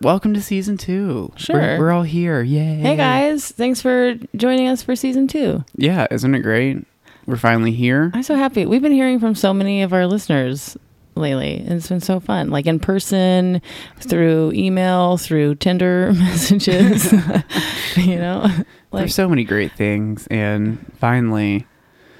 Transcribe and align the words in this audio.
Welcome 0.00 0.34
to 0.34 0.42
season 0.42 0.76
two. 0.76 1.32
Sure. 1.36 1.56
We're, 1.56 1.78
we're 1.78 1.90
all 1.92 2.02
here. 2.02 2.42
Yay. 2.42 2.74
Hey 2.76 2.96
guys, 2.96 3.50
thanks 3.50 3.80
for 3.80 4.14
joining 4.36 4.66
us 4.68 4.82
for 4.82 4.96
season 4.96 5.28
two. 5.28 5.64
Yeah, 5.76 6.06
isn't 6.10 6.34
it 6.34 6.40
great? 6.40 6.84
We're 7.26 7.36
finally 7.36 7.72
here. 7.72 8.10
I'm 8.12 8.22
so 8.24 8.34
happy. 8.34 8.66
We've 8.66 8.82
been 8.82 8.92
hearing 8.92 9.18
from 9.20 9.34
so 9.34 9.54
many 9.54 9.82
of 9.82 9.92
our 9.92 10.06
listeners 10.06 10.76
lately. 11.14 11.58
and 11.58 11.74
It's 11.74 11.88
been 11.88 12.00
so 12.00 12.18
fun, 12.20 12.50
like 12.50 12.66
in 12.66 12.80
person, 12.80 13.62
through 14.00 14.52
email, 14.52 15.16
through 15.16 15.54
Tinder 15.54 16.12
messages. 16.16 17.12
you 17.96 18.16
know, 18.16 18.42
like 18.90 19.02
There's 19.02 19.14
so 19.14 19.28
many 19.28 19.44
great 19.44 19.72
things. 19.72 20.26
And 20.26 20.84
finally, 20.98 21.66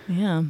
yeah, 0.09 0.45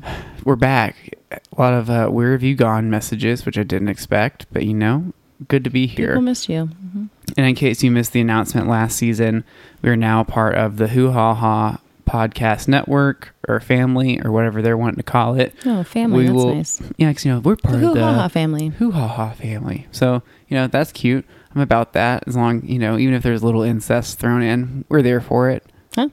we're 0.44 0.56
back. 0.56 1.16
A 1.32 1.40
lot 1.60 1.72
of 1.72 1.88
uh, 1.90 2.08
where 2.08 2.32
have 2.32 2.42
you 2.44 2.54
gone 2.54 2.90
messages, 2.90 3.44
which 3.46 3.58
I 3.58 3.62
didn't 3.64 3.88
expect, 3.88 4.46
but 4.52 4.64
you 4.66 4.74
know, 4.74 5.12
good 5.48 5.64
to 5.64 5.70
be 5.70 5.86
here. 5.86 6.10
people 6.10 6.22
missed 6.22 6.48
you. 6.50 6.66
hmm 6.66 7.06
And 7.36 7.46
in 7.46 7.54
case 7.54 7.82
you 7.82 7.90
missed 7.90 8.12
the 8.12 8.20
announcement 8.20 8.68
last 8.68 8.96
season, 8.96 9.44
we 9.82 9.90
are 9.90 9.96
now 9.96 10.22
part 10.24 10.54
of 10.54 10.76
the 10.76 10.88
Hoo 10.88 11.10
Ha 11.10 11.34
Ha 11.34 11.80
podcast 12.06 12.68
network 12.68 13.34
or 13.48 13.58
family 13.60 14.20
or 14.22 14.30
whatever 14.30 14.60
they're 14.62 14.76
wanting 14.76 14.96
to 14.98 15.02
call 15.02 15.34
it. 15.34 15.54
Oh, 15.64 15.82
family. 15.82 16.18
We 16.18 16.24
that's 16.26 16.34
will- 16.34 16.54
nice. 16.54 16.82
Yeah, 16.98 17.12
'cause, 17.12 17.24
you 17.24 17.32
know, 17.32 17.40
we're 17.40 17.56
The 17.56 17.62
part 17.62 17.74
of 17.76 17.80
Hoo 17.80 17.94
Ha 17.94 18.12
Ha 18.14 18.28
family. 18.28 18.68
Hoo 18.78 18.90
Ha 18.92 19.08
Ha 19.08 19.30
family. 19.30 19.86
So, 19.90 20.22
you 20.48 20.56
know, 20.56 20.66
that's 20.66 20.92
cute. 20.92 21.24
I'm 21.54 21.60
about 21.60 21.92
that. 21.94 22.24
As 22.26 22.36
long, 22.36 22.62
you 22.66 22.78
know, 22.78 22.98
even 22.98 23.14
if 23.14 23.22
there's 23.22 23.42
a 23.42 23.46
little 23.46 23.62
incest 23.62 24.18
thrown 24.18 24.42
in, 24.42 24.84
we're 24.88 25.02
there 25.02 25.20
for 25.20 25.50
it. 25.50 25.64
Huh? 25.94 26.08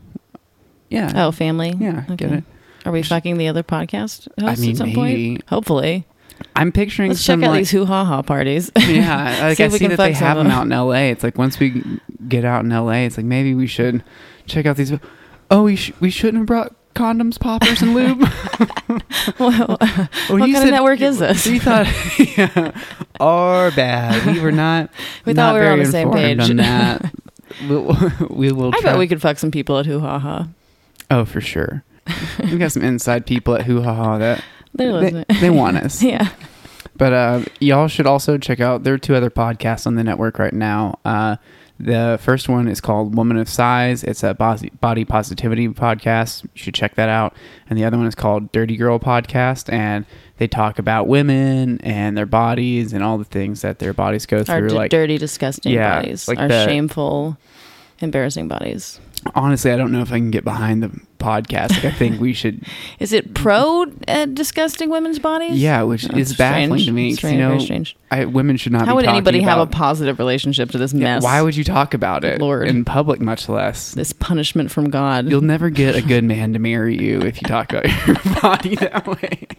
Yeah. 0.89 1.11
Oh, 1.15 1.31
family. 1.31 1.75
Yeah, 1.79 2.03
get 2.15 2.31
it. 2.31 2.43
Are 2.85 2.91
we 2.91 3.03
fucking 3.03 3.37
the 3.37 3.47
other 3.47 3.63
podcast 3.63 4.27
host 4.39 4.59
mean, 4.61 4.71
at 4.71 4.77
some 4.77 4.87
maybe. 4.87 4.95
point? 4.95 5.43
Hopefully. 5.49 6.05
I'm 6.55 6.71
picturing 6.71 7.09
Let's 7.09 7.21
some 7.21 7.41
check 7.41 7.47
out 7.47 7.51
like, 7.51 7.59
these 7.61 7.71
hoo 7.71 7.85
ha 7.85 8.03
ha 8.05 8.21
parties. 8.21 8.71
yeah, 8.77 9.39
like 9.47 9.57
See 9.57 9.63
I 9.63 9.67
see 9.69 9.79
can 9.79 9.89
that 9.89 9.97
they 9.97 10.13
have 10.13 10.37
them 10.37 10.47
them. 10.47 10.55
out 10.57 10.63
in 10.63 10.69
LA. 10.69 11.09
It's 11.11 11.23
like 11.23 11.37
once 11.37 11.59
we 11.59 11.83
get 12.27 12.45
out 12.45 12.63
in 12.63 12.69
LA, 12.69 13.05
it's 13.05 13.17
like 13.17 13.25
maybe 13.25 13.53
we 13.53 13.67
should 13.67 14.03
check 14.45 14.65
out 14.65 14.77
these. 14.77 14.93
Oh, 15.49 15.63
we 15.63 15.75
sh- 15.75 15.91
we 15.99 16.09
shouldn't 16.09 16.37
have 16.39 16.47
brought 16.47 16.75
condoms, 16.95 17.39
poppers, 17.39 17.81
and 17.81 17.93
lube. 17.93 18.23
Well, 19.39 19.77
Oh, 19.79 20.37
what 20.37 20.47
you 20.47 20.53
kind 20.53 20.65
of 20.67 20.71
network 20.73 20.99
is 21.01 21.19
this? 21.19 21.45
We 21.45 21.59
thought, 21.59 21.87
yeah, 22.37 22.71
our 23.19 23.71
bad. 23.71 24.25
We 24.25 24.39
were 24.41 24.51
not. 24.51 24.89
We 25.25 25.33
not 25.33 25.51
thought 25.51 25.53
we 25.55 25.59
were 25.61 25.71
on 25.71 25.79
the 25.79 25.85
same 25.85 26.11
page. 26.11 26.39
On 26.39 26.55
that. 26.57 27.13
We'll, 27.67 27.95
we 28.29 28.51
will. 28.51 28.73
I 28.75 28.81
bet 28.81 28.97
we 28.97 29.07
could 29.07 29.21
fuck 29.21 29.37
some 29.37 29.51
people 29.51 29.77
at 29.77 29.85
hoo 29.85 29.99
ha 29.99 30.19
ha. 30.19 30.47
Oh, 31.09 31.25
for 31.25 31.39
sure. 31.41 31.83
we 32.39 32.57
got 32.57 32.71
some 32.71 32.83
inside 32.83 33.25
people 33.25 33.53
at 33.55 33.65
Hoo 33.65 33.81
Ha 33.81 33.93
Ha 33.93 34.17
that 34.17 34.43
They, 34.73 35.25
they 35.41 35.49
want 35.49 35.77
us. 35.77 36.01
yeah. 36.03 36.29
But 36.95 37.13
uh, 37.13 37.43
y'all 37.59 37.87
should 37.87 38.05
also 38.07 38.37
check 38.37 38.59
out. 38.59 38.83
There 38.83 38.93
are 38.93 38.97
two 38.99 39.15
other 39.15 39.29
podcasts 39.29 39.87
on 39.87 39.95
the 39.95 40.03
network 40.03 40.37
right 40.39 40.53
now. 40.53 40.99
Uh, 41.03 41.37
the 41.79 42.19
first 42.21 42.47
one 42.47 42.67
is 42.67 42.79
called 42.79 43.15
Woman 43.15 43.37
of 43.37 43.49
Size. 43.49 44.03
It's 44.03 44.21
a 44.23 44.35
body, 44.35 45.03
positivity 45.05 45.67
podcast. 45.69 46.43
You 46.43 46.49
should 46.53 46.75
check 46.75 46.93
that 46.95 47.09
out. 47.09 47.33
And 47.69 47.79
the 47.79 47.85
other 47.85 47.97
one 47.97 48.05
is 48.05 48.13
called 48.13 48.51
Dirty 48.51 48.77
Girl 48.77 48.99
Podcast, 48.99 49.71
and 49.73 50.05
they 50.37 50.47
talk 50.47 50.77
about 50.77 51.07
women 51.07 51.79
and 51.81 52.15
their 52.15 52.27
bodies 52.27 52.93
and 52.93 53.03
all 53.03 53.17
the 53.17 53.23
things 53.25 53.61
that 53.61 53.79
their 53.79 53.93
bodies 53.93 54.27
go 54.27 54.37
Our 54.39 54.43
through. 54.43 54.69
d- 54.69 54.75
like 54.75 54.91
dirty, 54.91 55.17
disgusting 55.17 55.73
Yeah, 55.73 56.01
bodies. 56.01 56.27
like 56.27 56.37
Our 56.37 56.47
the- 56.49 56.65
shameful, 56.65 57.37
embarrassing 57.99 58.47
bodies. 58.47 58.99
Honestly, 59.35 59.71
I 59.71 59.77
don't 59.77 59.91
know 59.91 60.01
if 60.01 60.11
I 60.11 60.17
can 60.17 60.31
get 60.31 60.43
behind 60.43 60.83
the 60.83 60.89
podcast. 61.19 61.71
Like, 61.71 61.85
I 61.85 61.91
think 61.91 62.19
we 62.19 62.33
should 62.33 62.63
Is 62.99 63.13
it 63.13 63.33
pro 63.33 63.85
uh, 64.07 64.25
disgusting 64.25 64.89
women's 64.89 65.19
bodies? 65.19 65.57
Yeah, 65.61 65.83
which 65.83 66.03
That's 66.03 66.31
is 66.31 66.37
baffling 66.37 66.69
strange. 66.69 66.85
to 66.85 66.91
me. 66.91 67.13
Strange, 67.13 67.33
you 67.35 67.39
know, 67.39 67.49
very 67.49 67.61
strange. 67.61 67.97
I, 68.09 68.25
women 68.25 68.57
should 68.57 68.71
not. 68.71 68.85
How 68.87 68.95
would 68.95 69.05
anybody 69.05 69.41
have 69.41 69.59
a 69.59 69.67
positive 69.67 70.19
relationship 70.19 70.71
to 70.71 70.77
this 70.77 70.93
Yeah, 70.93 71.15
mess? 71.15 71.23
Why 71.23 71.41
would 71.41 71.55
you 71.55 71.63
talk 71.63 71.93
about 71.93 72.23
it 72.23 72.39
Lord. 72.41 72.67
in 72.67 72.83
public, 72.85 73.21
much 73.21 73.47
less? 73.47 73.93
this 73.93 74.13
punishment 74.13 74.71
from 74.71 74.89
God? 74.89 75.29
You'll 75.29 75.41
never 75.41 75.69
get 75.69 75.95
a 75.95 76.01
good 76.01 76.23
man 76.23 76.53
to 76.53 76.59
marry 76.59 76.97
you 76.97 77.21
if 77.21 77.41
you 77.41 77.47
talk 77.47 77.71
about 77.71 77.85
your 78.07 78.17
body 78.41 78.75
that 78.75 79.07
way. 79.07 79.47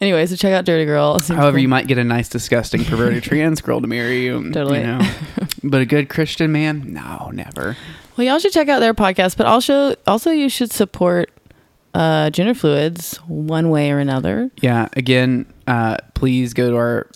anyway, 0.00 0.26
so 0.26 0.36
check 0.36 0.52
out 0.52 0.64
Dirty 0.64 0.84
Girl. 0.84 1.18
However, 1.18 1.52
cool. 1.52 1.58
you 1.60 1.68
might 1.68 1.86
get 1.86 1.98
a 1.98 2.04
nice, 2.04 2.28
disgusting, 2.28 2.84
perverted 2.84 3.22
trans 3.22 3.60
girl 3.60 3.80
to 3.80 3.86
marry 3.86 4.24
you. 4.24 4.40
you 4.42 4.50
Totally. 4.52 4.82
know. 4.82 5.00
But 5.64 5.80
a 5.80 5.86
good 5.86 6.08
Christian 6.08 6.52
man, 6.52 6.92
no, 6.92 7.30
never. 7.32 7.76
Well, 8.16 8.24
y'all 8.26 8.38
should 8.38 8.52
check 8.52 8.68
out 8.68 8.78
their 8.78 8.94
podcast, 8.94 9.36
but 9.36 9.46
also 9.46 9.96
also 10.06 10.30
you 10.30 10.48
should 10.48 10.70
support 10.72 11.30
uh, 11.94 12.30
gender 12.30 12.54
fluids 12.54 13.16
one 13.26 13.68
way 13.68 13.90
or 13.90 13.98
another. 13.98 14.52
Yeah. 14.62 14.88
Again, 14.92 15.52
uh, 15.66 15.96
please 16.14 16.54
go 16.54 16.70
to 16.70 16.76
our 16.76 17.08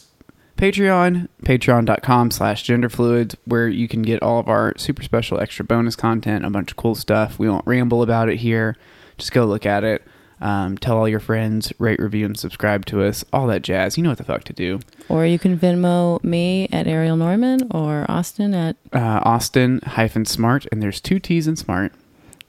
Patreon, 0.56 1.28
patreon.com 1.44 2.30
slash 2.30 2.64
genderfluids, 2.64 3.36
where 3.44 3.68
you 3.68 3.86
can 3.88 4.02
get 4.02 4.22
all 4.22 4.38
of 4.38 4.48
our 4.48 4.74
super 4.76 5.02
special 5.02 5.40
extra 5.40 5.64
bonus 5.64 5.94
content, 5.96 6.44
a 6.44 6.50
bunch 6.50 6.72
of 6.72 6.76
cool 6.76 6.94
stuff. 6.94 7.38
We 7.38 7.48
won't 7.48 7.66
ramble 7.66 8.02
about 8.02 8.28
it 8.28 8.38
here. 8.38 8.76
Just 9.18 9.32
go 9.32 9.44
look 9.44 9.66
at 9.66 9.84
it. 9.84 10.02
Um, 10.42 10.76
tell 10.76 10.98
all 10.98 11.08
your 11.08 11.20
friends, 11.20 11.72
rate, 11.78 12.00
review, 12.00 12.26
and 12.26 12.36
subscribe 12.38 12.84
to 12.86 13.02
us. 13.02 13.24
All 13.32 13.46
that 13.46 13.62
jazz. 13.62 13.96
You 13.96 14.02
know 14.02 14.08
what 14.10 14.18
the 14.18 14.24
fuck 14.24 14.42
to 14.44 14.52
do. 14.52 14.80
Or 15.08 15.24
you 15.24 15.38
can 15.38 15.56
Venmo 15.56 16.22
me 16.24 16.68
at 16.72 16.86
Ariel 16.88 17.16
Norman 17.16 17.68
or 17.70 18.04
Austin 18.10 18.52
at 18.52 18.76
Uh, 18.92 19.20
Austin 19.24 19.80
hyphen 19.86 20.24
smart, 20.24 20.66
and 20.72 20.82
there's 20.82 21.00
two 21.00 21.18
T's 21.20 21.46
in 21.46 21.54
smart. 21.56 21.92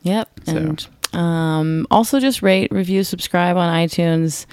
Yep. 0.02 0.30
So- 0.46 0.58
And 0.58 0.88
um, 1.14 1.88
also 1.92 2.20
just 2.20 2.42
rate, 2.42 2.72
review, 2.72 3.04
subscribe 3.04 3.56
on 3.58 3.72
iTunes 3.72 4.48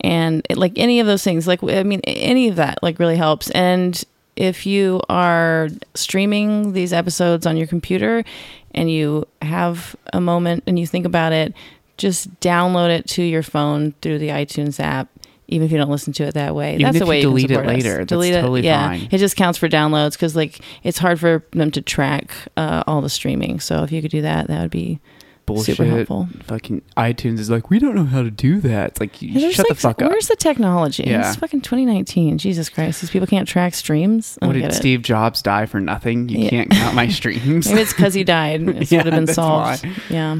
and 0.00 0.46
it, 0.48 0.56
like 0.56 0.72
any 0.76 1.00
of 1.00 1.06
those 1.08 1.24
things. 1.24 1.48
Like, 1.48 1.62
I 1.64 1.82
mean, 1.82 2.00
any 2.04 2.46
of 2.48 2.56
that 2.56 2.78
like 2.82 3.00
really 3.00 3.16
helps. 3.16 3.50
And 3.50 4.00
if 4.36 4.66
you 4.66 5.00
are 5.08 5.68
streaming 5.94 6.72
these 6.72 6.92
episodes 6.92 7.46
on 7.46 7.56
your 7.56 7.66
computer 7.66 8.24
and 8.72 8.88
you 8.90 9.26
have 9.42 9.96
a 10.12 10.20
moment 10.20 10.62
and 10.68 10.78
you 10.78 10.86
think 10.86 11.04
about 11.06 11.32
it, 11.32 11.52
just 11.96 12.40
download 12.40 12.90
it 12.90 13.06
to 13.10 13.22
your 13.22 13.42
phone 13.42 13.92
through 14.02 14.18
the 14.18 14.28
iTunes 14.28 14.80
app. 14.80 15.08
Even 15.46 15.66
if 15.66 15.72
you 15.72 15.76
don't 15.78 15.90
listen 15.90 16.12
to 16.14 16.24
it 16.24 16.32
that 16.34 16.54
way, 16.54 16.72
Even 16.74 16.84
that's 16.86 16.98
the 16.98 17.04
way 17.06 17.18
you 17.18 17.22
delete 17.28 17.50
it 17.50 17.54
support 17.54 17.66
us. 17.66 17.74
later, 17.74 17.96
that's 17.98 18.08
delete 18.08 18.32
totally 18.32 18.60
it, 18.60 18.64
yeah. 18.64 18.88
fine. 18.88 19.08
It 19.12 19.18
just 19.18 19.36
counts 19.36 19.58
for 19.58 19.68
downloads 19.68 20.12
because 20.12 20.34
like 20.34 20.60
it's 20.82 20.96
hard 20.98 21.20
for 21.20 21.44
them 21.50 21.70
to 21.72 21.82
track 21.82 22.30
uh, 22.56 22.82
all 22.86 23.02
the 23.02 23.10
streaming. 23.10 23.60
So 23.60 23.82
if 23.82 23.92
you 23.92 24.00
could 24.00 24.10
do 24.10 24.22
that, 24.22 24.46
that 24.48 24.62
would 24.62 24.70
be 24.70 25.00
Bullshit. 25.46 25.76
Super 25.76 25.84
helpful. 25.84 26.26
Fucking 26.44 26.80
iTunes 26.96 27.38
is 27.38 27.50
like, 27.50 27.68
we 27.68 27.78
don't 27.78 27.94
know 27.94 28.06
how 28.06 28.22
to 28.22 28.30
do 28.30 28.58
that. 28.62 28.92
It's 28.92 29.00
like, 29.00 29.20
Yeah, 29.20 29.50
shut 29.50 29.68
the 29.68 29.74
fuck 29.74 30.00
up. 30.00 30.10
Where's 30.10 30.28
the 30.28 30.36
technology? 30.36 31.04
Yeah. 31.06 31.28
It's 31.28 31.36
fucking 31.36 31.60
2019. 31.60 32.38
Jesus 32.38 32.70
Christ. 32.70 33.02
These 33.02 33.10
people 33.10 33.26
can't 33.26 33.46
track 33.46 33.74
streams. 33.74 34.38
I 34.40 34.46
What 34.46 34.54
did 34.54 34.62
get 34.62 34.70
it. 34.70 34.74
Steve 34.76 35.02
Jobs 35.02 35.42
die 35.42 35.66
for 35.66 35.80
nothing? 35.80 36.30
You 36.30 36.44
Yeah. 36.44 36.48
can't 36.48 36.70
count 36.70 36.94
my 36.94 37.08
streams. 37.08 37.66
Maybe 37.68 37.82
it's 37.82 37.92
because 37.92 38.14
he 38.14 38.24
died. 38.24 38.62
It 38.66 38.90
Yeah, 38.90 39.02
would 39.04 39.12
have 39.12 39.26
been 39.26 39.34
solved. 39.34 39.84
why. 39.84 39.92
Yeah. 40.08 40.38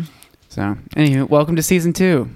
So, 0.54 0.76
anyway, 0.96 1.22
welcome 1.22 1.56
to 1.56 1.62
season 1.64 1.92
two. 1.92 2.30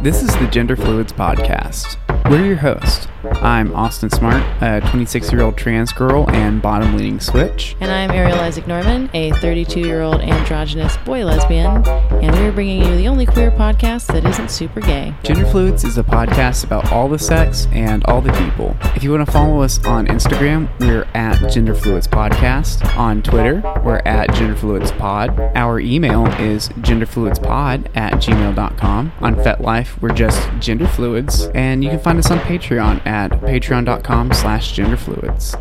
This 0.00 0.22
is 0.22 0.28
the 0.36 0.48
Gender 0.48 0.76
Fluids 0.76 1.12
Podcast. 1.12 1.96
We're 2.30 2.46
your 2.46 2.54
hosts. 2.54 3.08
I'm 3.42 3.74
Austin 3.74 4.10
Smart, 4.10 4.42
a 4.60 4.82
26 4.90 5.32
year 5.32 5.40
old 5.40 5.56
trans 5.56 5.92
girl 5.92 6.28
and 6.30 6.60
bottom 6.60 6.94
leaning 6.94 7.20
switch. 7.20 7.74
And 7.80 7.90
I'm 7.90 8.10
Ariel 8.10 8.38
Isaac 8.38 8.66
Norman, 8.66 9.08
a 9.14 9.30
32 9.32 9.80
year 9.80 10.02
old 10.02 10.20
androgynous 10.20 10.98
boy 10.98 11.24
lesbian. 11.24 11.86
And 11.88 12.32
we're 12.36 12.52
bringing 12.52 12.82
you 12.84 12.96
the 12.96 13.08
only 13.08 13.24
queer 13.24 13.50
podcast 13.50 14.08
that 14.08 14.26
isn't 14.26 14.50
super 14.50 14.80
gay. 14.80 15.14
Gender 15.22 15.46
Fluids 15.46 15.84
is 15.84 15.96
a 15.96 16.02
podcast 16.02 16.64
about 16.64 16.92
all 16.92 17.08
the 17.08 17.18
sex 17.18 17.66
and 17.72 18.04
all 18.04 18.20
the 18.20 18.32
people. 18.32 18.76
If 18.94 19.02
you 19.02 19.10
want 19.10 19.24
to 19.24 19.32
follow 19.32 19.62
us 19.62 19.82
on 19.86 20.06
Instagram, 20.08 20.68
we're 20.80 21.08
at 21.14 21.50
Gender 21.50 21.74
Fluids 21.74 22.06
Podcast. 22.06 22.84
On 22.98 23.22
Twitter, 23.22 23.62
we're 23.82 24.02
at 24.04 24.34
Gender 24.34 24.54
Fluids 24.54 24.92
Pod. 24.92 25.30
Our 25.54 25.80
email 25.80 26.26
is 26.38 26.68
genderfluidspod 26.80 27.96
at 27.96 28.12
gmail.com. 28.14 29.12
On 29.20 29.34
FetLife, 29.36 30.00
we're 30.02 30.12
just 30.12 30.46
Gender 30.58 30.86
Fluids. 30.86 31.46
And 31.54 31.82
you 31.82 31.88
can 31.88 32.00
find 32.00 32.18
us 32.18 32.30
on 32.30 32.38
Patreon 32.40 33.06
at 33.06 33.29
patreon.com 33.30 34.32
slash 34.32 34.74
genderfluids. 34.76 35.60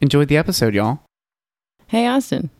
Enjoyed 0.00 0.28
the 0.28 0.36
episode, 0.36 0.74
y'all. 0.74 1.00
Hey, 1.86 2.06
Austin. 2.06 2.50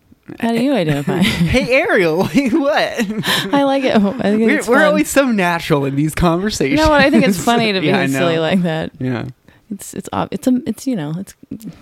How 0.41 0.53
do 0.53 0.62
you 0.62 0.73
identify? 0.73 1.19
Hey, 1.23 1.75
Ariel, 1.83 2.25
what? 2.27 3.53
I 3.53 3.65
like 3.65 3.83
it. 3.85 3.97
I 3.97 4.00
think 4.23 4.43
We're, 4.43 4.62
we're 4.69 4.85
always 4.85 5.11
so 5.11 5.27
natural 5.27 5.85
in 5.85 5.97
these 5.97 6.15
conversations. 6.15 6.79
You 6.79 6.85
know 6.85 6.91
what? 6.91 7.00
I 7.00 7.11
think 7.11 7.27
it's 7.27 7.43
funny 7.44 7.73
to 7.73 7.81
be 7.81 7.89
Yeah, 7.89 8.06
silly 8.06 8.39
like 8.39 8.62
that. 8.62 8.93
Yeah. 9.00 9.27
It's 9.71 9.94
it's 9.94 10.09
it's 10.31 10.47
a 10.47 10.61
it's 10.67 10.87
you 10.87 10.94
know 10.94 11.15
it's 11.17 11.35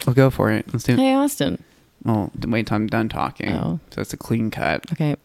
We'll 0.07 0.15
go 0.15 0.31
for 0.31 0.51
it. 0.51 0.65
Let's 0.73 0.85
do 0.85 0.93
it. 0.95 0.99
hey 0.99 1.13
Austin. 1.13 1.63
Oh, 2.07 2.31
wait 2.47 2.61
until 2.61 2.77
I'm 2.77 2.87
done 2.87 3.09
talking. 3.09 3.53
Oh. 3.53 3.79
So 3.91 4.01
it's 4.01 4.13
a 4.15 4.17
clean 4.17 4.51
cut. 4.51 4.87
Okay. 4.93 5.17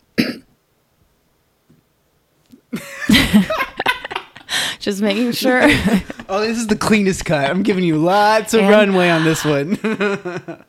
Just 4.86 5.02
making 5.02 5.32
sure. 5.32 5.68
Oh, 6.28 6.42
this 6.42 6.58
is 6.58 6.66
the 6.68 6.76
cleanest 6.76 7.24
cut. 7.26 7.50
I'm 7.50 7.62
giving 7.62 7.84
you 7.84 7.98
lots 7.98 8.54
of 8.56 8.62
And- 8.62 8.70
runway 8.70 9.10
on 9.10 9.24
this 9.26 9.44
one. 9.46 9.78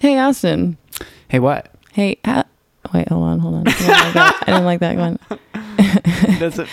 Hey, 0.00 0.18
Austin. 0.18 0.76
Hey, 1.28 1.38
what? 1.38 1.70
Hey, 1.92 2.18
ha- 2.24 2.44
wait, 2.92 3.08
hold 3.08 3.22
on, 3.24 3.38
hold 3.38 3.54
on. 3.54 3.68
I 3.68 3.72
didn't 3.72 3.86
like 3.88 4.12
that. 4.14 4.42
I 4.42 4.46
didn't 4.46 4.64
like 4.64 4.80
that 4.80 4.96
one. 4.96 6.38
Does 6.38 6.58
it? 6.58 6.68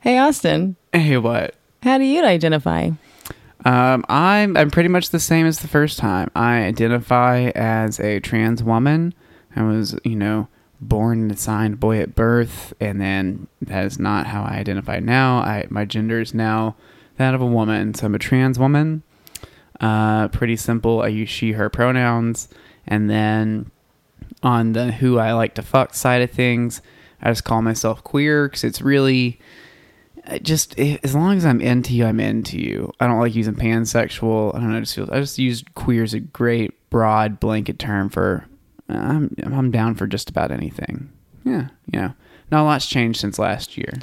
Hey, 0.00 0.18
Austin. 0.18 0.74
Hey, 0.92 1.16
what? 1.18 1.54
How 1.84 1.98
do 1.98 2.04
you 2.04 2.24
identify? 2.24 2.90
Um, 3.64 4.04
I'm 4.08 4.56
I'm 4.56 4.70
pretty 4.70 4.88
much 4.88 5.10
the 5.10 5.20
same 5.20 5.46
as 5.46 5.60
the 5.60 5.68
first 5.68 5.98
time. 5.98 6.30
I 6.34 6.62
identify 6.64 7.50
as 7.54 8.00
a 8.00 8.18
trans 8.20 8.62
woman. 8.64 9.14
I 9.54 9.62
was, 9.62 9.96
you 10.04 10.16
know, 10.16 10.48
born 10.88 11.22
and 11.22 11.32
assigned 11.32 11.80
boy 11.80 12.00
at 12.00 12.14
birth, 12.14 12.74
and 12.80 13.00
then 13.00 13.46
that 13.62 13.84
is 13.84 13.98
not 13.98 14.26
how 14.26 14.42
I 14.42 14.56
identify 14.56 14.98
now. 14.98 15.38
I 15.38 15.66
my 15.70 15.84
gender 15.84 16.20
is 16.20 16.34
now 16.34 16.76
that 17.16 17.34
of 17.34 17.40
a 17.40 17.46
woman, 17.46 17.94
so 17.94 18.06
I'm 18.06 18.14
a 18.14 18.18
trans 18.18 18.58
woman. 18.58 19.02
Uh, 19.80 20.28
pretty 20.28 20.56
simple. 20.56 21.02
I 21.02 21.08
use 21.08 21.28
she/her 21.28 21.70
pronouns, 21.70 22.48
and 22.86 23.08
then 23.08 23.70
on 24.42 24.72
the 24.72 24.92
who 24.92 25.18
I 25.18 25.32
like 25.32 25.54
to 25.54 25.62
fuck 25.62 25.94
side 25.94 26.22
of 26.22 26.30
things, 26.30 26.82
I 27.22 27.30
just 27.30 27.44
call 27.44 27.62
myself 27.62 28.02
queer 28.02 28.48
because 28.48 28.64
it's 28.64 28.82
really 28.82 29.40
just 30.42 30.78
eh, 30.78 30.98
as 31.02 31.14
long 31.14 31.36
as 31.36 31.44
I'm 31.44 31.60
into 31.60 31.94
you, 31.94 32.04
I'm 32.04 32.20
into 32.20 32.58
you. 32.58 32.92
I 33.00 33.06
don't 33.06 33.20
like 33.20 33.34
using 33.34 33.54
pansexual. 33.54 34.54
I 34.54 34.60
don't 34.60 34.70
know. 34.70 34.76
I 34.76 34.80
just 34.80 34.94
feel 34.94 35.08
I 35.12 35.20
just 35.20 35.38
use 35.38 35.64
queer 35.74 36.02
as 36.02 36.14
a 36.14 36.20
great 36.20 36.90
broad 36.90 37.40
blanket 37.40 37.78
term 37.78 38.08
for 38.08 38.46
I'm 38.88 39.34
I'm 39.44 39.70
down 39.70 39.94
for 39.94 40.06
just 40.06 40.30
about 40.30 40.50
anything. 40.50 41.10
Yeah, 41.44 41.68
you 41.92 42.00
know, 42.00 42.14
not 42.50 42.62
a 42.62 42.64
lot's 42.64 42.86
changed 42.86 43.20
since 43.20 43.38
last 43.38 43.76
year. 43.76 43.94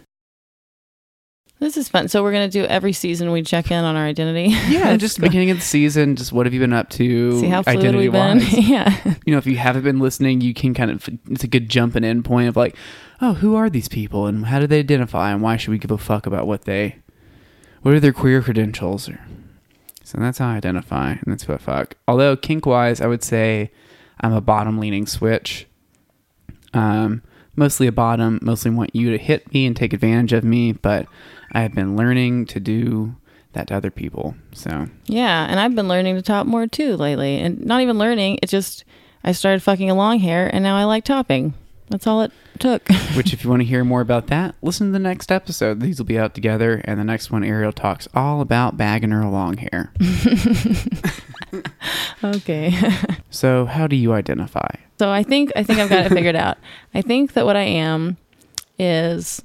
This 1.60 1.76
is 1.76 1.90
fun. 1.90 2.08
So 2.08 2.24
we're 2.24 2.31
gonna 2.31 2.48
do 2.48 2.64
every 2.66 2.94
season. 2.94 3.31
We 3.31 3.42
check 3.42 3.70
in 3.70 3.84
on 3.84 3.98
our 3.98 4.06
identity. 4.06 4.56
Yeah, 4.70 4.96
just 4.98 5.18
the 5.18 5.22
beginning 5.22 5.52
of 5.52 5.58
the 5.58 5.64
season. 5.64 6.16
Just 6.16 6.31
what 6.31 6.46
have 6.46 6.54
you 6.54 6.60
been 6.62 6.72
up 6.72 6.90
to? 6.92 7.40
see 7.40 7.48
how 7.48 7.64
fluid 7.64 7.96
we've 7.96 8.12
been. 8.12 8.40
yeah. 8.52 9.14
you 9.26 9.34
know, 9.34 9.38
if 9.38 9.46
you 9.46 9.58
haven't 9.58 9.84
been 9.84 10.00
listening, 10.00 10.40
you 10.40 10.54
can 10.54 10.74
kind 10.74 10.90
of 10.90 11.10
it's 11.30 11.44
a 11.44 11.48
good 11.48 11.68
jumping 11.68 12.06
in 12.06 12.24
point 12.24 12.48
of 12.48 12.56
like, 12.56 12.76
oh, 13.20 13.34
who 13.34 13.56
are 13.56 13.70
these 13.70 13.90
people 13.90 14.26
and 14.26 14.46
how 14.46 14.60
do 14.60 14.68
they 14.68 14.80
identify 14.80 15.31
and 15.31 15.42
why 15.42 15.58
should 15.58 15.72
we 15.72 15.78
give 15.78 15.92
a 15.92 15.98
fuck 15.98 16.26
about 16.26 16.48
what 16.48 16.64
they, 16.64 17.00
what 17.81 17.94
are 17.94 18.00
their 18.00 18.14
queer 18.14 18.42
credentials? 18.42 19.10
Or, 19.10 19.20
so 20.04 20.18
that's 20.18 20.38
how 20.38 20.48
I 20.48 20.56
identify 20.56 21.12
and 21.12 21.24
that's 21.28 21.46
what 21.46 21.60
fuck. 21.60 21.96
Although 22.08 22.38
kink 22.38 22.66
wise, 22.66 23.02
I 23.02 23.08
would 23.08 23.24
say 23.24 23.72
I'm 24.19 24.33
a 24.33 24.42
bottom 24.42 24.80
leaning 24.80 25.07
switch. 25.07 25.68
Um, 26.74 27.21
mostly 27.56 27.88
a 27.88 27.92
bottom. 27.92 28.39
Mostly 28.42 28.71
want 28.71 28.95
you 28.95 29.12
to 29.12 29.18
hit 29.18 29.54
me 29.54 29.66
and 29.66 29.75
take 29.75 29.94
advantage 29.94 30.33
of 30.33 30.44
me, 30.44 30.71
but 30.71 31.07
I 31.51 31.62
have 31.62 31.74
been 31.74 31.95
learning 31.95 32.45
to 32.48 32.60
do 32.60 33.16
that 33.54 33.68
to 33.68 33.75
other 33.75 33.92
people. 33.92 34.36
So 34.54 34.88
Yeah, 35.06 35.45
and 35.50 35.60
I've 35.60 35.75
been 35.75 35.88
learning 35.88 36.16
to 36.16 36.21
top 36.21 36.45
more 36.45 36.68
too 36.68 36.95
lately. 36.98 37.38
And 37.38 37.66
not 37.66 37.81
even 37.81 37.98
learning, 37.98 38.39
it 38.42 38.48
just 38.48 38.86
I 39.24 39.31
started 39.31 39.62
fucking 39.63 39.89
a 39.89 39.95
long 39.95 40.19
hair 40.19 40.50
and 40.54 40.63
now 40.63 40.77
I 40.77 40.83
like 40.86 41.04
topping. 41.04 41.54
That's 41.90 42.06
all 42.06 42.22
it 42.22 42.32
took. 42.60 42.88
Which, 43.16 43.34
if 43.34 43.44
you 43.44 43.50
want 43.50 43.62
to 43.62 43.68
hear 43.68 43.84
more 43.84 44.02
about 44.02 44.28
that, 44.28 44.56
listen 44.62 44.88
to 44.88 44.94
the 44.94 45.00
next 45.00 45.32
episode. 45.32 45.80
These 45.82 45.98
will 45.98 46.06
be 46.06 46.20
out 46.20 46.36
together, 46.36 46.82
and 46.86 47.00
the 47.00 47.04
next 47.04 47.32
one, 47.32 47.44
Ariel 47.44 47.72
talks 47.72 48.08
all 48.14 48.42
about 48.42 48.78
bagging 48.78 49.12
her 49.12 49.26
long 49.26 49.58
hair. 49.58 49.92
okay. 52.24 52.78
so, 53.30 53.66
how 53.66 53.88
do 53.88 53.96
you 53.96 54.14
identify? 54.14 54.70
So 55.00 55.10
I 55.10 55.24
think 55.24 55.52
I 55.56 55.64
think 55.64 55.80
I've 55.80 55.90
got 55.90 56.06
it 56.06 56.10
figured 56.12 56.36
out. 56.36 56.58
I 56.94 57.02
think 57.02 57.34
that 57.34 57.46
what 57.46 57.56
I 57.56 57.64
am 57.64 58.18
is 58.78 59.42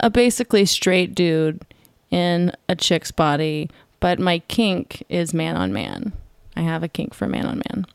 a 0.00 0.10
basically 0.10 0.66
straight 0.66 1.14
dude 1.14 1.62
in 2.10 2.52
a 2.68 2.76
chick's 2.76 3.10
body, 3.10 3.70
but 4.00 4.18
my 4.18 4.40
kink 4.40 5.02
is 5.08 5.34
man 5.34 5.56
on 5.56 5.72
man. 5.72 6.12
I 6.56 6.60
have 6.60 6.82
a 6.82 6.88
kink 6.88 7.14
for 7.14 7.26
man 7.26 7.46
on 7.46 7.62
man. 7.70 7.86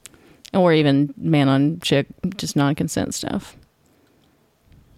Or 0.54 0.74
even 0.74 1.14
man 1.18 1.50
on 1.50 1.80
chick, 1.82 2.08
just 2.36 2.56
non 2.56 2.76
consent 2.76 3.14
stuff. 3.14 3.58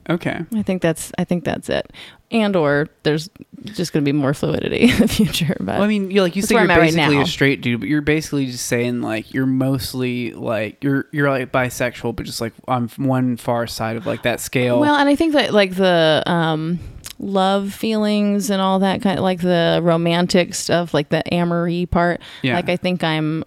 Okay. 0.09 0.39
I 0.53 0.61
think 0.61 0.81
that's 0.81 1.11
I 1.17 1.23
think 1.23 1.43
that's 1.43 1.69
it. 1.69 1.91
And 2.31 2.55
or 2.55 2.87
there's 3.03 3.29
just 3.63 3.93
gonna 3.93 4.03
be 4.03 4.11
more 4.11 4.33
fluidity 4.33 4.81
in 4.91 4.97
the 4.99 5.07
future. 5.07 5.55
But 5.59 5.75
Well, 5.75 5.83
I 5.83 5.87
mean, 5.87 6.11
you 6.11 6.21
like 6.21 6.35
you 6.35 6.41
say 6.41 6.55
you're 6.55 6.63
I'm 6.63 6.69
right 6.69 6.81
basically 6.81 7.21
a 7.21 7.25
straight 7.25 7.61
dude, 7.61 7.79
but 7.79 7.89
you're 7.89 8.01
basically 8.01 8.47
just 8.47 8.65
saying 8.65 9.01
like 9.01 9.33
you're 9.33 9.45
mostly 9.45 10.31
like 10.33 10.83
you're 10.83 11.07
you're 11.11 11.29
like 11.29 11.51
bisexual, 11.51 12.15
but 12.15 12.25
just 12.25 12.41
like 12.41 12.53
on 12.67 12.89
one 12.97 13.37
far 13.37 13.67
side 13.67 13.95
of 13.97 14.05
like 14.05 14.23
that 14.23 14.39
scale. 14.39 14.79
Well, 14.79 14.95
and 14.95 15.09
I 15.09 15.15
think 15.15 15.33
that 15.33 15.53
like 15.53 15.75
the 15.75 16.23
um 16.25 16.79
love 17.17 17.73
feelings 17.73 18.49
and 18.49 18.61
all 18.61 18.79
that 18.79 19.01
kind 19.01 19.17
of 19.17 19.23
like 19.23 19.41
the 19.41 19.79
romantic 19.81 20.53
stuff, 20.53 20.93
like 20.93 21.09
the 21.09 21.23
amory 21.33 21.85
part. 21.85 22.21
Yeah. 22.41 22.55
Like 22.55 22.69
I 22.69 22.77
think 22.77 23.03
I'm 23.03 23.43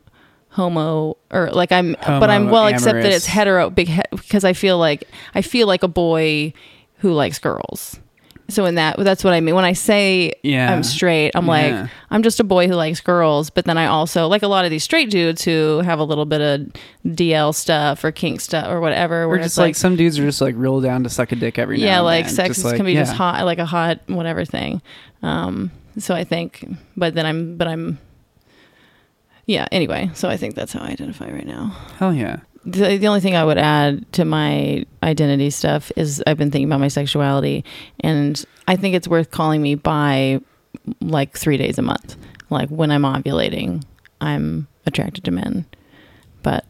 homo 0.59 1.17
or 1.31 1.51
like 1.53 1.71
I'm 1.71 1.93
but 2.05 2.29
I'm 2.31 2.51
well 2.51 2.67
amorous. 2.67 3.05
it's 3.05 3.27
hetero 3.27 3.71
big 3.71 3.87
he- 3.89 4.03
because 4.11 4.45
I 4.45 4.53
feel 4.55 4.77
like 4.77 5.05
I 5.37 5.41
feel 5.43 5.69
like 5.69 5.85
a 5.85 5.89
boy 5.89 6.53
who 6.99 7.13
likes 7.13 7.39
girls. 7.39 8.01
So 8.51 8.65
in 8.65 8.75
that 8.77 8.99
that's 8.99 9.23
what 9.23 9.35
I 9.35 9.41
mean 9.41 9.55
when 9.55 9.65
I 9.65 9.73
say 9.75 10.33
Yeah. 10.43 10.73
I'm 10.73 10.83
straight, 10.83 11.33
I'm 11.37 11.45
Yeah. 11.47 11.51
like 11.83 11.91
I'm 12.11 12.23
just 12.25 12.41
a 12.41 12.45
boy 12.45 12.67
who 12.67 12.75
likes 12.75 13.01
girls, 13.01 13.51
but 13.51 13.67
then 13.67 13.79
I 13.79 13.87
also 13.87 14.27
like 14.27 14.43
a 14.43 14.49
lot 14.49 14.65
of 14.65 14.71
these 14.73 14.83
straight 14.83 15.11
dudes 15.11 15.45
who 15.45 15.81
have 15.85 16.01
a 16.01 16.05
little 16.05 16.25
bit 16.25 16.41
of 16.41 16.73
DL 17.07 17.55
stuff 17.55 18.03
or 18.03 18.11
kink 18.11 18.41
stuff 18.41 18.67
or 18.69 18.81
whatever 18.81 19.23
or 19.23 19.29
where 19.29 19.37
just 19.39 19.49
it's 19.53 19.59
like, 19.59 19.77
some 19.77 19.95
dudes 19.97 20.19
are 20.19 20.25
just 20.25 20.41
like 20.41 20.55
real 20.59 20.81
down 20.81 21.05
to 21.05 21.09
suck 21.11 21.31
a 21.31 21.37
dick 21.37 21.57
every 21.59 21.79
now 21.79 21.85
yeah 21.85 22.01
like 22.01 22.25
then. 22.25 22.35
sex 22.35 22.49
Just 22.49 22.59
is 22.61 22.65
like, 22.65 22.77
can 22.77 22.87
be 22.87 22.95
just 22.95 23.13
hot 23.15 23.45
like 23.45 23.59
a 23.61 23.67
hot 23.67 24.01
whatever 24.09 24.45
thing 24.45 24.83
um 25.23 25.71
so 25.99 26.15
i 26.15 26.25
think 26.25 26.67
but 26.97 27.15
then 27.15 27.27
i'm 27.27 27.57
but 27.59 27.69
i'm 27.69 27.99
yeah 29.49 29.67
anyway 29.73 30.09
so 30.15 30.29
i 30.29 30.37
think 30.37 30.55
that's 30.55 30.73
how 30.73 30.81
i 30.81 30.89
identify 30.89 31.29
right 31.33 31.47
now 31.47 31.75
Hell 31.99 32.15
yeah. 32.15 32.41
the, 32.65 32.97
the 32.99 33.09
only 33.09 33.19
thing 33.21 33.35
i 33.35 33.45
would 33.45 33.59
add 33.59 34.11
to 34.13 34.25
my 34.25 34.85
identity 35.03 35.51
stuff 35.51 35.91
is 35.97 36.23
i've 36.27 36.37
been 36.39 36.51
thinking 36.53 36.69
about 36.69 36.79
my 36.81 36.89
sexuality 36.89 37.65
and 38.01 38.45
i 38.69 38.77
think 38.77 38.95
it's 38.95 39.09
worth 39.09 39.31
calling 39.33 39.61
me 39.61 39.75
by 39.75 40.41
like 41.01 41.37
three 41.37 41.57
days 41.57 41.79
a 41.79 41.83
month 41.83 42.17
like 42.51 42.69
when 42.69 42.91
i'm 42.93 43.03
ovulating 43.03 43.83
i'm 44.21 44.69
attracted 44.87 45.25
to 45.25 45.31
men 45.31 45.65
but 46.43 46.65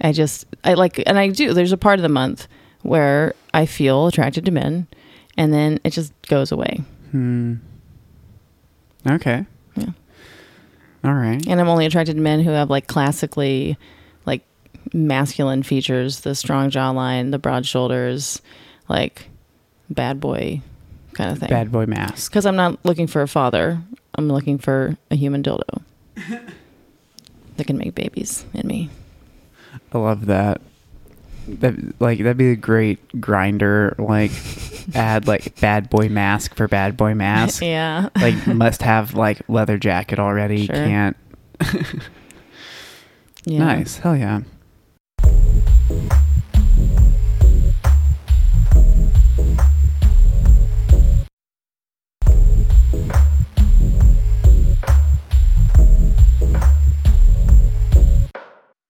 i 0.00 0.10
just 0.12 0.46
i 0.64 0.74
like 0.74 1.00
and 1.06 1.18
i 1.18 1.28
do 1.28 1.52
there's 1.54 1.72
a 1.72 1.76
part 1.78 1.98
of 1.98 2.02
the 2.02 2.08
month 2.08 2.48
where 2.82 3.34
i 3.54 3.66
feel 3.66 4.06
attracted 4.06 4.44
to 4.44 4.50
men 4.50 4.86
and 5.36 5.52
then 5.52 5.78
it 5.84 5.90
just 5.90 6.12
goes 6.28 6.50
away 6.50 6.80
Hmm. 7.12 7.56
Okay. 9.06 9.44
All 11.04 11.14
right. 11.14 11.44
and 11.46 11.60
i'm 11.60 11.68
only 11.68 11.86
attracted 11.86 12.14
to 12.14 12.20
men 12.20 12.40
who 12.40 12.50
have 12.50 12.70
like 12.70 12.86
classically 12.86 13.76
like 14.24 14.42
masculine 14.92 15.62
features 15.62 16.20
the 16.20 16.34
strong 16.34 16.70
jawline 16.70 17.30
the 17.30 17.38
broad 17.38 17.66
shoulders 17.66 18.40
like 18.88 19.28
bad 19.90 20.20
boy 20.20 20.60
kind 21.14 21.30
of 21.30 21.38
thing 21.38 21.48
Bad 21.48 21.70
boy 21.72 21.86
mask. 21.86 22.30
because 22.30 22.46
i'm 22.46 22.56
not 22.56 22.78
looking 22.84 23.06
for 23.06 23.20
a 23.22 23.28
father 23.28 23.80
i'm 24.14 24.28
looking 24.28 24.58
for 24.58 24.96
a 25.10 25.14
human 25.16 25.42
dildo 25.42 25.82
that 27.56 27.66
can 27.66 27.76
make 27.78 27.94
babies 27.94 28.44
in 28.54 28.66
me 28.66 28.90
I 29.94 29.98
love 29.98 30.26
that. 30.26 30.60
That 31.48 32.00
like 32.00 32.18
that'd 32.18 32.36
be 32.36 32.50
a 32.52 32.56
great 32.56 33.06
Grindr 33.20 33.98
like 33.98 34.30
add 34.94 35.26
like 35.26 35.60
bad 35.60 35.90
boy 35.90 36.08
mask 36.08 36.54
for 36.54 36.68
bad 36.68 36.96
boy 36.96 37.14
mask. 37.14 37.62
yeah 37.64 38.08
like 38.16 38.46
must 38.46 38.82
have 38.82 39.14
like 39.14 39.40
leather 39.48 39.78
jacket 39.78 40.18
already. 40.18 40.66
Sure. 40.66 40.74
Can't. 40.76 41.16
yeah 43.44 43.58
Nice. 43.58 43.98
Hell 43.98 44.16
yeah. 44.16 44.40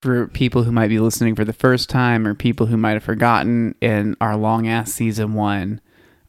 For 0.02 0.26
people 0.26 0.64
who 0.64 0.72
might 0.72 0.88
be 0.88 0.98
listening 0.98 1.34
for 1.36 1.44
the 1.44 1.52
first 1.52 1.88
time 1.88 2.26
or 2.26 2.34
people 2.34 2.66
who 2.66 2.76
might 2.76 2.92
have 2.94 3.04
forgotten 3.04 3.74
in 3.80 4.16
our 4.20 4.36
long 4.36 4.66
ass 4.66 4.92
season 4.92 5.32
one, 5.34 5.80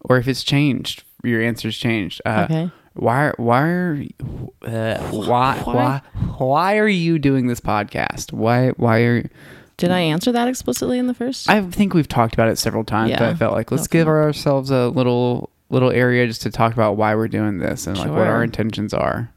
or 0.01 0.17
if 0.17 0.27
it's 0.27 0.43
changed, 0.43 1.03
your 1.23 1.41
answer's 1.41 1.77
changed. 1.77 2.21
Uh, 2.25 2.47
okay 2.49 2.71
why 2.95 3.31
why 3.37 3.61
are 3.63 3.93
you- 3.95 4.53
uh, 4.67 4.99
why 5.09 5.59
why 5.63 6.01
why 6.37 6.77
are 6.77 6.87
you 6.87 7.17
doing 7.17 7.47
this 7.47 7.59
podcast? 7.59 8.31
Why 8.31 8.69
why 8.77 8.99
are 8.99 9.29
did 9.77 9.89
i 9.89 9.99
answer 9.99 10.31
that 10.31 10.47
explicitly 10.47 10.99
in 10.99 11.07
the 11.07 11.15
first 11.15 11.49
I 11.49 11.59
think 11.61 11.95
we've 11.95 12.07
talked 12.07 12.35
about 12.35 12.49
it 12.49 12.59
several 12.59 12.83
times, 12.83 13.13
but 13.13 13.23
I 13.23 13.33
felt 13.33 13.53
like 13.53 13.71
let's 13.71 13.85
Okay. 13.85 13.97
give 13.97 14.07
ourselves 14.07 14.69
a 14.69 14.89
little 14.89 15.49
little 15.71 15.89
area 15.89 16.27
just 16.27 16.43
to 16.43 16.51
talk 16.51 16.73
about 16.73 16.95
why 16.95 17.15
we're 17.15 17.27
doing 17.27 17.57
this 17.57 17.87
and 17.87 17.97
like 17.97 18.11
what 18.11 18.27
our 18.27 18.43
intentions 18.43 18.93
are. 18.93 19.31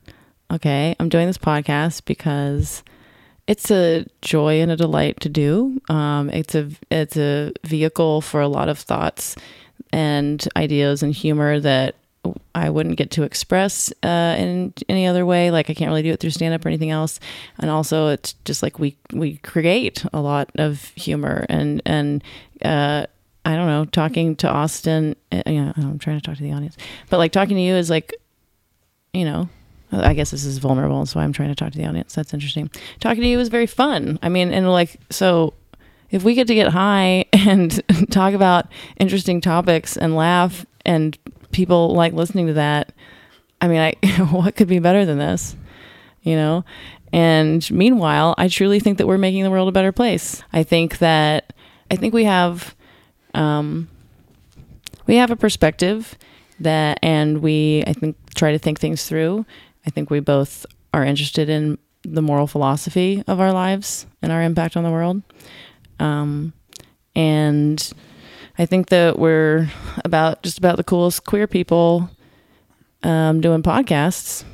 okay, 0.53 0.95
I'm 1.01 1.09
doing 1.09 1.27
this 1.27 1.39
podcast 1.39 2.05
because 2.05 2.83
it's 3.47 3.71
a 3.71 4.07
joy 4.23 4.61
and 4.61 4.71
a 4.71 4.77
delight 4.77 5.21
to 5.21 5.29
do. 5.29 5.81
Um, 5.89 6.31
it's 6.31 6.55
a 6.55 6.71
it's 6.91 7.17
a 7.17 7.53
vehicle 7.65 8.21
for 8.21 8.41
a 8.41 8.49
lot 8.49 8.69
of 8.69 8.79
thoughts 8.79 9.37
and 9.93 10.47
ideas 10.57 11.03
and 11.03 11.15
humor 11.15 11.61
that 11.61 11.95
I 12.55 12.71
wouldn't 12.71 12.97
get 12.97 13.13
to 13.13 13.23
express 13.23 13.93
uh, 14.03 14.35
in 14.39 14.75
any 14.89 15.07
other 15.07 15.25
way. 15.25 15.51
Like 15.51 15.71
I 15.71 15.75
can't 15.75 15.91
really 15.91 16.03
do 16.03 16.11
it 16.11 16.21
through 16.21 16.31
stand 16.31 16.55
up 16.55 16.65
or 16.65 16.69
anything 16.69 16.91
else. 16.91 17.21
And 17.59 17.71
also, 17.71 18.09
it's 18.09 18.33
just 18.45 18.63
like 18.63 18.79
we 18.79 18.97
we 19.13 19.37
create 19.39 20.05
a 20.13 20.21
lot 20.21 20.51
of 20.57 20.85
humor 20.97 21.47
and 21.49 21.83
and 21.87 22.25
uh, 22.65 23.07
I 23.45 23.55
don't 23.55 23.69
know, 23.69 23.85
talking 23.85 24.35
to 24.37 24.49
Austin. 24.49 25.15
Uh, 25.31 25.43
yeah, 25.47 25.73
I'm 25.77 25.99
trying 25.99 26.19
to 26.19 26.25
talk 26.25 26.37
to 26.37 26.43
the 26.43 26.53
audience, 26.53 26.77
but 27.11 27.19
like 27.19 27.33
talking 27.33 27.57
to 27.57 27.63
you 27.63 27.77
is 27.77 27.91
like, 27.91 28.15
you 29.13 29.25
know, 29.25 29.49
I 29.93 30.15
guess 30.15 30.31
this 30.31 30.45
is 30.45 30.59
vulnerable, 30.59 31.07
so 31.07 31.21
I'm 31.21 31.33
trying 31.33 31.49
to 31.49 31.55
talk 31.55 31.73
to 31.73 31.79
the 31.79 31.87
audience. 31.87 32.15
That's 32.15 32.35
interesting. 32.35 32.71
Talking 33.01 33.23
to 33.23 33.29
you 33.29 33.39
is 33.39 33.49
very 33.49 33.67
fun. 33.67 34.19
I 34.23 34.29
mean, 34.29 34.53
and 34.53 34.71
like 34.71 35.01
so 35.11 35.55
if 36.11 36.25
we 36.25 36.35
get 36.35 36.47
to 36.49 36.55
get 36.55 36.69
high 36.69 37.25
and 37.33 37.83
talk 38.11 38.35
about 38.35 38.67
interesting 38.99 39.41
topics 39.41 39.97
and 39.97 40.17
laugh 40.17 40.67
and 40.85 41.17
people 41.53 41.95
like 41.95 42.13
listening 42.13 42.47
to 42.49 42.55
that, 42.55 42.93
I 43.61 43.69
mean, 43.69 43.79
I 43.81 43.93
what 44.31 44.57
could 44.57 44.69
be 44.69 44.79
better 44.79 45.05
than 45.05 45.19
this? 45.19 45.57
You 46.23 46.37
know? 46.37 46.65
And 47.13 47.69
meanwhile, 47.71 48.35
I 48.37 48.49
truly 48.49 48.81
think 48.81 48.99
that 48.99 49.07
we're 49.07 49.19
making 49.19 49.45
the 49.45 49.51
world 49.51 49.69
a 49.69 49.73
better 49.73 49.93
place. 49.93 50.43
I 50.53 50.65
think 50.65 50.99
that 50.99 51.53
I 51.91 51.97
think 51.97 52.13
we 52.13 52.25
have 52.25 52.75
um 53.35 53.89
we 55.07 55.17
have 55.17 55.31
a 55.31 55.37
perspective 55.37 56.19
that 56.61 56.99
and 57.03 57.43
we 57.43 57.85
I 57.87 57.93
think 57.93 58.17
try 58.35 58.53
to 58.53 58.59
think 58.59 58.81
things 58.81 59.07
through. 59.07 59.47
I 59.87 59.91
think 59.91 60.11
we 60.11 60.21
both 60.21 60.67
are 60.93 61.05
interested 61.05 61.49
in 61.49 61.79
the 62.03 62.23
moral 62.23 62.47
philosophy 62.47 63.23
of 63.27 63.41
our 63.41 63.53
lives 63.53 64.07
and 64.23 64.33
our 64.33 64.43
impact 64.43 64.77
on 64.77 64.85
the 64.85 64.91
world. 64.91 65.23
Um, 65.99 66.53
and 67.15 67.93
I 68.59 68.67
think 68.67 68.89
that 68.89 69.19
we're 69.19 69.69
about 70.05 70.43
just 70.43 70.59
about 70.59 70.77
the 70.77 70.85
coolest 70.85 71.25
queer 71.25 71.47
people 71.47 72.11
um, 73.03 73.41
doing 73.41 73.63
podcasts 73.63 74.45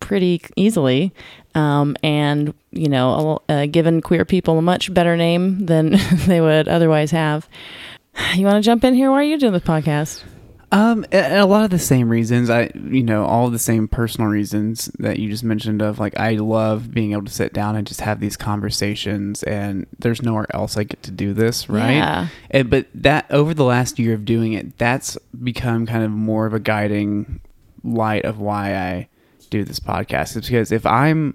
pretty 0.00 0.42
easily. 0.56 1.12
Um, 1.54 1.96
and, 2.02 2.54
you 2.70 2.88
know, 2.88 3.40
uh, 3.48 3.66
given 3.66 4.00
queer 4.00 4.24
people 4.24 4.58
a 4.58 4.62
much 4.62 4.92
better 4.92 5.16
name 5.16 5.66
than 5.66 5.96
they 6.26 6.40
would 6.40 6.68
otherwise 6.68 7.10
have. 7.10 7.48
You 8.34 8.44
want 8.46 8.62
to 8.62 8.66
jump 8.66 8.84
in 8.84 8.94
here? 8.94 9.10
Why 9.10 9.18
are 9.18 9.22
you 9.22 9.38
doing 9.38 9.52
this 9.52 9.62
podcast? 9.62 10.22
Um, 10.72 11.04
a, 11.12 11.40
a 11.40 11.46
lot 11.46 11.64
of 11.64 11.70
the 11.70 11.78
same 11.78 12.08
reasons. 12.08 12.48
I, 12.48 12.70
you 12.74 13.02
know, 13.02 13.26
all 13.26 13.50
the 13.50 13.58
same 13.58 13.86
personal 13.86 14.30
reasons 14.30 14.86
that 14.98 15.18
you 15.18 15.28
just 15.28 15.44
mentioned. 15.44 15.82
Of 15.82 15.98
like, 15.98 16.18
I 16.18 16.36
love 16.36 16.92
being 16.92 17.12
able 17.12 17.26
to 17.26 17.32
sit 17.32 17.52
down 17.52 17.76
and 17.76 17.86
just 17.86 18.00
have 18.00 18.20
these 18.20 18.38
conversations, 18.38 19.42
and 19.42 19.86
there's 19.98 20.22
nowhere 20.22 20.46
else 20.54 20.78
I 20.78 20.84
get 20.84 21.02
to 21.04 21.10
do 21.10 21.34
this, 21.34 21.68
right? 21.68 21.92
Yeah. 21.92 22.28
And, 22.50 22.70
but 22.70 22.86
that 22.94 23.26
over 23.30 23.52
the 23.52 23.64
last 23.64 23.98
year 23.98 24.14
of 24.14 24.24
doing 24.24 24.54
it, 24.54 24.78
that's 24.78 25.18
become 25.44 25.86
kind 25.86 26.04
of 26.04 26.10
more 26.10 26.46
of 26.46 26.54
a 26.54 26.60
guiding 26.60 27.42
light 27.84 28.24
of 28.24 28.38
why 28.38 28.74
I 28.74 29.08
do 29.50 29.64
this 29.64 29.78
podcast. 29.78 30.36
It's 30.36 30.48
because 30.48 30.72
if 30.72 30.86
I'm 30.86 31.34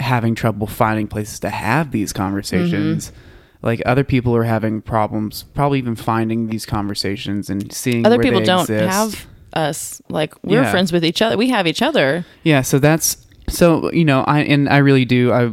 having 0.00 0.34
trouble 0.34 0.66
finding 0.66 1.06
places 1.06 1.38
to 1.40 1.50
have 1.50 1.90
these 1.92 2.12
conversations. 2.12 3.10
Mm-hmm 3.10 3.23
like 3.64 3.82
other 3.86 4.04
people 4.04 4.36
are 4.36 4.44
having 4.44 4.82
problems 4.82 5.44
probably 5.54 5.78
even 5.78 5.96
finding 5.96 6.48
these 6.48 6.66
conversations 6.66 7.50
and 7.50 7.72
seeing 7.72 8.06
other 8.06 8.18
people 8.18 8.44
don't 8.44 8.60
exist. 8.60 8.94
have 8.94 9.26
us. 9.54 10.02
Like 10.08 10.34
we're 10.44 10.62
Yeah. 10.62 10.70
friends 10.70 10.92
with 10.92 11.04
each 11.04 11.22
other. 11.22 11.36
We 11.36 11.48
have 11.48 11.66
each 11.66 11.82
other. 11.82 12.24
Yeah 12.44 12.60
so 12.60 12.78
that's 12.78 13.16
so 13.48 13.90
you 13.92 14.04
know 14.04 14.22
i 14.22 14.40
and 14.40 14.70
i 14.70 14.78
really 14.78 15.04
do 15.04 15.30
i 15.30 15.52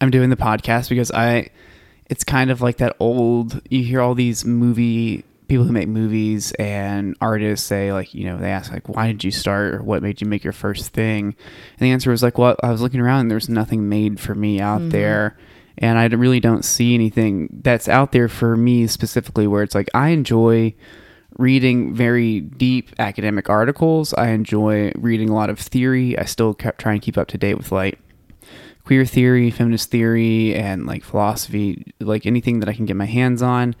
i'm 0.00 0.10
doing 0.10 0.30
the 0.30 0.36
podcast 0.36 0.88
because 0.88 1.10
i 1.10 1.46
it's 2.08 2.24
kind 2.24 2.50
of 2.50 2.62
like 2.62 2.78
that 2.78 2.96
old 3.00 3.60
you 3.68 3.84
hear 3.84 4.00
all 4.00 4.14
these 4.14 4.46
movie 4.46 5.24
people 5.48 5.64
who 5.64 5.72
make 5.72 5.88
movies 5.88 6.52
and 6.52 7.14
artists 7.20 7.66
say 7.66 7.92
like 7.92 8.14
you 8.14 8.24
know 8.24 8.38
they 8.38 8.50
ask 8.50 8.72
like 8.72 8.88
why 8.88 9.06
did 9.06 9.24
you 9.24 9.30
start? 9.30 9.74
Or 9.74 9.82
what 9.82 10.02
made 10.02 10.20
you 10.20 10.26
make 10.26 10.44
your 10.44 10.52
first 10.52 10.92
thing? 10.92 11.24
And 11.78 11.78
the 11.78 11.90
answer 11.90 12.10
was 12.10 12.22
like 12.22 12.38
well 12.38 12.56
i 12.62 12.70
was 12.70 12.80
looking 12.80 13.00
around 13.00 13.20
and 13.20 13.30
there's 13.30 13.48
nothing 13.48 13.88
made 13.88 14.20
for 14.20 14.34
me 14.34 14.60
out 14.60 14.80
mm-hmm. 14.80 14.90
there 14.90 15.36
and 15.78 15.98
i 15.98 16.06
really 16.06 16.40
don't 16.40 16.64
see 16.64 16.94
anything 16.94 17.48
that's 17.62 17.88
out 17.88 18.12
there 18.12 18.28
for 18.28 18.56
me 18.56 18.86
specifically 18.86 19.46
where 19.46 19.62
it's 19.62 19.74
like 19.74 19.88
i 19.94 20.08
enjoy 20.08 20.74
reading 21.38 21.94
very 21.94 22.40
deep 22.40 22.90
academic 22.98 23.48
articles 23.48 24.12
i 24.14 24.28
enjoy 24.28 24.92
reading 24.96 25.28
a 25.28 25.34
lot 25.34 25.50
of 25.50 25.58
theory 25.58 26.18
i 26.18 26.24
still 26.24 26.54
trying 26.54 27.00
to 27.00 27.04
keep 27.04 27.16
up 27.16 27.28
to 27.28 27.38
date 27.38 27.54
with 27.56 27.72
like 27.72 27.98
queer 28.88 29.04
theory, 29.04 29.50
feminist 29.50 29.90
theory, 29.90 30.54
and 30.54 30.86
like 30.86 31.04
philosophy, 31.04 31.92
like 32.00 32.24
anything 32.24 32.60
that 32.60 32.70
I 32.70 32.72
can 32.72 32.86
get 32.86 32.96
my 32.96 33.04
hands 33.04 33.42
on. 33.42 33.76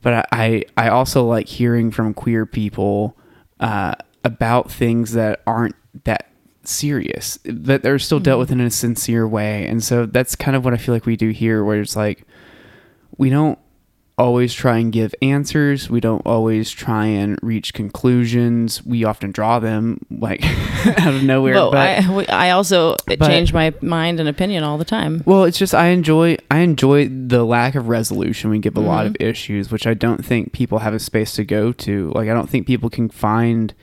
But 0.00 0.28
I, 0.30 0.62
I 0.76 0.90
also 0.90 1.24
like 1.26 1.48
hearing 1.48 1.90
from 1.90 2.14
queer 2.14 2.46
people 2.46 3.16
uh, 3.58 3.96
about 4.22 4.70
things 4.70 5.10
that 5.14 5.42
aren't 5.44 5.74
that 6.04 6.30
serious, 6.68 7.38
that 7.44 7.82
they're 7.82 7.98
still 7.98 8.20
dealt 8.20 8.38
with 8.40 8.50
in 8.52 8.60
a 8.60 8.70
sincere 8.70 9.26
way. 9.26 9.66
And 9.66 9.82
so 9.82 10.06
that's 10.06 10.34
kind 10.36 10.56
of 10.56 10.64
what 10.64 10.74
I 10.74 10.76
feel 10.76 10.94
like 10.94 11.06
we 11.06 11.16
do 11.16 11.30
here, 11.30 11.64
where 11.64 11.80
it's 11.80 11.96
like 11.96 12.26
we 13.18 13.30
don't 13.30 13.58
always 14.16 14.54
try 14.54 14.78
and 14.78 14.92
give 14.92 15.12
answers. 15.22 15.90
We 15.90 15.98
don't 16.00 16.24
always 16.24 16.70
try 16.70 17.06
and 17.06 17.36
reach 17.42 17.74
conclusions. 17.74 18.80
We 18.86 19.02
often 19.04 19.32
draw 19.32 19.58
them 19.58 20.06
like 20.08 20.40
out 21.00 21.14
of 21.14 21.24
nowhere. 21.24 21.54
but 21.54 21.70
but 21.72 21.78
I, 22.04 22.16
we- 22.16 22.26
I 22.28 22.50
also 22.50 22.94
but- 23.06 23.18
change 23.20 23.52
my 23.52 23.74
mind 23.80 24.20
and 24.20 24.28
opinion 24.28 24.62
all 24.62 24.78
the 24.78 24.84
time 24.84 25.22
Well, 25.26 25.42
it's 25.44 25.58
just 25.58 25.74
I 25.74 25.88
enjoy 25.88 26.36
I 26.48 26.58
enjoy 26.60 27.08
the 27.08 27.42
lack 27.44 27.74
of 27.74 27.88
resolution 27.88 28.50
we 28.50 28.60
give 28.60 28.76
a 28.76 28.80
lot 28.80 29.06
of 29.06 29.14
Mm-hmm. 29.14 29.26
issues, 29.30 29.72
which 29.72 29.84
I 29.86 29.94
don't 29.94 30.24
think 30.24 30.52
people 30.52 30.78
have 30.78 30.94
a 30.94 30.98
space 31.00 31.32
to 31.34 31.44
go 31.44 31.72
to. 31.72 32.12
Like 32.14 32.28
I 32.28 32.34
don't 32.34 32.48
think 32.48 32.66
people 32.68 32.90
can 32.90 33.08
find 33.08 33.74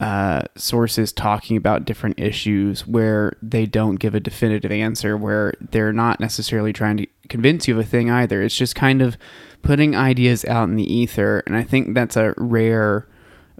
uh, 0.00 0.42
sources 0.54 1.12
talking 1.12 1.56
about 1.56 1.84
different 1.84 2.20
issues 2.20 2.86
where 2.86 3.36
they 3.42 3.66
don't 3.66 3.96
give 3.96 4.14
a 4.14 4.20
definitive 4.20 4.70
answer, 4.70 5.16
where 5.16 5.54
they're 5.60 5.92
not 5.92 6.20
necessarily 6.20 6.72
trying 6.72 6.96
to 6.98 7.06
convince 7.28 7.66
you 7.66 7.74
of 7.74 7.80
a 7.80 7.88
thing 7.88 8.08
either. 8.10 8.40
It's 8.42 8.56
just 8.56 8.74
kind 8.76 9.02
of 9.02 9.16
putting 9.62 9.96
ideas 9.96 10.44
out 10.44 10.68
in 10.68 10.76
the 10.76 10.84
ether, 10.92 11.42
and 11.46 11.56
I 11.56 11.64
think 11.64 11.94
that's 11.94 12.16
a 12.16 12.32
rare 12.36 13.08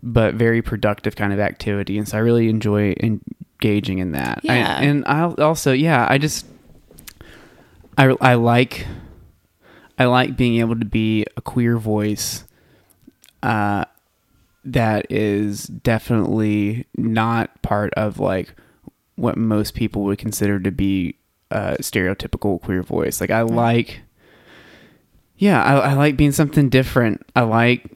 but 0.01 0.35
very 0.35 0.63
productive 0.63 1.17
kind 1.17 1.33
of 1.33 1.41
activity. 1.41 1.99
And 1.99 2.07
so 2.07 2.19
I 2.19 2.21
really 2.21 2.49
enjoy 2.49 2.95
engaging 3.01 3.99
in 3.99 4.13
that. 4.13 4.41
I- 4.49 4.59
Yeah. 4.59 4.79
and 4.81 5.05
I 5.07 5.23
also, 5.23 5.73
yeah, 5.73 6.07
I 6.09 6.19
just 6.19 6.47
I, 7.97 8.15
I 8.21 8.35
like 8.35 8.87
I 9.99 10.05
like 10.05 10.37
being 10.37 10.61
able 10.61 10.79
to 10.79 10.85
be 10.85 11.27
a 11.37 11.41
queer 11.41 11.77
voice 11.79 12.45
uh, 13.43 13.85
that 14.73 15.11
is 15.11 15.65
definitely 15.65 16.87
not 16.97 17.61
part 17.63 17.93
of 17.95 18.19
like 18.19 18.55
what 19.17 19.37
most 19.37 19.75
people 19.75 20.05
would 20.05 20.19
consider 20.19 20.61
to 20.61 20.71
be 20.71 21.17
a 21.51 21.77
stereotypical 21.81 22.61
queer 22.61 22.83
voice. 22.83 23.21
Like 23.21 23.31
I 23.31 23.43
like 23.43 24.03
yeah, 25.37 25.63
I, 25.63 25.91
I 25.91 25.93
like 25.95 26.17
being 26.17 26.33
something 26.33 26.69
different. 26.69 27.25
I 27.37 27.43
like 27.43 27.87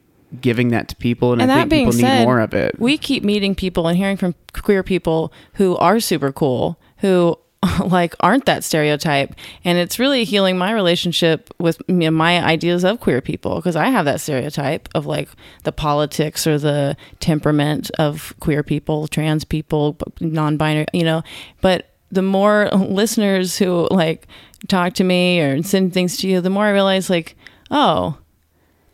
giving 0.41 0.69
that 0.69 0.88
to 0.88 0.97
people, 0.97 1.33
and, 1.33 1.43
and 1.43 1.52
I 1.52 1.67
think 1.67 1.71
people 1.71 1.93
said 1.93 2.21
need 2.21 2.25
more 2.25 2.41
of 2.41 2.55
it. 2.55 2.79
we 2.79 2.97
keep 2.97 3.25
meeting 3.25 3.55
people 3.55 3.88
and 3.88 3.97
hearing 3.97 4.17
from 4.17 4.35
queer 4.52 4.83
people 4.83 5.33
who 5.55 5.76
are 5.76 6.00
super 6.00 6.33
cool 6.33 6.79
who 6.99 7.37
like 7.87 8.14
aren't 8.21 8.45
that 8.47 8.64
stereotype 8.64 9.35
and 9.64 9.78
it's 9.78 9.99
really 9.99 10.25
healing 10.25 10.59
my 10.59 10.73
relationship 10.73 11.49
with 11.59 11.81
my 11.88 12.42
ideas 12.45 12.85
of 12.85 12.99
queer 13.00 13.21
people 13.21 13.57
because 13.57 13.76
i 13.76 13.88
have 13.88 14.04
that 14.04 14.21
stereotype 14.21 14.88
of 14.95 15.07
like 15.07 15.28
the 15.62 15.71
politics 15.73 16.47
or 16.47 16.59
the 16.59 16.97
temperament 17.21 17.90
of 17.99 18.35
queer 18.40 18.62
people 18.64 19.07
trans 19.07 19.45
people 19.45 19.97
non-binary 20.21 20.87
you 20.92 21.04
know 21.04 21.23
but 21.61 21.90
the 22.11 22.23
more 22.23 22.69
listeners 22.73 23.57
who 23.59 23.87
like 23.90 24.26
talk 24.69 24.92
to 24.95 25.04
me 25.04 25.40
or 25.40 25.62
send 25.62 25.92
things 25.95 26.16
to 26.16 26.28
you 26.28 26.40
the 26.40 26.50
more 26.50 26.64
i 26.64 26.71
realize 26.71 27.09
like 27.09 27.37
oh 27.71 28.16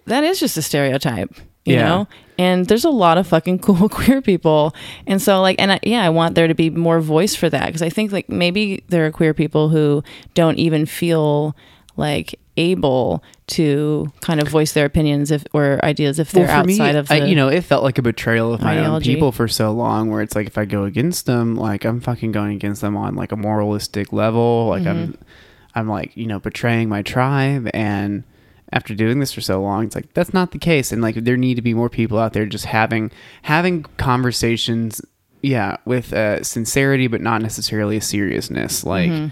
that 0.06 0.24
is 0.24 0.40
just 0.40 0.56
a 0.56 0.62
stereotype, 0.62 1.34
you 1.66 1.74
Yeah. 1.74 1.86
know? 1.88 2.08
And 2.38 2.66
there's 2.66 2.84
a 2.84 2.90
lot 2.90 3.18
of 3.18 3.26
fucking 3.26 3.58
cool 3.66 3.88
queer 3.88 4.22
people. 4.22 4.74
And 5.06 5.20
so, 5.20 5.40
like, 5.40 5.56
and 5.58 5.72
I, 5.72 5.80
yeah, 5.82 6.02
I 6.04 6.08
want 6.08 6.34
there 6.36 6.46
to 6.46 6.54
be 6.54 6.70
more 6.70 7.00
voice 7.00 7.34
for 7.34 7.50
that 7.50 7.66
because 7.66 7.82
I 7.82 7.90
think, 7.90 8.12
like, 8.12 8.28
maybe 8.28 8.84
there 8.88 9.04
are 9.06 9.10
queer 9.10 9.34
people 9.34 9.68
who 9.68 10.02
don't 10.34 10.58
even 10.58 10.86
feel 10.86 11.56
like 11.96 12.38
able 12.56 13.22
to 13.48 14.06
kind 14.20 14.40
of 14.40 14.48
voice 14.48 14.72
their 14.72 14.84
opinions 14.84 15.30
if 15.32 15.44
or 15.52 15.84
ideas 15.84 16.18
if 16.20 16.30
they're 16.30 16.46
Well, 16.46 16.60
outside 16.60 16.92
me, 16.92 16.98
of 16.98 17.08
the, 17.08 17.14
I, 17.14 17.24
you 17.24 17.34
know, 17.34 17.48
it 17.48 17.62
felt 17.62 17.82
like 17.82 17.98
a 17.98 18.02
betrayal 18.02 18.52
of 18.54 18.60
my 18.62 18.84
own 18.84 19.00
people 19.00 19.32
for 19.32 19.48
so 19.48 19.72
long. 19.72 20.10
Where 20.10 20.22
it's 20.22 20.36
like 20.36 20.46
if 20.46 20.56
I 20.58 20.64
go 20.64 20.84
against 20.84 21.26
them, 21.26 21.56
like 21.56 21.84
I'm 21.84 22.00
fucking 22.00 22.30
going 22.30 22.54
against 22.54 22.80
them 22.82 22.96
on 22.96 23.16
like 23.16 23.32
a 23.32 23.36
moralistic 23.36 24.12
level. 24.12 24.68
Like 24.68 24.86
I'm, 24.86 25.08
Mm-hmm. 25.08 25.22
I'm 25.74 25.88
like 25.88 26.16
you 26.16 26.26
know 26.26 26.38
betraying 26.40 26.88
my 26.88 27.02
tribe. 27.02 27.68
And 27.74 28.24
after 28.72 28.94
doing 28.94 29.18
this 29.20 29.32
for 29.32 29.40
so 29.40 29.62
long, 29.62 29.84
it's 29.84 29.94
like 29.94 30.12
that's 30.14 30.34
not 30.34 30.52
the 30.52 30.58
case. 30.58 30.92
And 30.92 31.00
like 31.02 31.14
there 31.16 31.36
need 31.36 31.54
to 31.54 31.62
be 31.62 31.74
more 31.74 31.88
people 31.88 32.18
out 32.18 32.32
there 32.32 32.46
just 32.46 32.66
having 32.66 33.10
having 33.42 33.82
conversations. 33.96 35.00
Yeah, 35.40 35.76
with 35.84 36.12
uh, 36.12 36.42
sincerity, 36.42 37.06
but 37.06 37.20
not 37.20 37.42
necessarily 37.42 37.96
a 37.96 38.00
seriousness. 38.00 38.84
Like 38.84 39.10
Mm-hmm. 39.10 39.28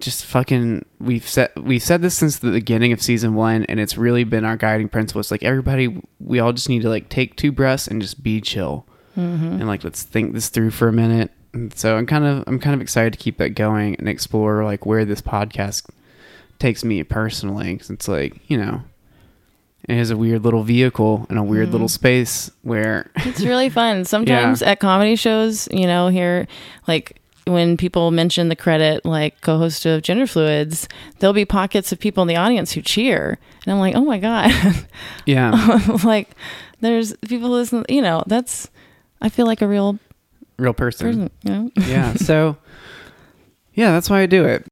just 0.00 0.24
fucking 0.24 0.84
we've 0.98 1.28
said 1.28 1.50
we've 1.56 1.82
said 1.82 2.00
this 2.02 2.14
since 2.16 2.38
the 2.38 2.50
beginning 2.50 2.92
of 2.92 3.02
season 3.02 3.34
one 3.34 3.64
and 3.64 3.78
it's 3.80 3.96
really 3.98 4.24
been 4.24 4.44
our 4.44 4.56
guiding 4.56 4.88
principle 4.88 5.20
it's 5.20 5.30
like 5.30 5.42
everybody 5.42 6.00
we 6.20 6.38
all 6.38 6.52
just 6.52 6.68
need 6.68 6.82
to 6.82 6.88
like 6.90 7.08
take 7.08 7.34
two 7.36 7.50
breaths 7.52 7.86
and 7.88 8.02
just 8.02 8.22
be 8.22 8.40
chill 8.40 8.86
and 9.14 9.66
like 9.66 9.82
let's 9.84 10.02
think 10.02 10.34
this 10.34 10.50
through 10.50 10.70
for 10.70 10.88
a 10.88 10.92
minute 10.92 11.30
and 11.54 11.72
so 11.74 11.96
i'm 11.96 12.04
kind 12.04 12.24
of 12.26 12.44
i'm 12.46 12.58
kind 12.58 12.74
of 12.74 12.82
excited 12.82 13.12
to 13.14 13.18
keep 13.18 13.38
that 13.38 13.50
going 13.50 13.94
and 13.96 14.06
explore 14.08 14.64
like 14.64 14.84
where 14.84 15.06
this 15.06 15.22
podcast 15.22 15.88
takes 16.58 16.84
me 16.84 17.02
personally 17.02 17.74
because 17.74 17.90
it's 17.90 18.08
like 18.08 18.38
you 18.48 18.56
know 18.56 18.82
it 19.88 19.96
is 19.96 20.10
a 20.10 20.16
weird 20.16 20.42
little 20.42 20.64
vehicle 20.64 21.26
in 21.30 21.36
a 21.36 21.44
weird 21.44 21.70
little 21.70 21.86
mm. 21.86 21.90
space 21.90 22.50
where 22.62 23.08
It's 23.18 23.42
really 23.42 23.68
fun. 23.68 24.04
Sometimes 24.06 24.60
at 24.60 24.80
comedy 24.80 25.14
shows, 25.14 25.68
you 25.70 25.86
know, 25.86 26.08
here, 26.08 26.48
like 26.88 27.20
when 27.46 27.76
people 27.76 28.10
mention 28.10 28.48
the 28.48 28.56
credit, 28.56 29.04
like 29.04 29.40
co 29.42 29.58
host 29.58 29.86
of 29.86 30.02
Gender 30.02 30.26
Fluids, 30.26 30.88
there'll 31.18 31.32
be 31.32 31.44
pockets 31.44 31.92
of 31.92 32.00
people 32.00 32.22
in 32.22 32.26
the 32.26 32.34
audience 32.34 32.72
who 32.72 32.82
cheer. 32.82 33.38
And 33.64 33.72
I'm 33.72 33.78
like, 33.78 33.94
oh 33.94 34.04
my 34.04 34.18
God. 34.18 34.50
yeah 35.26 35.78
like, 36.04 36.30
there's 36.80 37.14
people 37.18 37.46
who 37.46 37.54
listen, 37.54 37.84
you 37.88 38.02
know, 38.02 38.24
that's, 38.26 38.68
I 39.20 39.28
feel 39.28 39.46
like 39.46 39.62
a 39.62 39.68
real 39.68 40.00
real 40.58 40.74
person 40.74 41.06
person, 41.06 41.30
you 41.42 41.50
know? 41.50 41.70
yeah 41.86 42.14
so 42.14 42.56
yeah 43.74 43.90
that's 43.92 44.08
why 44.08 44.20
i 44.20 44.26
do 44.26 44.44
it 44.44 44.66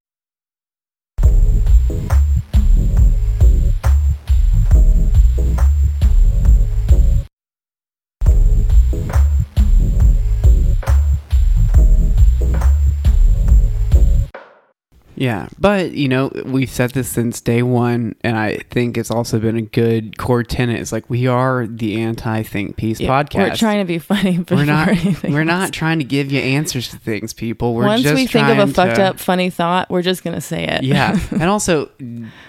Yeah, 15.16 15.49
but 15.59 15.92
you 15.92 16.09
know, 16.09 16.30
we've 16.44 16.71
said 16.71 16.90
this 16.90 17.09
since 17.09 17.40
day 17.40 17.62
one, 17.62 18.14
and 18.23 18.37
I 18.37 18.59
think 18.71 18.99
it's 18.99 19.11
also 19.11 19.38
been 19.38 19.56
a 19.56 19.62
good 19.62 20.18
core 20.18 20.42
tenet. 20.42 20.80
It's 20.80 20.92
like 20.92 21.09
we 21.09 21.26
are 21.26 21.66
the 21.66 22.00
anti 22.00 22.42
think 22.42 22.76
piece 22.76 23.00
Yeah, 23.00 23.11
podcast. 23.11 23.50
We're 23.50 23.56
trying 23.56 23.78
to 23.78 23.85
be 23.85 23.99
funny, 23.99 24.38
but 24.38 24.56
we're 24.56 24.64
not 24.64 25.23
we're 25.25 25.44
not 25.44 25.73
trying 25.73 25.99
to 25.99 26.04
give 26.04 26.33
you 26.33 26.40
answers 26.40 26.88
to 26.88 26.99
things, 26.99 27.33
people. 27.33 27.75
We're 27.75 27.87
Once 27.87 28.04
we 28.04 28.26
think 28.26 28.49
of 28.49 28.59
a 28.59 28.66
fucked 28.73 28.97
to- 28.97 29.04
up, 29.04 29.21
funny 29.21 29.50
thought, 29.50 29.90
we're 29.90 30.02
just 30.02 30.25
going 30.25 30.35
to 30.35 30.40
say 30.40 30.64
it. 30.64 30.83
Yeah, 30.83 31.18
and 31.30 31.44
also 31.44 31.90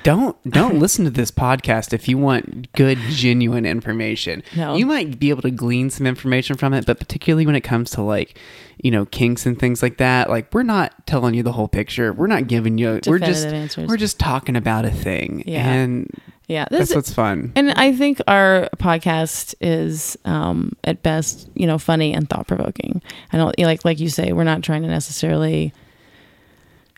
don't 0.03 0.36
don't 0.50 0.79
listen 0.79 1.05
to 1.05 1.12
this 1.12 1.31
podcast 1.31 1.93
if 1.93 2.07
you 2.07 2.17
want 2.17 2.72
good, 2.74 2.98
genuine 3.10 3.65
information. 3.65 4.43
No. 4.55 4.75
you 4.75 4.86
might 4.86 5.19
be 5.19 5.29
able 5.29 5.41
to 5.43 5.51
glean 5.51 5.89
some 5.89 6.07
information 6.07 6.57
from 6.57 6.74
it, 6.74 6.86
but 6.86 7.00
particularly 7.00 7.45
when 7.45 7.55
it 7.55 7.62
comes 7.62 7.91
to 7.91 8.01
like 8.01 8.38
you 8.81 8.91
know 8.91 9.05
kinks 9.05 9.45
and 9.45 9.60
things 9.60 9.81
like 9.84 9.98
that, 9.98 10.29
like 10.29 10.53
we're 10.53 10.63
not 10.63 11.05
telling 11.05 11.34
you 11.36 11.43
the 11.43 11.51
whole 11.53 11.67
picture. 11.67 12.12
We're 12.12 12.27
not 12.27 12.48
giving 12.48 12.55
you. 12.78 13.00
we're 13.08 13.20
just 13.20 13.46
answers. 13.48 13.88
we're 13.88 13.98
just 13.98 14.20
talking 14.20 14.56
about 14.56 14.86
a 14.86 14.92
thing, 14.92 15.44
Yeah. 15.46 15.68
and 15.72 16.10
yeah. 16.48 16.66
This 16.70 16.80
that's 16.90 16.96
what's 16.96 17.14
fun. 17.14 17.52
And 17.56 17.72
I 17.72 17.92
think 17.96 18.22
our 18.28 18.70
podcast 18.78 19.56
is, 19.62 20.16
um, 20.26 20.74
at 20.84 21.02
best, 21.02 21.50
you 21.56 21.66
know, 21.66 21.78
funny 21.80 22.14
and 22.14 22.30
thought 22.30 22.48
provoking. 22.48 23.02
I 23.34 23.38
don't 23.38 23.58
like, 23.60 23.84
like 23.84 24.00
you 24.00 24.10
say, 24.10 24.32
we're 24.32 24.44
not 24.44 24.62
trying 24.62 24.84
to 24.84 24.88
necessarily 24.88 25.74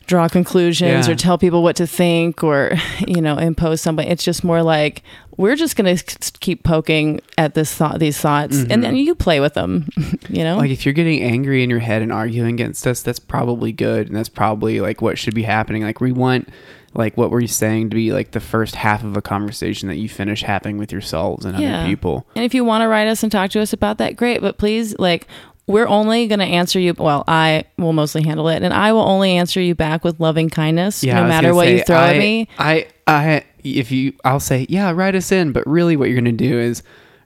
draw 0.05 0.27
conclusions 0.29 1.07
Yeah. 1.07 1.13
or 1.13 1.15
tell 1.15 1.37
people 1.37 1.63
what 1.63 1.75
to 1.77 1.87
think 1.87 2.43
or, 2.43 2.71
you 3.07 3.21
know, 3.21 3.37
impose 3.37 3.81
somebody. 3.81 4.09
It's 4.09 4.23
just 4.23 4.43
more 4.43 4.63
like 4.63 5.03
we're 5.37 5.55
just 5.55 5.75
going 5.75 5.95
to 5.95 6.03
keep 6.39 6.63
poking 6.63 7.21
at 7.37 7.53
this 7.53 7.73
thought, 7.73 7.99
these 7.99 8.17
thoughts, 8.19 8.57
and 8.69 8.83
then 8.83 8.95
you 8.95 9.13
play 9.15 9.39
with 9.39 9.53
them. 9.53 9.87
you 10.29 10.43
know, 10.43 10.47
Mm-hmm. 10.53 10.59
Like 10.59 10.71
if 10.71 10.85
you're 10.85 10.93
getting 10.93 11.21
angry 11.21 11.63
in 11.63 11.69
your 11.69 11.79
head 11.79 12.01
and 12.01 12.11
arguing 12.11 12.53
against 12.55 12.85
us, 12.87 13.01
that's 13.03 13.19
probably 13.19 13.71
good, 13.71 14.07
and 14.07 14.15
that's 14.15 14.29
probably 14.29 14.79
like 14.81 15.01
what 15.01 15.17
should 15.17 15.35
be 15.35 15.43
happening. 15.43 15.83
Like 15.83 16.01
we 16.01 16.11
want, 16.11 16.49
like 16.93 17.15
what 17.17 17.29
were 17.31 17.39
you 17.39 17.47
saying 17.47 17.91
to 17.91 17.95
be 17.95 18.11
like 18.11 18.31
the 18.31 18.39
first 18.39 18.75
half 18.75 19.03
of 19.03 19.15
a 19.15 19.21
conversation 19.21 19.87
that 19.89 19.97
you 19.97 20.09
finish 20.09 20.41
having 20.41 20.77
with 20.77 20.91
yourselves 20.91 21.45
and 21.45 21.59
Yeah. 21.59 21.79
other 21.81 21.87
people. 21.89 22.25
And 22.35 22.43
if 22.43 22.53
you 22.55 22.63
want 22.63 22.81
to 22.81 22.87
write 22.87 23.07
us 23.07 23.21
and 23.23 23.31
talk 23.31 23.51
to 23.51 23.59
us 23.61 23.73
about 23.73 23.99
that, 23.99 24.15
great. 24.15 24.41
But 24.41 24.57
please, 24.57 24.97
like, 24.97 25.27
we're 25.67 25.87
only 25.87 26.27
going 26.27 26.39
to 26.39 26.45
answer 26.45 26.79
you. 26.79 26.93
Well, 26.97 27.23
I 27.27 27.65
will 27.77 27.93
mostly 27.93 28.23
handle 28.23 28.47
it, 28.47 28.63
and 28.63 28.73
I 28.73 28.93
will 28.93 29.01
only 29.07 29.31
answer 29.37 29.59
you 29.61 29.75
back 29.75 30.03
with 30.03 30.19
loving 30.19 30.49
kindness, 30.49 31.03
I 31.03 31.07
no 31.07 31.27
matter 31.27 31.53
what 31.53 31.67
you 31.67 31.83
throw 31.83 31.97
I, 31.97 32.13
at 32.13 32.17
me. 32.17 32.47
I, 32.57 32.87
I, 33.05 33.43
if 33.75 33.91
you, 33.91 34.13
I'll 34.23 34.39
say, 34.39 34.65
yeah, 34.69 34.91
write 34.91 35.15
us 35.15 35.31
in, 35.31 35.51
but 35.51 35.65
really, 35.67 35.95
what 35.97 36.09
you're 36.09 36.17
gonna 36.17 36.31
do 36.31 36.57
is 36.59 36.83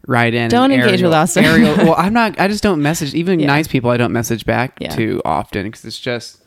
write 0.07 0.33
in. 0.33 0.49
Don't 0.49 0.71
engage 0.71 1.01
with 1.01 1.13
us. 1.13 1.37
Ariel, 1.37 1.75
well, 1.77 1.95
I'm 1.97 2.13
not. 2.13 2.39
I 2.39 2.47
just 2.47 2.63
don't 2.63 2.81
message. 2.81 3.13
Even 3.13 3.39
Yeah. 3.39 3.47
nice 3.47 3.67
people, 3.67 3.89
I 3.91 3.97
don't 3.97 4.11
message 4.13 4.45
back 4.45 4.77
Yeah. 4.79 4.89
too 4.95 5.21
often 5.23 5.63
because 5.67 5.85
it's 5.85 5.99
just. 5.99 6.39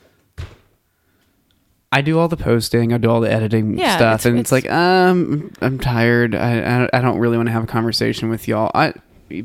I 1.92 2.00
do 2.00 2.18
all 2.18 2.26
the 2.26 2.36
posting, 2.36 2.92
I 2.92 2.98
do 2.98 3.08
all 3.08 3.20
the 3.20 3.30
editing 3.30 3.78
Yeah, 3.78 3.96
stuff, 3.96 4.20
it's- 4.22 4.26
and 4.26 4.38
it's, 4.40 4.50
it's- 4.50 4.64
like, 4.64 4.72
um, 4.72 5.52
I'm 5.60 5.78
tired. 5.78 6.34
I, 6.34 6.82
I, 6.86 6.88
I 6.92 7.00
don't 7.00 7.18
really 7.18 7.36
want 7.36 7.46
to 7.46 7.52
have 7.52 7.62
a 7.62 7.68
conversation 7.68 8.30
with 8.30 8.48
y'all. 8.48 8.70
I, 8.74 8.94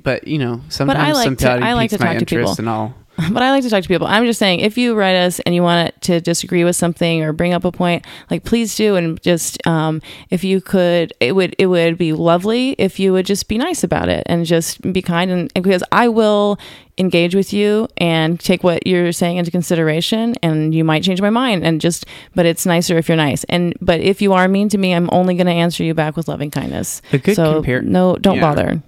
but 0.02 0.28
you 0.28 0.40
know, 0.40 0.62
sometimes 0.70 1.16
like 1.16 1.38
to- 1.38 1.44
somebody 1.44 1.64
I 1.64 1.74
like 1.74 1.92
to 1.92 2.00
my 2.00 2.06
talk 2.14 2.18
to 2.20 2.26
people. 2.26 2.40
interest, 2.40 2.60
and 2.60 2.68
I'll. 2.70 2.96
but 3.32 3.44
I 3.44 3.52
like 3.52 3.64
to 3.64 3.70
talk 3.70 3.84
to 3.84 3.88
people. 3.88 4.08
I'm 4.08 4.26
just 4.26 4.40
saying, 4.40 4.62
if 4.62 4.78
you 4.78 4.96
write 4.96 5.16
us 5.16 5.40
and 5.42 5.54
you 5.54 5.62
want 5.62 6.00
to 6.04 6.22
disagree 6.22 6.64
with 6.64 6.76
something 6.76 7.22
or 7.22 7.34
bring 7.34 7.54
up 7.54 7.66
a 7.66 7.72
point, 7.72 8.06
like 8.30 8.44
please 8.44 8.76
do, 8.76 8.96
and 8.96 9.22
just 9.22 9.66
um, 9.68 10.02
if 10.30 10.44
you 10.44 10.62
could, 10.62 11.14
it 11.20 11.34
would 11.34 11.56
it 11.58 11.66
would 11.66 11.98
be 11.98 12.14
lovely 12.14 12.72
if 12.78 13.00
you 13.00 13.12
would 13.12 13.26
just 13.26 13.48
be 13.48 13.58
nice 13.58 13.84
about 13.84 14.08
it 14.08 14.24
and 14.28 14.46
just 14.46 14.82
be 14.94 15.02
kind, 15.02 15.32
and, 15.32 15.52
and 15.56 15.64
because 15.64 15.84
I 15.92 16.08
will 16.08 16.58
engage 16.98 17.34
with 17.34 17.54
you 17.54 17.88
and 17.98 18.40
take 18.40 18.64
what 18.64 18.86
you're 18.86 19.12
saying 19.12 19.38
into 19.38 19.52
consideration, 19.52 20.36
and 20.42 20.74
you 20.74 20.84
might 20.84 21.04
change 21.04 21.22
my 21.22 21.30
mind, 21.30 21.66
and 21.66 21.82
just, 21.82 22.06
but 22.36 22.46
it's 22.46 22.66
nicer 22.66 22.98
if 22.98 23.10
you're 23.10 23.18
nice, 23.18 23.44
and 23.46 23.76
but 23.82 24.00
if 24.00 24.22
you 24.22 24.34
are 24.34 24.48
mean 24.48 24.70
to 24.70 24.78
me, 24.78 24.94
I'm 24.94 25.10
only 25.12 25.36
going 25.36 25.48
to 25.48 25.54
answer 25.54 25.84
you 25.84 25.94
back 25.94 26.16
with 26.16 26.28
loving 26.28 26.52
kindness. 26.52 27.02
So 27.36 27.62
compar- 27.62 27.84
no, 27.84 28.16
don't 28.16 28.36
yeah. 28.36 28.42
bother. 28.42 28.84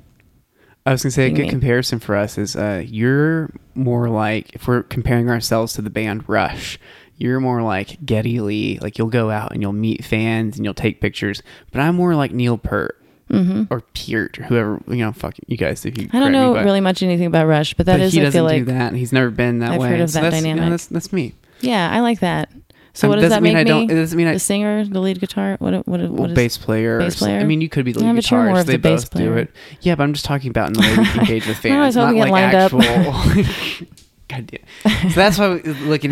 I 0.86 0.91
was 0.91 1.04
gonna 1.04 1.12
say 1.12 1.28
a 1.28 1.32
good 1.32 1.50
comparison 1.50 2.00
for 2.00 2.15
us 2.15 2.38
is 2.38 2.56
uh, 2.56 2.84
you're 2.86 3.52
more 3.76 4.10
like 4.10 4.54
if 4.56 4.67
we're 4.67 4.84
comparing 4.84 5.30
ourselves 5.30 5.74
to 5.74 5.82
the 5.82 5.89
band 5.91 6.28
Rush, 6.28 6.80
you're 7.17 7.39
more 7.39 7.62
like 7.62 8.04
Geddy 8.06 8.39
Lee. 8.39 8.80
Like 8.82 8.98
you'll 8.98 9.10
go 9.10 9.30
out 9.30 9.52
and 9.52 9.62
you'll 9.62 9.74
meet 9.74 10.04
fans 10.04 10.56
and 10.58 10.65
you'll 10.65 10.74
take 10.74 11.00
pictures. 11.00 11.44
But 11.72 11.82
I'm 11.82 11.96
more 11.96 12.15
like 12.15 12.32
Neil 12.32 12.58
Peart 12.58 12.98
or 13.30 13.82
Peart 13.94 14.39
or 14.39 14.44
whoever 14.44 14.82
you 14.88 14.96
know. 14.98 15.12
Fuck 15.12 15.36
you 15.48 15.56
guys 15.56 15.86
if 15.86 15.98
you. 16.00 16.08
Mm-hmm. 16.08 16.17
I 16.17 16.20
don't 16.20 16.32
me, 16.32 16.38
know 16.39 16.54
but- 16.56 16.65
really 16.65 16.82
much 16.82 17.04
anything 17.04 17.28
about 17.28 17.46
Rush, 17.48 17.76
but 17.76 17.86
that 17.86 17.98
but 18.00 18.02
is, 18.02 18.13
he 18.13 18.20
I 18.20 18.24
doesn't 18.24 18.39
feel 18.39 18.48
do 18.50 18.56
like, 18.56 18.65
that. 18.65 18.94
He's 18.94 19.13
never 19.13 19.30
been 19.30 19.60
that 19.60 19.72
I've 19.74 19.80
way. 19.82 19.89
heard 19.89 20.02
of 20.02 20.10
So 20.10 20.22
that 20.22 20.32
that's, 20.32 20.44
you 20.44 20.50
know, 20.50 20.56
dynamic. 20.56 20.72
that's 20.72 20.88
that's 20.88 21.13
me. 21.13 21.36
yeah, 21.62 21.91
I 21.94 22.00
like 22.00 22.22
that. 22.22 22.50
So 22.93 23.08
what 23.08 23.19
does 23.19 23.30
that 23.30 23.41
mean 23.41 23.54
make 23.54 23.62
I 23.62 23.63
don't- 23.63 23.88
me? 23.88 23.93
it 23.93 23.97
doesn't 23.97 24.17
mean 24.17 24.27
I- 24.27 24.34
the 24.34 24.39
singer, 24.39 24.84
the 24.86 24.99
lead 24.99 25.19
guitar. 25.19 25.56
What? 25.60 25.73
What? 25.88 26.01
What 26.01 26.10
Well, 26.10 26.30
is 26.30 26.36
bass 26.36 26.58
player. 26.58 26.99
bass 26.99 27.17
something. 27.17 27.38
I 27.38 27.43
mean, 27.45 27.62
you 27.62 27.69
could 27.69 27.86
be 27.86 27.93
the 27.93 27.99
lead 27.99 28.15
but 28.15 28.30
you're 28.30 28.43
more 28.43 28.54
guitarist. 28.56 28.65
They 28.65 28.73
the 28.73 28.80
bass 28.80 29.06
both 29.06 29.21
do 29.21 29.34
it. 29.34 29.51
Yeah, 29.82 29.95
but 29.95 30.04
I'm 30.04 30.13
just 30.13 30.25
talking 30.25 30.49
about 30.49 30.67
in 30.67 30.73
the 30.73 30.80
way 30.82 30.97
we 30.97 31.19
engage 31.21 31.47
with 31.47 31.58
fans. 31.62 31.73
I 31.75 31.86
was 31.86 31.95
not 31.95 32.15
like 32.15 32.30
lined 32.32 32.56
up. 32.56 32.73
actual. 32.73 33.86
God 34.27 34.47
damn. 34.47 35.10
So 35.12 35.15
that's 35.15 35.38
why 35.38 35.49
we- 35.56 35.60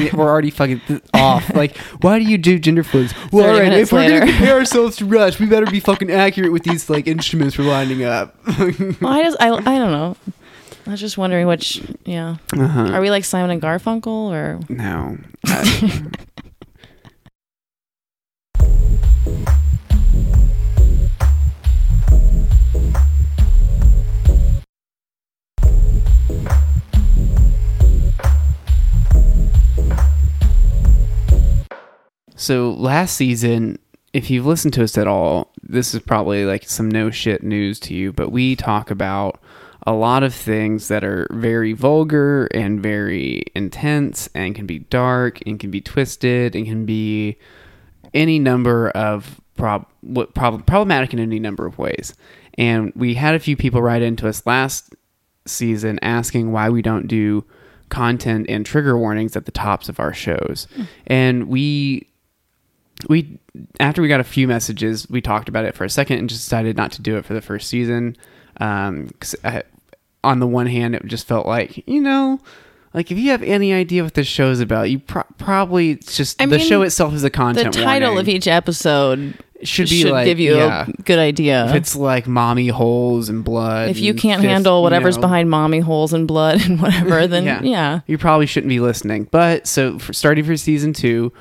at 0.08 0.14
we're 0.14 0.28
already 0.30 0.52
fucking 0.52 0.82
off. 1.14 1.54
Like, 1.56 1.78
why 2.02 2.20
do 2.20 2.26
you 2.26 2.38
do 2.38 2.60
gender 2.60 2.84
fluids? 2.84 3.14
Well, 3.32 3.44
30 3.46 3.54
all 3.54 3.60
right, 3.72 3.74
if 3.80 3.92
we're 3.94 4.00
later. 4.00 4.20
gonna 4.20 4.32
compare 4.34 4.56
ourselves 4.58 4.98
to 4.98 5.06
Rush, 5.06 5.40
we 5.40 5.46
better 5.46 5.66
be 5.66 5.80
fucking 5.80 6.12
accurate 6.12 6.52
with 6.52 6.64
these 6.64 6.90
like 6.90 7.08
instruments 7.08 7.58
we're 7.58 7.66
lining 7.70 8.04
up. 8.04 8.36
Well, 8.58 9.12
I 9.12 9.24
just 9.24 9.38
I, 9.40 9.50
I 9.52 9.78
don't 9.78 9.92
know. 9.92 10.18
I 10.88 10.92
was 10.92 11.00
just 11.00 11.18
wondering 11.18 11.46
which. 11.48 11.82
Yeah. 12.06 12.38
uh-huh. 12.54 12.92
Are 12.94 13.00
we 13.02 13.10
like 13.12 13.24
Simon 13.24 13.52
and 13.52 13.62
Garfunkel 13.62 14.08
or? 14.08 14.60
No. 14.70 15.18
I- 15.46 16.02
So 32.40 32.72
last 32.72 33.18
season, 33.18 33.80
if 34.14 34.30
you've 34.30 34.46
listened 34.46 34.74
to 34.76 34.84
us 34.86 34.98
at 34.98 35.08
all, 35.08 35.52
this 35.62 35.94
is 35.94 36.00
probably 36.00 36.46
like 36.46 36.70
some 36.70 36.90
no 36.90 37.12
shit 37.12 37.44
news 37.44 37.82
to 37.82 37.94
you, 37.94 38.14
but 38.14 38.32
we 38.32 38.56
talk 38.56 38.90
about 38.90 39.42
a 39.86 39.92
lot 39.92 40.24
of 40.24 40.34
things 40.34 40.88
that 40.88 41.04
are 41.04 41.28
very 41.32 41.74
vulgar 41.74 42.46
and 42.54 42.82
very 42.82 43.44
intense 43.56 44.30
and 44.34 44.56
can 44.56 44.66
be 44.66 44.80
dark 44.80 45.40
and 45.46 45.60
can 45.60 45.70
be 45.70 45.82
twisted 45.82 46.56
and 46.56 46.66
can 46.66 46.86
be 46.86 47.38
any 48.14 48.40
number 48.40 48.90
of 48.92 49.42
prob- 49.58 49.88
what 50.00 50.34
prob- 50.34 50.66
problematic 50.66 51.12
in 51.12 51.20
any 51.20 51.40
number 51.40 51.66
of 51.66 51.78
ways. 51.78 52.14
And 52.58 52.94
we 52.96 53.16
had 53.16 53.36
a 53.36 53.40
few 53.40 53.58
people 53.58 53.82
write 53.82 54.02
into 54.02 54.30
us 54.30 54.46
last 54.46 54.96
season 55.46 56.00
asking 56.02 56.54
why 56.54 56.70
we 56.70 56.82
don't 56.82 57.08
do 57.08 57.44
content 57.90 58.46
and 58.48 58.66
trigger 58.66 58.98
warnings 58.98 59.36
at 59.36 59.46
the 59.46 59.52
tops 59.52 59.90
of 59.90 60.00
our 60.00 60.14
shows. 60.14 60.68
Hmm. 60.74 60.84
And 61.06 61.48
we 61.50 62.09
we 63.08 63.40
after 63.80 64.02
we 64.02 64.08
got 64.08 64.20
a 64.20 64.24
few 64.26 64.48
messages, 64.48 65.10
we 65.10 65.22
talked 65.22 65.48
about 65.50 65.66
it 65.66 65.76
for 65.76 65.84
a 65.86 65.90
second 65.90 66.20
and 66.20 66.30
just 66.30 66.44
decided 66.46 66.76
not 66.76 66.92
to 66.94 67.02
do 67.02 67.18
it 67.18 67.26
for 67.26 67.34
the 67.34 67.42
first 67.42 67.68
season. 67.70 68.18
Um, 68.60 69.10
'cause 69.20 69.36
I, 69.44 69.64
on 70.24 70.40
the 70.40 70.48
one 70.48 70.68
hand, 70.68 70.96
it 70.96 71.06
just 71.06 71.26
felt 71.28 71.46
like 71.48 71.88
you 71.88 72.02
know, 72.02 72.40
like 72.94 73.10
if 73.12 73.18
you 73.18 73.32
have 73.32 73.44
any 73.44 73.72
idea 73.74 74.04
what 74.04 74.16
this 74.16 74.28
show 74.28 74.50
is 74.52 74.60
about, 74.60 74.90
you 74.90 75.00
pro- 75.00 75.24
probably 75.38 75.92
it's 75.92 76.18
just 76.18 76.42
I 76.42 76.46
the 76.46 76.58
mean, 76.58 76.68
show 76.68 76.82
itself 76.82 77.14
is 77.14 77.24
a 77.24 77.30
content. 77.30 77.74
The 77.74 77.82
title 77.84 78.10
warning. 78.10 78.30
of 78.30 78.36
each 78.36 78.48
episode 78.48 79.34
should 79.64 79.90
should, 79.90 80.12
like 80.12 80.26
give 80.26 80.40
you 80.40 80.56
yeah. 80.56 80.86
a 80.88 81.02
good 81.04 81.20
idea. 81.20 81.68
If 81.68 81.76
it's 81.76 81.96
like 81.96 82.28
mommy 82.28 82.68
holes 82.70 83.30
and 83.30 83.44
blood, 83.44 83.90
if 83.90 84.00
you 84.00 84.14
can't 84.14 84.42
fist, 84.42 84.50
handle 84.50 84.80
you 84.80 84.84
whatever's 84.84 85.16
know, 85.18 85.22
behind 85.22 85.50
mommy 85.50 85.80
holes 85.80 86.12
and 86.14 86.28
blood 86.28 86.62
and 86.66 86.82
whatever, 86.82 87.28
then 87.28 87.44
Yeah. 87.46 87.62
yeah. 87.62 88.00
you 88.08 88.18
probably 88.18 88.46
shouldn't 88.46 88.70
be 88.70 88.80
listening. 88.80 89.28
But 89.32 89.68
so 89.68 90.00
for 90.00 90.14
starting 90.14 90.44
for 90.46 90.56
season 90.58 90.94
two, 90.94 91.32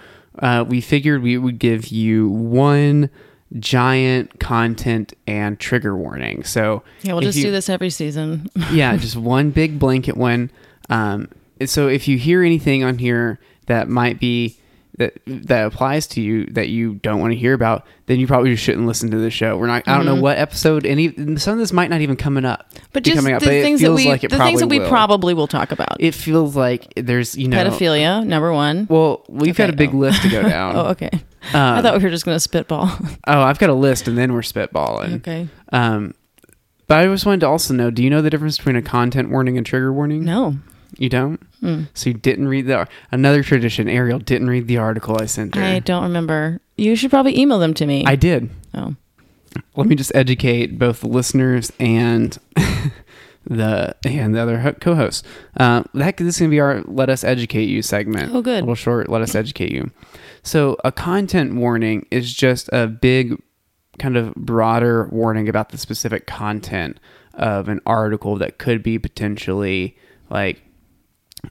uh, 0.40 0.64
we 0.68 0.81
figured 0.81 1.22
we 1.22 1.37
would 1.38 1.59
give 1.59 1.88
you 1.88 2.29
one 2.29 3.11
giant 3.59 4.38
content 4.40 5.14
and 5.27 5.59
trigger 5.59 5.96
warning. 5.96 6.44
So 6.44 6.83
Yeah, 7.03 7.12
we'll 7.14 7.22
just 7.22 7.38
you- 7.38 7.44
do 7.44 7.51
this 7.51 7.68
every 7.68 7.90
season. 7.90 8.48
yeah, 8.72 8.96
just 8.96 9.16
one 9.16 9.51
big 9.51 9.79
blanket 9.79 10.16
one. 10.16 10.51
Um, 10.90 11.29
so 11.64 11.88
if 11.88 12.07
you 12.09 12.18
hear 12.18 12.42
anything 12.42 12.85
on 12.85 12.98
here 12.98 13.38
that 13.66 13.88
might 13.88 14.20
be 14.20 14.58
that 14.99 15.15
that 15.27 15.67
applies 15.67 16.07
to 16.09 16.21
you 16.21 16.45
that 16.47 16.69
you 16.69 16.95
don't 16.97 17.21
want 17.21 17.33
to 17.33 17.39
hear 17.39 17.55
about, 17.55 17.87
then 18.07 18.21
you 18.21 18.27
probably 18.27 18.51
just 18.51 18.63
shouldn't 18.63 18.87
listen 18.87 19.11
to 19.11 19.17
the 19.19 19.31
show. 19.31 19.57
We're 19.57 19.67
not. 19.67 19.89
I 19.89 19.97
don't 19.97 20.07
know 20.07 20.21
what 20.21 20.39
episode 20.39 20.85
any. 20.85 21.13
Some 21.37 21.55
of 21.55 21.59
this 21.59 21.73
might 21.73 21.91
not 21.91 22.01
even 22.01 22.17
coming 22.17 22.45
up. 22.45 22.73
Mm-hmm. 22.73 22.85
But 22.93 23.03
just 23.05 23.17
coming 23.17 23.33
up, 23.35 23.41
the 23.41 23.47
things 23.47 23.81
that 23.81 23.93
we 23.93 24.09
like 24.09 24.21
the 24.21 24.29
things 24.37 24.61
that 24.61 24.67
we 24.67 24.81
will. 24.81 24.89
probably 24.89 25.35
will 25.35 25.49
talk 25.49 25.73
about. 25.73 25.97
It 26.01 26.15
feels 26.15 26.55
like 26.55 26.93
there's 26.97 27.37
you 27.37 27.49
know 27.49 27.57
Pedophilia, 27.57 28.27
number 28.27 28.53
one. 28.53 28.87
Well, 28.91 29.25
we've 29.29 29.57
got 29.57 29.71
a 29.71 29.75
big 29.75 29.95
oh. 29.95 29.99
list 29.99 30.23
to 30.23 30.29
go 30.29 30.43
down. 30.49 30.77
oh, 30.77 30.87
okay. 30.89 31.11
I 31.55 31.79
Um, 31.79 31.83
thought 31.83 31.97
we 31.97 32.03
were 32.03 32.11
just 32.11 32.25
gonna 32.25 32.41
spitball. 32.41 32.91
oh, 33.27 33.41
I've 33.41 33.59
got 33.59 33.71
a 33.71 33.75
list, 33.75 34.09
and 34.09 34.19
then 34.19 34.33
we're 34.33 34.41
spitballing. 34.41 35.17
okay. 35.17 35.49
Um, 35.73 36.15
but 36.87 36.99
I 36.99 37.05
just 37.05 37.25
wanted 37.27 37.41
to 37.41 37.49
also 37.49 37.75
know: 37.75 37.91
Do 37.91 38.03
you 38.03 38.11
know 38.11 38.23
the 38.23 38.31
difference 38.31 38.57
between 38.57 38.77
a 38.77 38.83
content 38.83 39.31
warning 39.31 39.57
and 39.57 39.65
trigger 39.65 39.93
warning? 39.93 40.25
No. 40.25 40.57
You 40.96 41.09
don't? 41.09 41.40
Mm. 41.61 41.88
So 41.94 42.11
you 42.11 42.14
didn't 42.14 42.48
read 42.48 42.66
the 42.66 42.88
another 43.12 43.42
tradition. 43.42 43.88
Ariel 43.88 44.18
didn't 44.18 44.48
read 44.48 44.66
the 44.66 44.79
article 44.79 45.20
I 45.20 45.27
sent 45.27 45.55
her. 45.55 45.62
I 45.62 45.81
don't 45.81 46.03
remember. 46.03 46.61
You 46.77 46.96
should 46.96 47.11
probably 47.11 47.38
email 47.38 47.59
them 47.59 47.74
to 47.74 47.87
me. 47.87 48.05
I 48.07 48.16
did. 48.16 48.51
oh. 48.74 48.94
Let 49.77 49.87
me 49.87 49.96
just 49.96 50.14
educate 50.14 50.79
both 50.79 51.01
the 51.01 51.09
listeners 51.09 51.72
and 51.81 52.38
the 53.46 53.96
and 54.05 54.35
the 54.35 54.40
other 54.40 54.77
co-hosts. 54.81 55.27
Uh, 55.57 55.83
that 55.94 56.16
this 56.16 56.37
is 56.37 56.38
gonna 56.40 56.51
be 56.51 56.61
our 56.61 56.83
"Let 56.87 57.09
Us 57.09 57.24
Educate 57.24 57.64
You" 57.68 57.83
segment. 57.83 58.35
Oh, 58.35 58.42
good. 58.42 58.59
A 58.59 58.61
little 58.61 58.74
short. 58.74 59.09
Let 59.09 59.22
us 59.22 59.35
educate 59.35 59.72
you. 59.72 59.90
So 60.42 60.77
a 60.85 60.92
content 60.92 61.55
warning 61.55 62.07
is 62.11 62.33
just 62.33 62.68
a 62.72 62.87
big, 62.87 63.42
kind 63.98 64.16
of 64.16 64.35
broader 64.35 65.09
warning 65.11 65.48
about 65.48 65.70
the 65.70 65.79
specific 65.79 66.27
content 66.27 67.01
of 67.35 67.68
an 67.68 67.81
article 67.87 68.37
that 68.37 68.59
could 68.59 68.83
be 68.83 68.98
potentially 68.98 69.96
like 70.31 70.62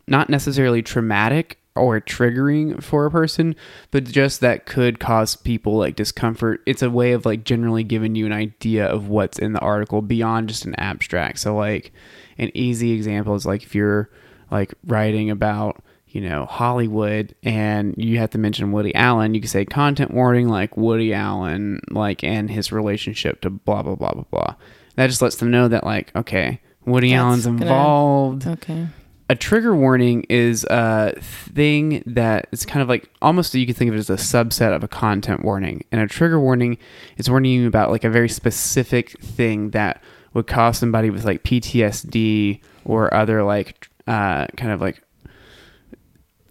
not 0.08 0.30
necessarily 0.30 0.82
traumatic 0.82 1.60
or 1.76 2.02
triggering 2.02 2.82
for 2.82 3.06
a 3.06 3.12
person, 3.12 3.56
but 3.91 4.04
just 4.04 4.41
that 4.41 4.65
could 4.65 5.00
cause 5.00 5.36
people 5.36 5.78
like 5.78 5.95
discomfort. 5.95 6.62
It's 6.65 6.82
a 6.82 6.89
way 6.89 7.12
of 7.12 7.26
like 7.26 7.43
generally 7.43 7.84
giving 7.84 8.15
you 8.15 8.26
an 8.26 8.34
idea 8.34 8.86
of 8.88 9.10
what's 9.10 9.38
in 9.38 9.54
the 9.54 9.60
article 9.60 10.02
beyond 10.02 10.50
just 10.50 10.65
an 10.65 10.73
abstract. 10.76 11.39
So 11.39 11.56
like 11.56 11.91
an 12.39 12.50
easy 12.56 12.91
example 12.93 13.36
is 13.36 13.45
like 13.45 13.62
if 13.63 13.76
you're 13.76 14.10
like 14.50 14.73
writing 14.86 15.30
about 15.30 15.84
you 16.08 16.21
know 16.21 16.45
Hollywood 16.45 17.36
and 17.43 17.93
you 17.97 18.17
have 18.17 18.32
to 18.32 18.38
mention 18.39 18.71
Woody 18.71 18.95
Allen, 18.95 19.36
you 19.36 19.41
can 19.41 19.50
say 19.50 19.63
content 19.65 20.12
warning 20.12 20.47
like 20.50 20.76
Woody 20.78 21.13
Allen 21.13 21.80
like 21.91 22.23
and 22.23 22.50
his 22.50 22.71
relationship 22.71 23.41
to 23.41 23.52
blah 23.52 23.84
blah 23.84 23.93
blah 23.95 24.13
blah 24.13 24.23
blah. 24.32 24.56
That 24.95 25.08
just 25.08 25.21
lets 25.21 25.36
them 25.36 25.52
know 25.52 25.67
that 25.67 25.84
like 25.84 26.15
okay, 26.15 26.60
Woody 26.88 27.12
That's 27.12 27.19
Allen's 27.21 27.45
gonna- 27.45 27.62
involved 27.62 28.47
Okay. 28.47 28.88
A 29.30 29.36
trigger 29.36 29.76
warning 29.76 30.26
is 30.30 30.63
a 30.66 31.13
thing 31.20 32.02
that 32.06 32.48
it's 32.52 32.66
kind 32.66 32.82
of 32.82 32.88
like 32.88 33.10
almost 33.22 33.54
you 33.54 33.66
could 33.66 33.76
think 33.76 33.90
of 33.90 33.96
it 33.96 34.00
as 34.00 34.10
a 34.10 34.16
subset 34.16 34.74
of 34.74 34.84
a 34.84 34.88
content 34.88 35.44
warning. 35.44 35.84
And 35.92 36.00
a 36.00 36.08
trigger 36.08 36.40
warning 36.40 36.78
is 37.18 37.30
warning 37.30 37.52
you 37.52 37.68
about 37.68 37.92
like 37.92 38.06
a 38.06 38.10
very 38.10 38.30
specific 38.30 39.20
thing 39.20 39.72
that 39.72 40.02
would 40.34 40.48
cause 40.48 40.78
somebody 40.78 41.10
with 41.10 41.26
like 41.26 41.44
PTSD 41.44 42.62
or 42.86 43.13
other 43.13 43.44
like 43.44 43.90
uh, 44.08 44.48
kind 44.56 44.72
of 44.72 44.80
like 44.80 45.04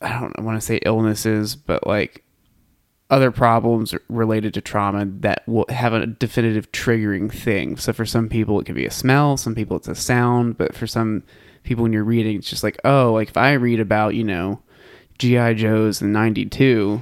I 0.03 0.21
don't 0.21 0.45
want 0.45 0.61
to 0.61 0.67
say 0.67 0.79
illnesses, 0.85 1.57
but 1.57 1.87
like 1.87 2.25
other 3.09 3.31
problems 3.31 3.95
related 4.09 4.53
to 4.55 4.61
trauma 4.61 5.07
that 5.07 5.43
will 5.47 5.65
have 5.71 5.95
a 5.95 6.07
definitive 6.07 6.71
triggering 6.73 7.33
thing. 7.33 7.77
So 7.77 7.93
for 7.93 8.05
some 8.05 8.29
people, 8.29 8.61
it 8.61 8.67
could 8.67 8.75
be 8.75 8.85
a 8.85 8.91
smell. 8.91 9.37
Some 9.37 9.55
people, 9.55 9.77
it's 9.77 9.89
a 9.89 9.95
sound. 9.95 10.59
But 10.59 10.75
for 10.75 10.87
some 10.87 11.23
people, 11.67 11.83
when 11.83 11.93
you're 11.93 12.05
reading, 12.05 12.37
it's 12.37 12.49
just 12.49 12.63
like, 12.63 12.79
oh, 12.85 13.13
like 13.13 13.29
if 13.29 13.37
I 13.37 13.53
read 13.53 13.81
about, 13.81 14.15
you 14.15 14.25
know, 14.25 14.61
GI 15.19 15.55
Joes 15.55 16.01
in 16.03 16.13
'92, 16.13 17.01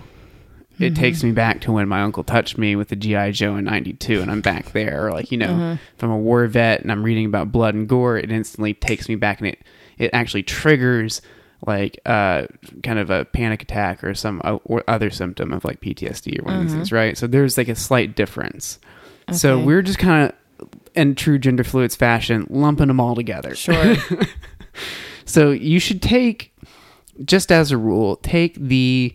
it 0.81 0.96
takes 0.96 1.22
me 1.22 1.31
back 1.31 1.61
to 1.62 1.72
when 1.72 1.87
my 1.88 2.03
uncle 2.03 2.24
touched 2.24 2.59
me 2.59 2.74
with 2.74 2.88
the 2.88 2.96
GI 2.96 3.33
Joe 3.33 3.57
in 3.57 3.64
'92, 3.64 4.20
and 4.20 4.31
I'm 4.31 4.40
back 4.40 4.72
there. 4.72 5.07
Or 5.07 5.12
like 5.12 5.31
you 5.31 5.38
know, 5.38 5.79
if 5.96 6.03
I'm 6.03 6.11
a 6.11 6.18
war 6.18 6.46
vet 6.46 6.81
and 6.81 6.90
I'm 6.90 7.03
reading 7.03 7.27
about 7.27 7.53
blood 7.53 7.74
and 7.74 7.88
gore, 7.88 8.16
it 8.16 8.31
instantly 8.31 8.74
takes 8.74 9.09
me 9.09 9.14
back, 9.14 9.40
and 9.40 9.48
it 9.48 9.61
it 9.98 10.11
actually 10.12 10.42
triggers 10.42 11.22
like 11.66 11.98
uh 12.05 12.46
kind 12.83 12.98
of 12.98 13.09
a 13.11 13.24
panic 13.24 13.62
attack 13.62 14.05
or 14.05 14.14
some 14.14 14.40
uh, 14.44 14.59
or 14.64 14.85
other 14.87 15.11
symptom 15.11 15.53
of 15.53 15.64
like 15.64 15.81
PTSD 15.81 16.40
or 16.40 16.44
one 16.44 16.57
of 16.57 16.62
these 16.62 16.72
things, 16.74 16.92
right? 16.92 17.16
So 17.16 17.27
there's 17.27 17.57
like 17.57 17.68
a 17.68 17.74
slight 17.74 18.14
difference. 18.16 18.79
So 19.33 19.59
we're 19.59 19.83
just 19.83 19.98
kind 19.98 20.31
of 20.31 20.68
in 20.94 21.14
true 21.14 21.38
gender 21.38 21.64
fluids 21.64 21.96
fashion 21.96 22.46
lumping 22.50 22.88
them 22.88 23.00
all 23.00 23.14
together. 23.14 23.55
Sure. 23.55 23.96
So 25.24 25.50
you 25.50 25.78
should 25.78 26.02
take, 26.02 26.54
just 27.24 27.50
as 27.50 27.70
a 27.70 27.78
rule, 27.78 28.16
take 28.16 28.54
the, 28.56 29.14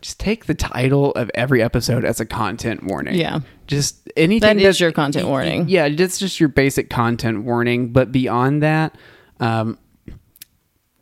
just 0.00 0.18
take 0.18 0.46
the 0.46 0.54
title 0.54 1.12
of 1.12 1.30
every 1.34 1.62
episode 1.62 2.04
as 2.04 2.20
a 2.20 2.26
content 2.26 2.84
warning. 2.84 3.14
Yeah. 3.14 3.40
Just 3.66 4.08
anything 4.16 4.56
That 4.58 4.62
is 4.62 4.80
your 4.80 4.92
content 4.92 5.28
warning. 5.28 5.68
Yeah, 5.68 5.88
that's 5.88 6.18
just 6.18 6.40
your 6.40 6.48
basic 6.48 6.90
content 6.90 7.44
warning. 7.44 7.92
But 7.92 8.12
beyond 8.12 8.62
that, 8.62 8.98
um, 9.40 9.78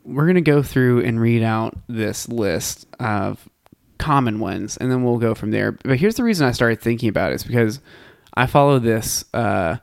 we're 0.04 0.26
gonna 0.26 0.40
go 0.40 0.62
through 0.62 1.04
and 1.04 1.20
read 1.20 1.42
out 1.42 1.76
this 1.88 2.28
list 2.28 2.86
of 2.98 3.48
common 3.98 4.40
ones, 4.40 4.76
and 4.76 4.90
then 4.90 5.04
we'll 5.04 5.18
go 5.18 5.34
from 5.34 5.50
there. 5.50 5.72
But 5.72 5.98
here's 5.98 6.16
the 6.16 6.24
reason 6.24 6.46
I 6.46 6.52
started 6.52 6.80
thinking 6.80 7.08
about 7.08 7.32
it 7.32 7.36
is 7.36 7.44
because 7.44 7.80
I 8.34 8.46
follow 8.46 8.78
this 8.78 9.24
uh, 9.34 9.76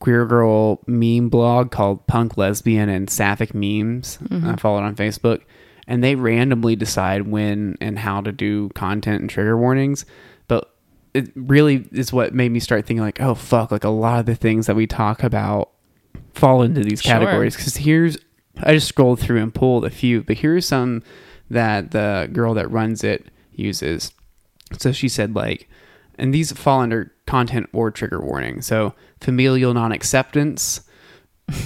queer 0.00 0.26
girl 0.26 0.80
meme 0.86 1.28
blog 1.28 1.70
called 1.70 2.06
Punk 2.06 2.36
Lesbian 2.36 2.88
and 2.88 3.08
Sapphic 3.08 3.54
Memes. 3.54 4.18
Mm-hmm. 4.18 4.48
I 4.48 4.56
follow 4.56 4.78
it 4.78 4.82
on 4.82 4.96
Facebook, 4.96 5.42
and 5.86 6.02
they 6.02 6.16
randomly 6.16 6.74
decide 6.74 7.28
when 7.28 7.76
and 7.80 7.98
how 7.98 8.20
to 8.22 8.32
do 8.32 8.70
content 8.70 9.20
and 9.20 9.30
trigger 9.30 9.56
warnings. 9.56 10.04
But 10.48 10.74
it 11.14 11.30
really 11.36 11.88
is 11.92 12.12
what 12.12 12.34
made 12.34 12.50
me 12.50 12.60
start 12.60 12.86
thinking 12.86 13.02
like, 13.02 13.20
oh 13.20 13.34
fuck, 13.34 13.70
like 13.70 13.84
a 13.84 13.90
lot 13.90 14.20
of 14.20 14.26
the 14.26 14.34
things 14.34 14.66
that 14.66 14.76
we 14.76 14.86
talk 14.86 15.22
about 15.22 15.70
fall 16.34 16.62
into 16.62 16.82
these 16.82 17.02
categories. 17.02 17.54
Because 17.56 17.76
here's, 17.76 18.16
I 18.58 18.74
just 18.74 18.88
scrolled 18.88 19.20
through 19.20 19.42
and 19.42 19.54
pulled 19.54 19.84
a 19.84 19.90
few, 19.90 20.22
but 20.22 20.38
here's 20.38 20.66
some 20.66 21.02
that 21.50 21.90
the 21.90 22.28
girl 22.32 22.54
that 22.54 22.70
runs 22.70 23.04
it 23.04 23.26
uses. 23.52 24.12
So 24.78 24.92
she 24.92 25.08
said 25.08 25.34
like, 25.34 25.68
and 26.20 26.32
these 26.32 26.52
fall 26.52 26.80
under 26.80 27.12
content 27.26 27.68
or 27.72 27.90
trigger 27.90 28.20
warning. 28.20 28.62
So 28.62 28.94
familial 29.20 29.74
non-acceptance, 29.74 30.82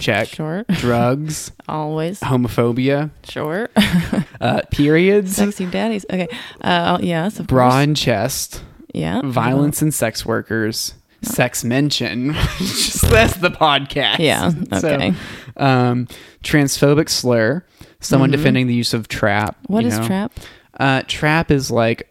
check. 0.01 0.29
Sure. 0.35 0.65
Drugs, 0.71 1.53
Always. 1.69 2.21
homophobia, 2.21 3.11
Sure. 3.25 3.69
uh, 4.41 4.63
periods, 4.71 5.37
Sexy 5.37 5.67
daddies. 5.67 6.07
Okay. 6.11 6.29
Uh, 6.61 6.99
yes, 7.03 7.39
of 7.41 7.47
bra 7.47 7.71
course. 7.71 7.83
and 7.83 7.97
chest, 7.97 8.63
Yeah. 8.95 9.21
violence 9.25 9.83
and 9.83 9.93
sex 9.93 10.25
workers, 10.25 10.95
sex 11.23 11.65
mention. 11.65 12.33
Just 12.59 13.03
that's 13.11 13.37
the 13.37 13.51
podcast. 13.51 14.19
Yeah. 14.21 14.51
So, 14.79 14.89
Okay. 14.95 15.15
um, 15.57 16.07
transphobic 16.43 17.09
slur. 17.09 17.65
Someone 18.01 18.31
defending 18.31 18.67
the 18.67 18.75
use 18.75 18.93
of 18.93 19.09
trap. 19.09 19.57
Mm-hmm. 19.63 19.73
What 19.73 19.85
is 19.87 19.99
know. 19.99 20.07
trap? 20.07 20.33
Uh, 20.79 21.03
trap 21.07 21.51
is 21.51 21.71
like 21.71 22.11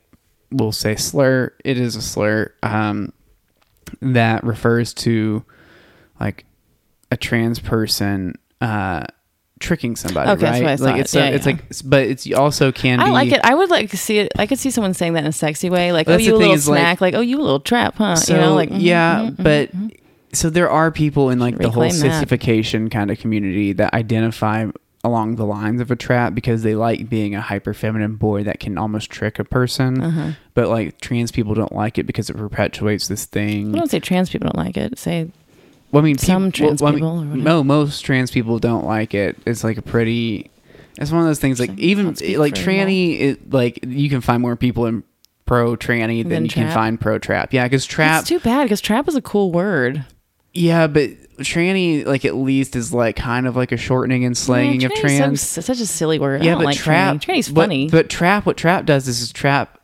we'll 0.53 0.71
say 0.71 0.95
slur. 0.95 1.53
It 1.65 1.77
is 1.77 1.95
a 1.95 2.01
slur 2.01 2.53
um, 2.63 3.11
that 4.01 4.43
refers 4.43 4.93
to 4.95 5.43
like 6.19 6.45
a 7.11 7.17
trans 7.17 7.59
person 7.59 8.35
uh, 8.61 9.05
tricking 9.59 9.95
somebody. 9.95 10.29
Okay, 10.31 10.41
that's 10.41 10.53
right? 10.53 10.61
what 10.61 10.67
I 10.67 10.71
like 10.71 10.79
thought. 10.95 10.99
it's 10.99 11.13
Yeah, 11.15 11.25
a, 11.29 11.31
it's 11.33 11.45
like, 11.45 11.63
but 11.85 12.03
it's 12.03 12.31
also 12.33 12.71
can 12.71 12.99
I 12.99 13.05
be. 13.05 13.11
like 13.11 13.31
it. 13.31 13.41
I 13.43 13.55
would 13.55 13.69
like 13.69 13.89
to 13.91 13.97
see 13.97 14.19
it. 14.19 14.31
I 14.37 14.45
could 14.45 14.59
see 14.59 14.71
someone 14.71 14.93
saying 14.93 15.13
that 15.13 15.19
in 15.23 15.27
a 15.27 15.31
sexy 15.33 15.69
way, 15.69 15.91
like, 15.91 16.07
"Oh, 16.07 16.17
you 16.17 16.35
a 16.35 16.37
little 16.37 16.53
is, 16.53 16.67
like- 16.67 16.79
snack," 16.79 17.01
like, 17.01 17.13
"Oh, 17.13 17.21
you 17.21 17.37
a 17.39 17.41
little 17.41 17.59
trap, 17.59 17.95
huh?" 17.97 18.15
So 18.15 18.33
you 18.35 18.39
know, 18.41 18.55
like, 18.55 18.69
mhm, 18.69 18.77
yeah, 18.81 19.29
mhm, 19.31 19.43
but 19.43 19.75
mhm. 19.75 19.95
so 20.33 20.49
there 20.49 20.69
are 20.69 20.91
people 20.91 21.29
in 21.29 21.39
like 21.39 21.57
the 21.57 21.69
whole 21.69 21.83
that. 21.83 21.91
sissification 21.93 22.89
kind 22.89 23.11
of 23.11 23.19
community 23.19 23.73
that 23.73 23.93
identify 23.93 24.67
along 25.03 25.35
the 25.35 25.45
lines 25.45 25.81
of 25.81 25.91
a 25.91 25.95
trap 25.95 26.33
because 26.33 26.63
they 26.63 26.75
like 26.75 27.09
being 27.09 27.35
a 27.35 27.41
hyper 27.41 27.73
feminine 27.73 28.15
boy 28.15 28.43
that 28.43 28.59
can 28.59 28.77
almost 28.77 29.09
trick 29.09 29.37
a 29.37 29.43
person. 29.43 30.01
Uh-huh. 30.01 30.31
But 30.53 30.69
like 30.69 30.99
trans 31.01 31.31
people 31.31 31.53
don't 31.53 31.73
like 31.73 31.97
it 31.97 32.03
because 32.05 32.29
it 32.29 32.37
perpetuates 32.37 33.07
this 33.07 33.25
thing. 33.25 33.75
I 33.75 33.79
don't 33.79 33.91
say 33.91 33.99
trans 33.99 34.29
people 34.29 34.49
don't 34.49 34.63
like 34.65 34.77
it. 34.77 34.97
Say 34.97 35.29
Well, 35.91 36.01
I 36.01 36.05
mean, 36.05 36.17
Some 36.17 36.45
peop- 36.45 36.53
trans 36.53 36.81
well, 36.81 36.89
I 36.89 36.91
mean, 36.93 36.99
people 37.01 37.19
or 37.19 37.25
no, 37.43 37.63
most 37.63 38.01
trans 38.01 38.31
people 38.31 38.59
don't 38.59 38.85
like 38.85 39.13
it. 39.13 39.37
It's 39.45 39.63
like 39.63 39.77
a 39.77 39.81
pretty. 39.81 40.49
It's 40.97 41.11
one 41.11 41.21
of 41.21 41.27
those 41.27 41.39
things 41.39 41.59
like 41.59 41.77
even 41.79 42.07
like 42.37 42.53
tranny, 42.53 43.19
it, 43.19 43.51
like 43.51 43.79
you 43.85 44.09
can 44.09 44.21
find 44.21 44.41
more 44.41 44.55
people 44.55 44.85
in 44.85 45.03
pro 45.45 45.75
tranny 45.75 46.21
than, 46.21 46.29
Than 46.29 46.43
you 46.45 46.49
can 46.51 46.71
find 46.71 47.01
pro 47.01 47.17
trap. 47.19 47.51
Yeah, 47.51 47.65
because 47.65 47.85
trap, 47.85 48.21
It's 48.21 48.29
too 48.29 48.39
bad 48.39 48.63
because 48.63 48.79
trap 48.79 49.07
is 49.07 49.15
a 49.15 49.21
cool 49.21 49.51
word. 49.51 50.05
yeah, 50.53 50.85
but 50.87 51.09
tranny 51.37 52.05
like 52.05 52.25
at 52.25 52.35
least 52.35 52.75
is 52.75 52.93
like 52.93 53.15
kind 53.15 53.47
of 53.47 53.55
like 53.55 53.71
a 53.71 53.77
shortening 53.77 54.25
and 54.25 54.37
slanging 54.37 54.81
Yeah, 54.81 54.87
of 54.87 54.93
trans. 54.95 55.41
So, 55.41 55.61
such 55.61 55.79
a 55.79 55.85
silly 55.85 56.19
word. 56.19 56.43
Yeah, 56.43 56.55
but 56.55 56.65
like 56.65 56.77
trap, 56.77 57.15
tranny. 57.17 57.21
Tranny's 57.21 57.47
funny. 57.49 57.89
But 57.89 58.09
trap, 58.09 58.45
what 58.45 58.57
trap 58.57 58.85
does 58.85 59.07
is, 59.07 59.21
is 59.21 59.31
trap. 59.31 59.79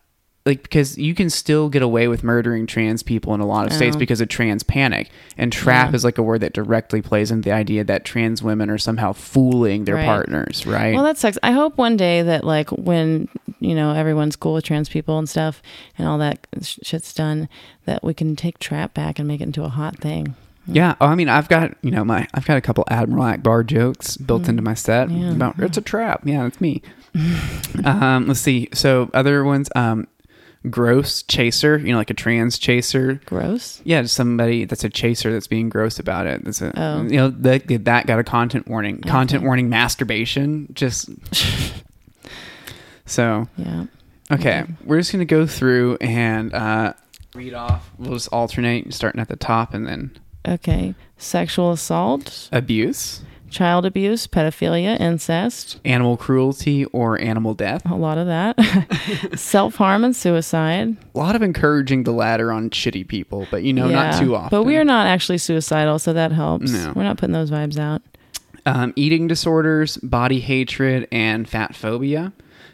Like 0.46 0.64
because 0.64 0.98
you 0.98 1.14
can 1.14 1.30
still 1.30 1.70
get 1.70 1.82
away 1.82 2.08
with 2.08 2.24
murdering 2.24 2.66
trans 2.66 3.04
people 3.04 3.36
in 3.36 3.42
a 3.42 3.46
lot 3.46 3.68
of 3.68 3.74
states 3.74 3.96
Oh. 3.98 4.00
because 4.00 4.22
of 4.22 4.30
trans 4.30 4.64
panic, 4.64 5.10
and 5.38 5.52
trap 5.52 5.90
Yeah. 5.92 5.96
is 5.98 6.04
like 6.06 6.18
a 6.18 6.24
word 6.24 6.40
that 6.42 6.54
directly 6.54 7.02
plays 7.02 7.30
into 7.30 7.50
the 7.50 7.54
idea 7.54 7.84
that 7.84 8.06
trans 8.06 8.42
women 8.42 8.70
are 8.70 8.78
somehow 8.78 9.12
fooling 9.12 9.84
their 9.84 9.96
Right. 9.96 10.06
partners, 10.06 10.66
right? 10.66 10.96
Well, 10.96 11.04
that 11.04 11.18
sucks. 11.18 11.38
I 11.44 11.52
hope 11.52 11.78
one 11.78 11.98
day 11.98 12.22
that 12.24 12.46
like 12.46 12.70
when 12.72 13.28
you 13.60 13.76
know 13.76 13.92
everyone's 13.94 14.38
cool 14.38 14.54
with 14.54 14.64
trans 14.64 14.88
people 14.90 15.20
and 15.20 15.28
stuff, 15.30 15.62
and 15.98 16.08
all 16.08 16.18
that 16.20 16.48
sh- 16.62 16.80
shit's 16.84 17.14
done, 17.14 17.50
that 17.86 18.02
we 18.04 18.14
can 18.14 18.36
take 18.38 18.60
trap 18.60 18.94
back 18.94 19.20
and 19.20 19.28
make 19.28 19.42
it 19.42 19.44
into 19.44 19.66
a 19.66 19.70
hot 19.70 19.98
thing. 20.00 20.36
Yeah, 20.72 20.96
oh, 21.02 21.08
I 21.08 21.16
mean, 21.16 21.30
I've 21.30 21.50
got 21.50 21.76
you 21.82 21.92
know 21.92 22.04
my 22.04 22.28
I've 22.34 22.46
got 22.46 22.58
a 22.58 22.62
couple 22.62 22.84
Admiral 22.90 23.24
Ackbar 23.26 23.66
jokes 23.66 24.18
built 24.18 24.48
into 24.48 24.62
my 24.62 24.74
set 24.74 25.10
Mm. 25.10 25.20
Yeah. 25.22 25.32
about 25.32 25.60
it's 25.60 25.78
a 25.78 25.82
trap. 25.82 26.22
Yeah, 26.26 26.46
it's 26.46 26.62
me. 26.62 26.82
um, 27.84 28.28
let's 28.28 28.40
see. 28.40 28.70
So 28.74 29.10
other 29.14 29.44
ones, 29.44 29.70
um, 29.76 30.08
gross 30.70 31.24
chaser. 31.24 31.78
You 31.78 31.92
know, 31.94 31.98
like 31.98 32.10
a 32.10 32.14
trans 32.14 32.60
chaser. 32.60 33.20
Gross. 33.26 33.82
Yeah, 33.84 34.02
just 34.04 34.16
somebody 34.16 34.66
that's 34.66 34.84
a 34.84 34.90
chaser 34.90 35.32
that's 35.32 35.48
being 35.48 35.70
gross 35.70 35.98
about 36.00 36.28
it. 36.28 36.44
That's 36.46 36.62
a 36.62 36.72
Oh. 36.80 37.02
you 37.04 37.18
know 37.18 37.30
that 37.30 37.68
that 37.86 38.06
got 38.06 38.20
a 38.20 38.24
content 38.24 38.68
warning. 38.68 39.02
Content 39.02 39.44
warning. 39.44 39.70
Masturbation. 39.70 40.68
Just 40.74 41.10
so 43.06 43.48
Yeah. 43.58 43.86
okay. 44.32 44.62
Okay. 44.62 44.72
We're 44.84 45.00
just 45.00 45.12
gonna 45.12 45.26
go 45.26 45.48
through 45.48 45.98
and 46.02 46.54
uh, 46.54 46.94
read 47.34 47.54
off. 47.54 47.90
We'll 47.98 48.14
just 48.14 48.30
alternate, 48.32 48.94
starting 48.94 49.22
at 49.22 49.28
the 49.30 49.36
top 49.36 49.74
and 49.74 49.88
then 49.88 50.12
Okay. 50.48 50.96
Sexual 51.18 51.72
assault, 51.74 52.48
abuse. 52.52 53.22
child 53.50 53.86
abuse, 53.86 54.26
pedophilia, 54.26 54.98
incest. 55.00 55.80
animal 55.84 56.16
cruelty 56.16 56.86
or 56.86 57.20
animal 57.20 57.54
death. 57.54 57.82
A 57.90 57.96
lot 57.96 58.18
of 58.18 58.28
that. 58.28 58.56
Self 59.36 59.76
harm 59.76 60.04
and 60.06 60.16
suicide. 60.16 60.96
A 61.14 61.18
lot 61.18 61.36
of 61.36 61.42
encouraging 61.42 62.04
the 62.04 62.12
latter 62.14 62.52
on 62.54 62.70
shitty 62.70 63.08
people, 63.08 63.48
but 63.52 63.64
you 63.64 63.74
know, 63.74 63.90
not 63.90 64.20
too 64.20 64.36
often. 64.36 64.50
But 64.50 64.64
we 64.64 64.78
are 64.78 64.86
not 64.86 65.08
actually 65.08 65.40
suicidal, 65.40 66.00
so 66.00 66.14
that 66.14 66.32
helps. 66.32 66.72
No. 66.72 66.94
We're 66.96 67.04
not 67.04 67.18
putting 67.18 67.34
those 67.34 67.52
vibes 67.52 67.78
out. 67.78 68.02
um, 68.66 68.94
eating 68.96 69.28
disorders, 69.28 69.98
body 69.98 70.40
hatred, 70.40 71.08
and 71.12 71.50
fat 71.50 71.76
phobia, 71.76 72.32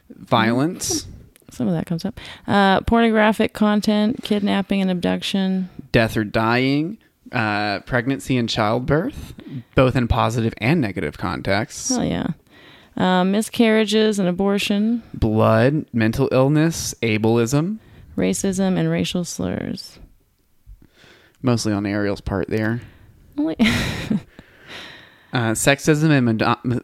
violence, 0.09 1.07
Some 1.49 1.67
of 1.67 1.73
that 1.73 1.85
comes 1.85 2.05
up. 2.05 2.19
Uh, 2.47 2.81
pornographic 2.81 3.53
content, 3.53 4.23
kidnapping 4.23 4.81
and 4.81 4.91
abduction. 4.91 5.69
death 5.91 6.17
or 6.17 6.23
dying, 6.23 6.97
uh, 7.31 7.79
pregnancy 7.81 8.37
and 8.37 8.47
childbirth, 8.49 9.33
both 9.75 9.95
in 9.95 10.07
positive 10.07 10.53
and 10.59 10.79
negative 10.81 11.17
contexts, 11.17 11.89
Hell 11.89 12.03
yeah. 12.05 12.27
Uh, 12.97 13.23
miscarriages 13.25 14.19
and 14.19 14.27
abortion, 14.29 15.03
blood, 15.13 15.85
mental 15.91 16.29
illness, 16.31 16.93
ableism, 17.01 17.79
racism 18.15 18.77
and 18.77 18.89
racial 18.89 19.25
slurs. 19.25 19.99
mostly 21.41 21.73
on 21.73 21.85
Ariel's 21.85 22.21
part 22.21 22.47
there. 22.49 22.81
Only- 23.37 23.57
Uh, 25.33 25.51
sexism 25.51 26.11
and 26.11 26.25
mono- 26.25 26.55
m- 26.63 26.81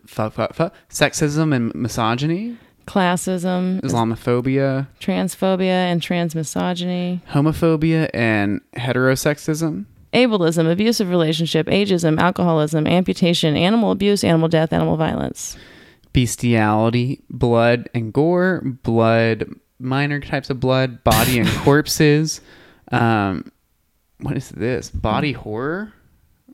sexism 0.89 1.56
and 1.56 1.73
misogyny, 1.73 2.58
Classism, 2.86 3.80
Islamophobia, 3.80 4.88
transphobia 4.99 5.69
and 5.69 6.01
transmisogyny, 6.01 7.21
homophobia 7.27 8.10
and 8.13 8.60
heterosexism, 8.75 9.86
ableism, 10.13 10.69
abusive 10.71 11.10
relationship, 11.10 11.67
ageism, 11.67 12.19
alcoholism, 12.19 12.86
amputation, 12.88 13.56
animal 13.56 13.91
abuse, 13.91 14.24
animal 14.24 14.47
death, 14.50 14.74
animal 14.74 14.97
violence. 14.97 15.58
bestiality, 16.13 17.21
blood 17.30 17.89
and 17.93 18.12
gore, 18.13 18.62
blood, 18.84 19.50
minor 19.80 20.19
types 20.19 20.50
of 20.50 20.60
blood, 20.60 21.04
body 21.04 21.39
and 21.39 21.47
corpses. 21.63 22.41
Um, 22.91 23.52
what 24.19 24.36
is 24.38 24.50
this? 24.50 24.89
Body 24.89 25.32
horror? 25.32 25.93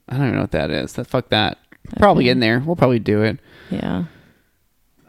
I 0.07 0.13
don't 0.17 0.23
even 0.27 0.35
know 0.35 0.41
what 0.41 0.51
that 0.51 0.69
is. 0.71 0.93
That 0.93 1.05
fuck 1.07 1.29
that. 1.29 1.57
Probably 1.97 2.25
Okay. 2.25 2.31
in 2.31 2.39
there. 2.39 2.59
We'll 2.59 2.75
probably 2.75 2.99
do 2.99 3.23
it. 3.23 3.39
Yeah. 3.71 4.05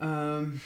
Um, 0.00 0.60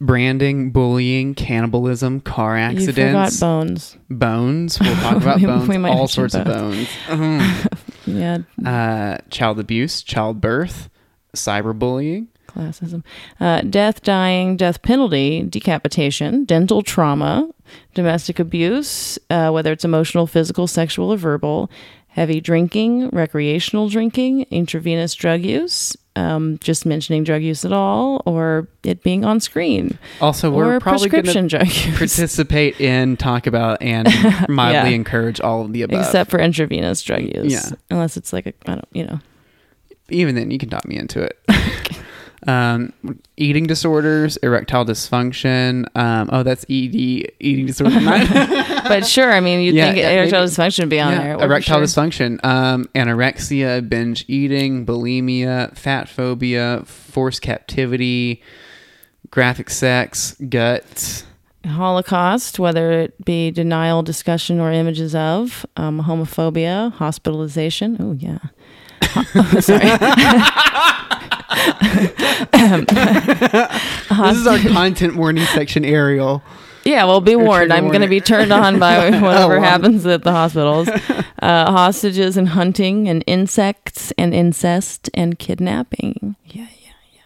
branding, 0.00 0.70
bullying, 0.70 1.34
cannibalism, 1.34 2.20
car 2.20 2.56
You 2.58 2.86
forgot 2.86 3.28
accidents, 3.28 3.40
bones. 3.40 3.96
bones. 4.10 4.80
We'll 4.80 4.94
talk 5.02 5.16
about 5.16 5.36
We- 5.38 5.46
bones. 5.46 5.68
we 5.68 5.76
all 5.88 6.08
sorts 6.08 6.34
of 6.34 6.44
bones. 6.44 6.88
Yeah. 8.06 8.38
uh, 8.64 9.18
child 9.30 9.60
abuse, 9.60 10.02
childbirth, 10.02 10.88
cyberbullying, 11.36 12.28
Classism. 12.48 13.04
Uh, 13.38 13.60
death, 13.60 14.02
dying, 14.02 14.56
death 14.56 14.80
penalty, 14.80 15.42
decapitation, 15.42 16.46
dental 16.46 16.80
trauma, 16.82 17.50
domestic 17.92 18.38
abuse, 18.38 19.18
uh, 19.28 19.50
whether 19.50 19.70
it's 19.72 19.84
emotional, 19.84 20.26
physical, 20.26 20.66
sexual, 20.66 21.12
or 21.12 21.18
verbal, 21.18 21.70
heavy 22.08 22.40
drinking, 22.40 23.10
recreational 23.10 23.88
drinking, 23.88 24.46
intravenous 24.50 25.14
drug 25.14 25.42
use, 25.42 25.96
um, 26.16 26.58
just 26.58 26.84
mentioning 26.84 27.22
drug 27.22 27.42
use 27.42 27.64
at 27.64 27.72
all, 27.72 28.22
or 28.26 28.66
it 28.82 29.02
being 29.04 29.24
on 29.24 29.38
screen, 29.38 29.98
Also, 30.20 30.50
we're 30.50 30.80
probably 30.80 31.08
going 31.08 31.22
prescription 31.22 31.48
to 31.48 31.58
drug 31.58 31.66
use, 31.68 31.96
participate 31.98 32.80
in, 32.80 33.16
talk 33.16 33.46
about, 33.46 33.80
and 33.82 34.08
mildly 34.48 34.90
Yeah. 34.90 34.96
encourage 34.96 35.40
all 35.40 35.62
of 35.64 35.72
the 35.72 35.82
above. 35.82 36.00
except 36.00 36.30
for 36.30 36.40
intravenous 36.40 37.02
drug 37.02 37.22
use. 37.22 37.52
Yeah. 37.52 37.70
Unless 37.90 38.16
it's 38.16 38.32
like 38.32 38.46
a, 38.46 38.52
I 38.66 38.74
don't, 38.76 38.88
you 38.92 39.04
know. 39.04 39.20
Even 40.10 40.34
then, 40.34 40.50
you 40.50 40.58
can 40.58 40.70
talk 40.70 40.88
me 40.88 40.96
into 40.96 41.20
it. 41.22 41.38
um, 42.46 42.92
eating 43.36 43.66
disorders, 43.66 44.36
erectile 44.38 44.84
dysfunction. 44.84 45.86
Um, 45.96 46.28
oh, 46.32 46.42
that's 46.42 46.64
ED, 46.64 46.94
eating 47.40 47.66
disorder. 47.66 47.98
But 48.88 49.06
sure, 49.06 49.30
I 49.32 49.40
mean, 49.40 49.60
you'd 49.60 49.74
Yeah, 49.74 49.86
think 49.86 49.98
yeah, 49.98 50.10
erectile 50.10 50.40
maybe- 50.40 50.50
dysfunction 50.52 50.78
would 50.80 50.88
be 50.88 51.00
on 51.00 51.12
Yeah, 51.12 51.18
there. 51.36 51.44
Erectile 51.44 51.78
sure. 51.78 51.84
dysfunction, 51.84 52.42
um, 52.44 52.86
anorexia, 52.94 53.86
binge 53.86 54.24
eating, 54.28 54.86
bulimia, 54.86 55.76
fat 55.76 56.08
phobia, 56.08 56.82
forced 56.86 57.42
captivity, 57.42 58.40
graphic 59.30 59.68
sex, 59.68 60.36
guts. 60.48 61.24
Holocaust, 61.66 62.58
whether 62.58 62.92
it 62.92 63.24
be 63.24 63.50
denial, 63.50 64.02
discussion, 64.02 64.58
or 64.58 64.72
images 64.72 65.14
of, 65.14 65.66
um, 65.76 66.00
homophobia, 66.02 66.92
hospitalization. 66.92 67.96
Oh, 68.00 68.12
yeah. 68.18 68.38
Ho- 69.04 69.22
Sorry. 69.60 69.80
This 74.18 74.36
is 74.38 74.46
our 74.46 74.58
content 74.58 75.16
warning 75.16 75.44
section, 75.46 75.84
Ariel. 75.84 76.42
Yeah, 76.84 77.04
well, 77.04 77.20
be 77.20 77.36
warned. 77.36 77.72
I'm 77.72 77.88
going 77.88 78.00
to 78.02 78.08
be 78.08 78.20
turned 78.20 78.52
on 78.52 78.78
by 78.78 79.10
whatever 79.10 79.56
Oh, 79.56 79.60
wow. 79.60 79.62
happens 79.62 80.06
at 80.06 80.22
the 80.24 80.32
hospitals. 80.32 80.88
Uh, 80.88 81.70
hostages 81.70 82.36
and 82.36 82.48
hunting, 82.48 83.08
and 83.08 83.22
insects 83.26 84.12
and 84.18 84.34
incest 84.34 85.10
and 85.14 85.38
kidnapping. 85.38 86.36
Yeah, 86.46 86.62
yeah, 86.82 86.92
yeah. 87.12 87.20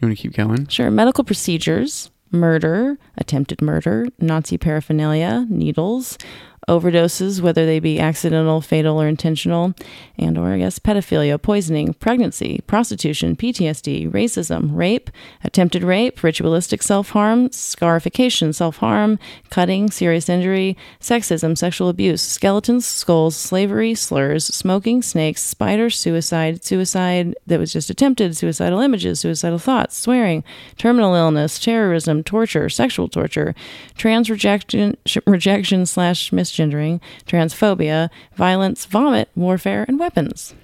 You 0.00 0.08
want 0.08 0.16
to 0.16 0.22
keep 0.22 0.34
going? 0.34 0.66
Sure. 0.68 0.90
Medical 0.90 1.24
procedures, 1.24 2.10
murder, 2.30 2.98
attempted 3.18 3.60
murder, 3.62 4.06
Nazi 4.20 4.58
paraphernalia, 4.58 5.46
needles, 5.48 6.18
overdoses, 6.68 7.40
whether 7.40 7.64
they 7.64 7.78
be 7.78 8.00
accidental, 8.00 8.60
fatal, 8.60 9.00
or 9.00 9.06
intentional, 9.06 9.72
and 10.18 10.36
or 10.36 10.48
I 10.48 10.58
guess 10.58 10.80
pedophilia, 10.80 11.40
poisoning, 11.40 11.94
pregnancy, 11.94 12.60
prostitution, 12.66 13.36
PTSD, 13.36 14.10
racism, 14.10 14.70
rape, 14.74 15.08
attempted 15.44 15.84
rape, 15.84 16.22
ritualistic 16.24 16.82
self-harm, 16.82 17.52
scarification, 17.52 18.52
self-harm, 18.52 19.20
cutting, 19.48 19.90
serious 19.92 20.28
injury, 20.28 20.76
sexism, 21.00 21.56
sexual 21.56 21.88
abuse, 21.88 22.20
skeletons, 22.20 22.84
skulls, 22.84 23.36
slavery, 23.36 23.94
slurs, 23.94 24.46
smoking, 24.46 25.02
snakes, 25.02 25.42
spiders, 25.42 25.96
suicide, 25.96 26.64
suicide 26.64 27.36
that 27.46 27.60
was 27.60 27.72
just 27.72 27.90
attempted, 27.90 28.36
suicidal 28.36 28.80
images, 28.80 29.20
suicidal 29.20 29.60
thoughts, 29.60 29.96
swearing, 29.96 30.42
terminal 30.78 31.14
illness, 31.14 31.60
terrorism, 31.60 32.24
torture, 32.24 32.68
sexual 32.68 33.06
torture, 33.06 33.54
trans 33.96 34.28
rejection, 34.28 34.96
rejection 35.26 35.86
slash 35.86 36.32
misgendering, 36.56 37.00
transphobia, 37.26 38.08
violence, 38.34 38.84
vomit, 38.86 39.28
warfare, 39.34 39.84
and 39.88 39.98
weapons. 39.98 40.54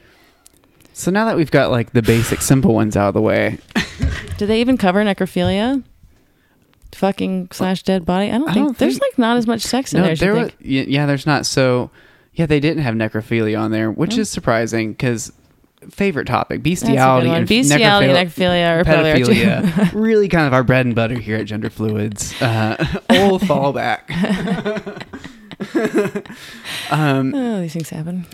So 0.92 1.10
now 1.10 1.24
that 1.26 1.36
we've 1.36 1.50
got 1.50 1.70
like 1.70 1.92
the 1.92 2.02
basic 2.02 2.42
simple 2.42 2.74
ones 2.74 2.96
out 2.96 3.08
of 3.08 3.14
the 3.14 3.20
way, 3.22 3.58
Do 4.38 4.46
they 4.46 4.60
even 4.60 4.76
cover 4.76 5.02
necrophilia? 5.04 5.82
Fucking 6.92 7.48
slash 7.52 7.82
dead 7.82 8.04
body. 8.04 8.26
I 8.30 8.32
don't 8.38 8.48
I 8.48 8.52
think 8.52 8.66
don't 8.66 8.78
there's 8.78 8.98
think- 8.98 9.12
like 9.14 9.18
not 9.18 9.36
as 9.38 9.46
much 9.46 9.62
sex 9.62 9.94
in 9.94 10.00
no, 10.00 10.06
there. 10.08 10.16
there 10.16 10.34
was, 10.34 10.52
yeah, 10.60 11.06
there's 11.06 11.26
not. 11.26 11.46
So 11.46 11.90
yeah, 12.34 12.44
they 12.46 12.60
didn't 12.60 12.82
have 12.82 12.94
necrophilia 12.94 13.58
on 13.58 13.70
there, 13.70 13.90
which 13.90 14.14
Hmm. 14.14 14.20
is 14.20 14.28
surprising 14.30 14.92
because 14.92 15.32
favorite 15.90 16.26
topic: 16.26 16.62
That's 16.62 16.82
a 16.82 16.86
good 16.86 16.90
bestiality, 16.92 17.28
and 17.30 17.48
Bestiality 17.48 18.08
necrophilia 18.08 18.76
our 18.76 18.84
two. 18.84 18.90
pedophilia. 18.90 19.90
really, 19.94 20.28
kind 20.28 20.46
of 20.46 20.52
our 20.52 20.62
bread 20.62 20.84
and 20.84 20.94
butter 20.94 21.18
here 21.18 21.38
at 21.38 21.46
Gender 21.46 21.70
Fluids. 21.70 22.40
Uh, 22.42 22.76
old 23.10 23.40
fallback. 23.42 24.02
um, 26.90 27.34
oh, 27.34 27.60
these 27.60 27.72
things 27.72 27.90
happen. 27.90 28.26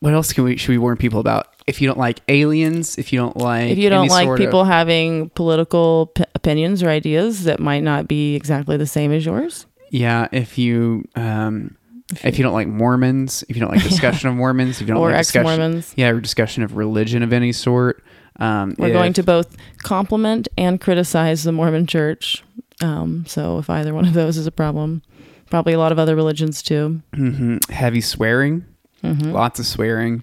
what 0.00 0.14
else 0.14 0.32
can 0.32 0.44
we 0.44 0.56
should 0.56 0.70
we 0.70 0.78
warn 0.78 0.96
people 0.96 1.20
about? 1.20 1.48
If 1.66 1.80
you 1.80 1.88
don't 1.88 1.98
like 1.98 2.20
aliens, 2.28 2.98
if 2.98 3.12
you 3.12 3.18
don't 3.18 3.36
like, 3.36 3.70
if 3.70 3.78
you 3.78 3.88
don't 3.88 4.08
like 4.08 4.24
sort 4.26 4.38
of- 4.40 4.44
people 4.46 4.64
having 4.64 5.30
political 5.30 6.06
p- 6.14 6.24
opinions 6.34 6.82
or 6.82 6.88
ideas 6.90 7.44
that 7.44 7.58
might 7.60 7.82
not 7.82 8.06
be 8.06 8.34
exactly 8.34 8.76
the 8.76 8.86
same 8.86 9.12
as 9.12 9.24
yours, 9.24 9.66
yeah, 9.90 10.28
if 10.32 10.58
you 10.58 11.04
um, 11.16 11.76
if 12.22 12.36
you 12.38 12.44
don't 12.44 12.52
like 12.52 12.68
Mormons, 12.68 13.44
if 13.48 13.56
you 13.56 13.60
don't 13.60 13.70
like 13.72 13.82
discussion 13.88 14.28
of 14.28 14.34
Mormons, 14.34 14.80
if 14.80 14.82
you 14.82 14.94
don't 14.94 14.98
or 15.02 15.10
like 15.10 15.20
ex-Mormons, 15.20 15.94
yeah, 15.96 16.10
or 16.10 16.20
discussion 16.20 16.62
of 16.62 16.76
religion 16.76 17.22
of 17.22 17.32
any 17.32 17.52
sort. 17.52 18.04
Um, 18.40 18.74
we're 18.78 18.88
if- 18.88 18.92
going 18.92 19.12
to 19.14 19.22
both 19.22 19.56
compliment 19.84 20.48
and 20.58 20.80
criticize 20.80 21.44
the 21.44 21.52
Mormon 21.52 21.86
Church. 21.86 22.42
Um, 22.82 23.24
so 23.26 23.58
if 23.58 23.70
either 23.70 23.94
one 23.94 24.04
of 24.06 24.12
those 24.12 24.36
is 24.36 24.46
a 24.48 24.52
problem, 24.52 25.02
probably 25.50 25.72
a 25.72 25.78
lot 25.78 25.92
of 25.92 25.98
other 25.98 26.16
religions 26.16 26.62
too. 26.62 27.00
Mhm. 27.14 27.68
heavy 27.70 28.00
swearing, 28.00 28.64
hmm 29.02 29.32
lots 29.32 29.58
of 29.60 29.66
swearing. 29.66 30.22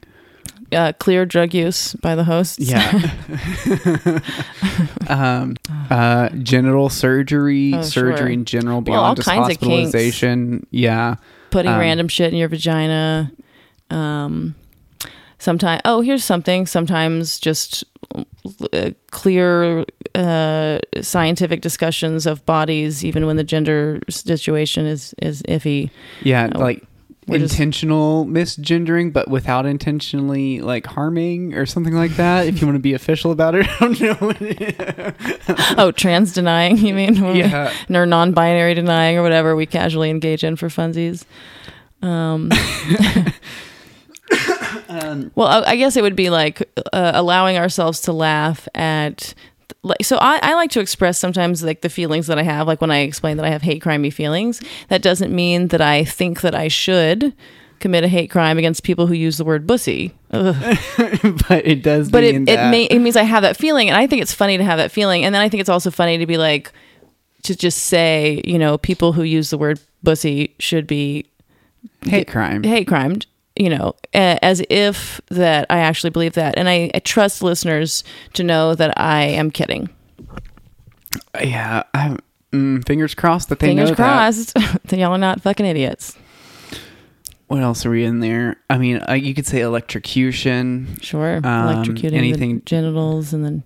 Uh, 0.73 0.93
clear 0.99 1.25
drug 1.25 1.53
use 1.53 1.93
by 1.95 2.15
the 2.15 2.23
hosts. 2.23 2.57
Yeah. 2.59 2.89
um, 5.09 5.55
uh, 5.89 6.29
genital 6.29 6.89
surgery, 6.89 7.73
Oh, 7.75 7.81
surgery 7.81 8.17
sure. 8.17 8.27
in 8.27 8.45
general, 8.45 8.81
beyond 8.81 9.19
all 9.19 9.23
kinds 9.23 9.55
of 9.55 9.59
kinks. 9.59 10.23
Yeah. 10.71 11.15
putting 11.49 11.71
Um, 11.71 11.79
random 11.79 12.07
shit 12.07 12.31
in 12.31 12.39
your 12.39 12.47
vagina. 12.47 13.31
Um, 13.89 14.55
sometimes, 15.39 15.81
oh, 15.83 15.99
here's 16.01 16.23
something. 16.23 16.65
Sometimes 16.65 17.37
just 17.39 17.83
uh, 18.73 18.91
clear 19.11 19.85
uh, 20.15 20.79
scientific 21.01 21.61
discussions 21.61 22.25
of 22.25 22.45
bodies, 22.45 23.03
even 23.05 23.25
when 23.25 23.37
the 23.37 23.43
gender 23.43 23.99
situation 24.09 24.85
is 24.85 25.13
is 25.21 25.41
iffy. 25.43 25.89
Yeah. 26.23 26.47
No, 26.47 26.59
like 26.59 26.83
we're 27.27 27.37
just- 27.39 27.53
intentional 27.53 28.25
misgendering, 28.25 29.13
but 29.13 29.27
without 29.29 29.65
intentionally 29.65 30.59
like 30.59 30.85
harming 30.87 31.53
or 31.53 31.65
something 31.65 31.93
like 31.93 32.11
that. 32.17 32.47
if 32.47 32.59
you 32.59 32.67
want 32.67 32.75
to 32.75 32.81
be 32.81 32.93
official 32.93 33.31
about 33.31 33.55
it, 33.55 33.67
I 33.79 33.93
don't 33.93 34.01
know. 34.01 35.75
oh, 35.77 35.91
trans 35.91 36.33
denying, 36.33 36.77
you 36.77 36.93
mean? 36.93 37.15
yeah. 37.35 37.73
or 37.89 38.05
non-binary 38.05 38.73
denying, 38.73 39.17
or 39.17 39.23
whatever 39.23 39.55
we 39.55 39.65
casually 39.65 40.09
engage 40.09 40.43
in 40.43 40.55
for 40.55 40.67
funsies. 40.67 41.25
Um, 42.01 42.49
Um, 44.91 45.31
Well, 45.35 45.47
I 45.47 45.71
I 45.71 45.75
guess 45.75 45.95
it 45.97 46.01
would 46.03 46.15
be 46.15 46.29
like 46.29 46.61
uh, 46.93 47.11
allowing 47.15 47.57
ourselves 47.57 48.01
to 48.01 48.13
laugh 48.13 48.67
at. 48.75 49.33
Like, 49.83 50.03
so 50.03 50.17
I, 50.17 50.37
I 50.43 50.53
like 50.55 50.69
to 50.71 50.79
express 50.79 51.17
sometimes 51.17 51.63
like 51.63 51.81
the 51.81 51.89
feelings 51.89 52.27
that 52.27 52.37
I 52.37 52.43
have. 52.43 52.67
Like 52.67 52.81
when 52.81 52.91
I 52.91 52.99
explain 52.99 53.37
that 53.37 53.45
I 53.45 53.49
have 53.49 53.61
hate 53.63 53.81
crimey 53.81 54.13
feelings, 54.13 54.61
that 54.89 55.01
doesn't 55.01 55.33
mean 55.33 55.69
that 55.69 55.81
I 55.81 56.03
think 56.03 56.41
that 56.41 56.53
I 56.53 56.67
should 56.67 57.33
commit 57.79 58.03
a 58.03 58.07
hate 58.07 58.29
crime 58.29 58.59
against 58.59 58.83
people 58.83 59.07
who 59.07 59.13
use 59.15 59.37
the 59.37 59.45
word 59.45 59.65
bussy. 59.65 60.13
But 60.31 61.65
it 61.65 61.81
does. 61.83 62.11
But 62.11 62.23
it 62.23 62.33
mean 62.33 62.43
it, 62.43 62.55
that- 62.57 62.69
may, 62.69 62.83
it 62.83 62.99
means 62.99 63.15
I 63.15 63.23
have 63.23 63.41
that 63.43 63.57
feeling, 63.57 63.89
and 63.89 63.97
I 63.97 64.05
think 64.07 64.21
it's 64.21 64.33
funny 64.33 64.57
to 64.57 64.63
have 64.63 64.77
that 64.77 64.91
feeling. 64.91 65.25
And 65.25 65.33
then 65.33 65.41
I 65.41 65.49
think 65.49 65.61
it's 65.61 65.69
also 65.69 65.89
funny 65.89 66.17
to 66.19 66.25
be 66.27 66.37
like 66.37 66.71
to 67.43 67.55
just 67.55 67.79
say, 67.83 68.41
you 68.45 68.59
know, 68.59 68.77
people 68.77 69.13
who 69.13 69.23
use 69.23 69.49
the 69.49 69.57
word 69.57 69.79
bussy 70.03 70.53
should 70.59 70.85
be 70.85 71.25
hate 72.05 72.27
crime. 72.27 72.61
hate 72.63 72.87
crimed 72.87 73.25
you 73.55 73.69
know 73.69 73.93
as 74.13 74.61
if 74.69 75.19
that 75.29 75.65
i 75.69 75.79
actually 75.79 76.09
believe 76.09 76.33
that 76.33 76.57
and 76.57 76.69
I, 76.69 76.89
I 76.93 76.99
trust 76.99 77.43
listeners 77.43 78.03
to 78.33 78.43
know 78.43 78.75
that 78.75 78.97
i 78.99 79.23
am 79.23 79.51
kidding 79.51 79.89
Yeah. 81.39 81.83
I, 81.93 82.17
mm, 82.51 82.85
fingers 82.85 83.13
crossed 83.15 83.49
that 83.49 83.59
they 83.59 83.67
fingers 83.67 83.89
know 83.89 83.95
that. 83.95 84.03
crossed 84.03 84.53
that 84.87 84.97
y'all 84.99 85.11
are 85.13 85.17
not 85.17 85.41
fucking 85.41 85.65
idiots 85.65 86.15
What 87.47 87.61
else 87.61 87.85
are 87.85 87.89
we 87.89 88.05
in 88.05 88.21
there? 88.21 88.55
I 88.69 88.77
mean, 88.77 89.01
uh, 89.09 89.11
you 89.13 89.33
could 89.33 89.45
say 89.45 89.59
electrocution. 89.59 90.97
sure 91.01 91.35
Um, 91.37 91.43
electrocuting 91.43 92.13
anything- 92.13 92.55
the 92.59 92.61
genitals 92.65 93.33
and 93.33 93.43
then 93.43 93.63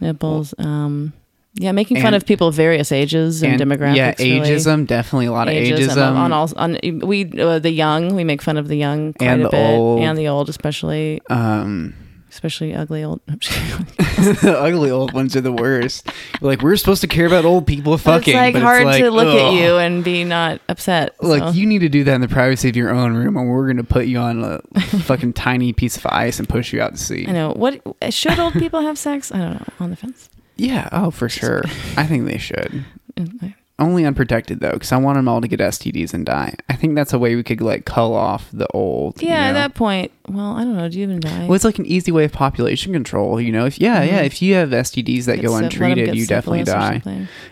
nipples 0.00 0.54
um 0.58 1.12
yeah 1.58 1.72
making 1.72 1.96
fun 1.98 2.06
And- 2.06 2.16
of 2.16 2.26
people 2.26 2.48
of 2.48 2.54
various 2.54 2.92
ages 2.92 3.42
and, 3.42 3.60
demographics 3.60 3.96
Yeah, 3.96 4.14
really. 4.18 4.40
ageism. 4.50 4.86
Definitely 4.86 5.26
a 5.26 5.32
lot 5.32 5.48
of 5.48 5.54
ageism. 5.54 6.14
on 6.16 6.32
all 6.32 6.50
on 6.56 6.78
we 6.82 7.30
uh, 7.40 7.58
the 7.58 7.70
young 7.70 8.14
we 8.14 8.24
make 8.24 8.42
fun 8.42 8.56
of 8.56 8.68
the 8.68 8.76
young 8.76 9.12
quite 9.14 9.28
And 9.28 9.40
a 9.42 9.44
the 9.44 9.50
bit 9.50 9.70
old. 9.70 10.00
and 10.02 10.16
the 10.18 10.28
old 10.28 10.48
especially 10.48 11.20
um, 11.30 11.94
especially 12.30 12.74
ugly 12.74 13.02
old 13.02 13.20
ugly 14.44 14.90
old 14.90 15.12
ones 15.12 15.36
are 15.36 15.40
the 15.40 15.52
worst. 15.52 16.08
Like 16.40 16.62
we're 16.62 16.76
supposed 16.76 17.00
to 17.02 17.06
care 17.06 17.26
about 17.26 17.44
old 17.44 17.66
people 17.66 17.96
fucking. 17.98 18.34
it's 18.34 18.54
like 18.54 18.54
hard 18.62 18.84
like, 18.84 19.02
to 19.02 19.10
look 19.10 19.28
ugh. 19.28 19.36
at 19.36 19.52
you 19.54 19.76
and 19.76 20.02
be 20.04 20.24
not 20.24 20.60
upset 20.68 21.14
Like 21.22 21.42
so. 21.42 21.50
you 21.50 21.66
need 21.66 21.80
to 21.80 21.88
do 21.88 22.04
that 22.04 22.14
in 22.14 22.20
the 22.20 22.28
privacy 22.28 22.68
of 22.68 22.76
your 22.76 22.90
own 22.90 23.14
room, 23.14 23.36
and 23.36 23.48
we're 23.48 23.66
gonna 23.66 23.84
put 23.84 24.06
you 24.06 24.18
on 24.18 24.42
a 24.44 24.60
fucking 24.80 25.32
tiny 25.34 25.72
piece 25.72 25.96
of 25.96 26.06
ice 26.06 26.38
and 26.38 26.48
push 26.48 26.72
you 26.72 26.80
out 26.80 26.92
to 26.92 26.98
sea. 27.00 27.26
I 27.28 27.32
know. 27.32 27.52
What 27.52 27.80
should 28.10 28.38
old 28.38 28.54
people 28.54 28.80
have 28.82 28.98
sex? 28.98 29.32
I 29.32 29.38
don't 29.38 29.54
know. 29.54 29.64
On 29.80 29.90
the 29.90 29.96
fence. 29.96 30.28
Yeah, 30.56 30.88
oh 30.92 31.10
for 31.10 31.28
sure. 31.28 31.62
I 31.96 32.06
think 32.06 32.26
they 32.26 32.38
should. 32.38 32.84
Only 33.78 34.06
unprotected 34.06 34.60
though, 34.60 34.72
because 34.72 34.90
I 34.90 34.96
want 34.96 35.16
them 35.18 35.28
all 35.28 35.42
to 35.42 35.48
get 35.48 35.60
STDs 35.60 36.14
and 36.14 36.24
die. 36.24 36.54
I 36.70 36.76
think 36.76 36.94
that's 36.94 37.12
a 37.12 37.18
way 37.18 37.36
we 37.36 37.42
could 37.42 37.60
like 37.60 37.84
cull 37.84 38.14
off 38.14 38.48
the 38.50 38.66
old. 38.68 39.20
you 39.20 39.28
Yeah, 39.28 39.48
at 39.48 39.52
that 39.52 39.74
point. 39.74 40.12
Well, 40.26 40.52
I 40.52 40.64
don't 40.64 40.78
know. 40.78 40.88
Do 40.88 40.98
you 40.98 41.02
even 41.04 41.20
die? 41.20 41.44
Well, 41.44 41.52
it's 41.52 41.64
like 41.64 41.78
an 41.78 41.84
easy 41.84 42.10
way 42.10 42.24
of 42.24 42.32
population 42.32 42.94
control. 42.94 43.38
You 43.38 43.52
know, 43.52 43.66
if 43.66 43.78
yeah, 43.78 44.02
yeah, 44.02 44.16
mm-hmm. 44.16 44.24
if 44.24 44.40
you 44.40 44.54
have 44.54 44.70
STDs 44.70 45.26
that 45.26 45.36
Get 45.36 45.42
go 45.42 45.48
syph- 45.48 45.54
let 45.54 45.58
'em 45.58 45.64
untreated, 45.64 46.14
you 46.16 46.26
definitely 46.26 46.64
die. 46.64 47.02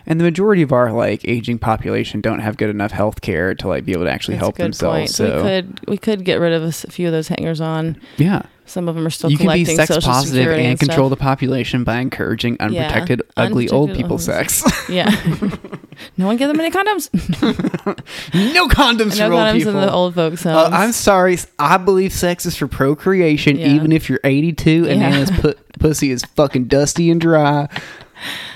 And 0.07 0.19
the 0.19 0.23
majority 0.23 0.63
of 0.63 0.71
our 0.71 0.91
like 0.91 1.23
aging 1.27 1.59
population 1.59 2.21
don't 2.21 2.39
have 2.39 2.57
good 2.57 2.71
enough 2.71 2.91
health 2.91 3.21
care 3.21 3.53
to 3.53 3.67
like 3.67 3.85
be 3.85 3.91
able 3.91 4.05
to 4.05 4.11
actually 4.11 4.37
That's 4.37 4.45
help 4.45 4.55
themselves. 4.55 4.97
point. 4.97 5.09
So, 5.11 5.35
we 5.35 5.41
could 5.43 5.87
we 5.89 5.97
could 5.97 6.25
get 6.25 6.39
rid 6.39 6.53
of 6.53 6.63
a 6.63 6.71
few 6.71 7.05
of 7.05 7.13
those 7.13 7.27
hangers 7.27 7.61
on. 7.61 7.97
yeah, 8.17 8.41
Some 8.67 8.87
of 8.89 8.95
them 8.95 9.05
are 9.05 9.11
still 9.11 9.31
you 9.31 9.37
can 9.37 9.47
be 9.51 9.63
sex 9.63 9.95
positive 10.03 10.47
and, 10.47 10.61
and, 10.61 10.79
control 10.79 11.09
the 11.09 11.15
population 11.15 11.83
by 11.83 11.97
encouraging 11.99 12.57
unprotected, 12.59 13.21
ugly 13.37 13.69
old 13.69 13.93
people 13.93 14.13
old- 14.13 14.21
sex. 14.21 14.63
Yeah. 14.89 15.09
no 16.17 16.25
one 16.27 16.37
give 16.37 16.47
them 16.47 16.59
any 16.59 16.71
condoms. 16.71 17.09
no 18.53 18.67
condoms 18.67 19.17
no 19.17 19.27
for 19.27 19.33
old 19.33 19.41
condoms 19.41 19.53
people. 19.57 19.71
in 19.75 19.81
the 19.81 19.91
old 19.91 20.15
folks' 20.15 20.45
Uh. 20.45 20.69
I'm 20.71 20.91
sorry. 20.91 21.37
I 21.59 21.77
believe 21.77 22.11
sex 22.11 22.45
is 22.45 22.55
for 22.55 22.67
procreation, 22.67 23.57
Yeah. 23.57 23.69
even 23.69 23.91
if 23.91 24.09
you're 24.09 24.19
82 24.23 24.87
and 24.87 24.99
Yeah. 25.01 25.25
Pu- 25.39 25.53
pussy 25.79 26.11
is 26.11 26.23
fucking 26.35 26.65
dusty 26.65 27.09
and 27.11 27.21
dry. 27.21 27.67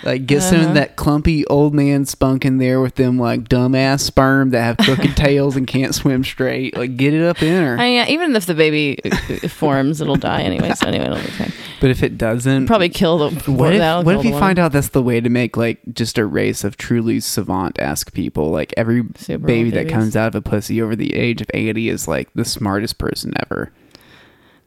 Like, 0.04 0.26
get 0.26 0.42
some 0.42 0.60
Uh-huh. 0.60 0.70
of 0.70 0.74
that 0.76 0.96
clumpy 0.96 1.46
old 1.48 1.74
man 1.74 2.06
spunk 2.06 2.46
in 2.46 2.58
there 2.58 2.80
with 2.80 2.96
them, 2.96 3.20
like, 3.20 3.50
dumbass 3.50 4.00
sperm 4.02 4.52
that 4.52 4.62
have 4.64 4.78
crooked 4.78 5.18
tails 5.18 5.56
and 5.58 5.68
can't 5.68 5.94
swim 5.94 6.24
straight. 6.24 6.78
Like, 6.78 6.96
get 6.96 7.14
it 7.14 7.22
up 7.24 7.42
in 7.44 7.64
her. 7.64 7.74
I 7.78 7.84
mean, 7.90 8.08
even 8.08 8.36
if 8.36 8.46
the 8.46 8.54
baby 8.54 9.00
uh, 9.04 9.48
forms, 9.50 10.00
it'll 10.02 10.16
die 10.16 10.42
anyway. 10.44 10.72
So 10.74 10.88
anyway, 10.88 11.06
it'll 11.06 11.18
be 11.18 11.24
fine. 11.24 11.52
but 11.82 11.90
if 11.90 12.02
it 12.04 12.18
doesn't, 12.18 12.68
Probably 12.68 12.90
kill 12.90 13.18
the. 13.30 13.52
what 13.52 13.74
if, 13.74 14.06
what 14.06 14.16
if 14.16 14.26
you 14.26 14.32
find 14.40 14.58
out 14.60 14.72
that's 14.72 14.90
the 14.90 15.04
way 15.04 15.20
to 15.20 15.30
make, 15.30 15.58
like, 15.58 15.80
just 15.94 16.18
a 16.18 16.26
race 16.26 16.64
of 16.64 16.78
truly 16.78 17.20
savant 17.20 17.78
esque 17.80 18.14
people? 18.14 18.50
Like, 18.52 18.74
every 18.78 19.04
Super 19.16 19.46
baby 19.46 19.70
that 19.72 19.90
comes 19.90 20.16
out 20.16 20.30
of 20.30 20.36
a 20.36 20.42
pussy 20.42 20.82
over 20.82 20.96
the 20.96 21.16
age 21.16 21.42
of 21.42 21.52
80 21.54 21.90
is, 21.90 22.08
like, 22.08 22.30
the 22.34 22.46
smartest 22.46 22.98
person 22.98 23.34
ever. 23.46 23.72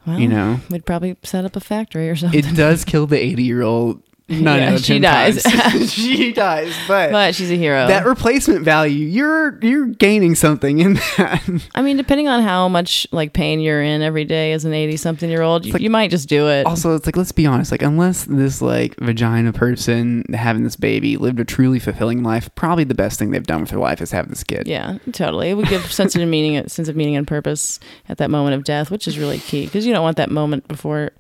Well, 0.07 0.19
you 0.19 0.29
know? 0.29 0.61
we'd 0.69 0.85
probably 0.85 1.17
set 1.23 1.45
up 1.45 1.55
a 1.57 1.61
factory 1.61 2.11
or 2.11 2.17
something. 2.17 2.39
It 2.39 2.55
does 2.57 2.85
kill 2.87 3.07
the 3.07 3.19
80 3.19 3.43
year 3.43 3.63
old. 3.63 4.03
Yeah, 4.29 4.75
of 4.75 4.81
she 4.81 4.99
10 4.99 5.03
dies. 5.03 5.43
she 5.93 6.33
dies, 6.33 6.75
but, 6.89 7.11
but 7.11 7.35
she's 7.35 7.51
a 7.51 7.57
hero. 7.57 7.87
that 7.89 8.07
replacement 8.07 8.65
value, 8.65 9.07
you're 9.07 9.59
you're 9.63 9.87
gaining 9.87 10.35
something 10.35 10.79
in 10.79 10.95
that. 10.95 11.69
I 11.75 11.83
mean, 11.83 11.97
depending 11.97 12.29
on 12.29 12.43
how 12.43 12.69
much 12.69 13.07
like 13.13 13.33
pain 13.35 13.61
you're 13.61 13.83
in 13.83 14.01
every 14.01 14.25
day 14.25 14.53
as 14.53 14.65
an 14.65 14.73
80 14.73 14.97
something 14.97 15.29
year 15.29 15.43
old, 15.43 15.67
you, 15.67 15.73
like- 15.73 15.83
you 15.83 15.91
might 15.91 16.11
just 16.11 16.29
do 16.29 16.49
it. 16.49 16.67
also, 16.67 16.95
it's 16.95 17.05
like 17.05 17.17
let's 17.17 17.33
be 17.33 17.45
honest, 17.47 17.71
like 17.73 17.83
unless 17.83 18.25
this 18.25 18.63
like 18.63 18.97
vagina 19.01 19.53
person 19.53 20.25
having 20.33 20.63
this 20.65 20.77
baby 20.77 21.17
lived 21.17 21.41
a 21.41 21.45
truly 21.45 21.79
fulfilling 21.79 22.23
life, 22.23 22.49
probably 22.55 22.85
the 22.85 22.95
best 22.95 23.19
thing 23.19 23.33
they've 23.33 23.47
done 23.47 23.61
with 23.61 23.71
their 23.71 23.81
life 23.81 24.01
is 24.01 24.13
have 24.13 24.29
this 24.29 24.45
kid. 24.45 24.67
yeah, 24.67 24.99
totally. 25.13 25.51
It 25.51 25.55
would 25.55 25.69
give 25.69 25.93
sense 25.93 26.15
of 26.17 26.27
meaning, 26.27 26.67
sense 26.69 26.89
of 26.89 26.97
meaning 26.97 27.17
and 27.17 27.27
purpose 27.27 27.81
at 28.09 28.19
that 28.19 28.31
moment 28.31 28.55
of 28.55 28.65
death, 28.65 28.91
which 28.91 29.07
is 29.07 29.19
really 29.19 29.39
key 29.39 29.67
because 29.67 29.85
you 29.85 29.93
don't 29.93 30.03
want 30.03 30.17
that 30.17 30.31
moment 30.31 30.69
before 30.69 31.11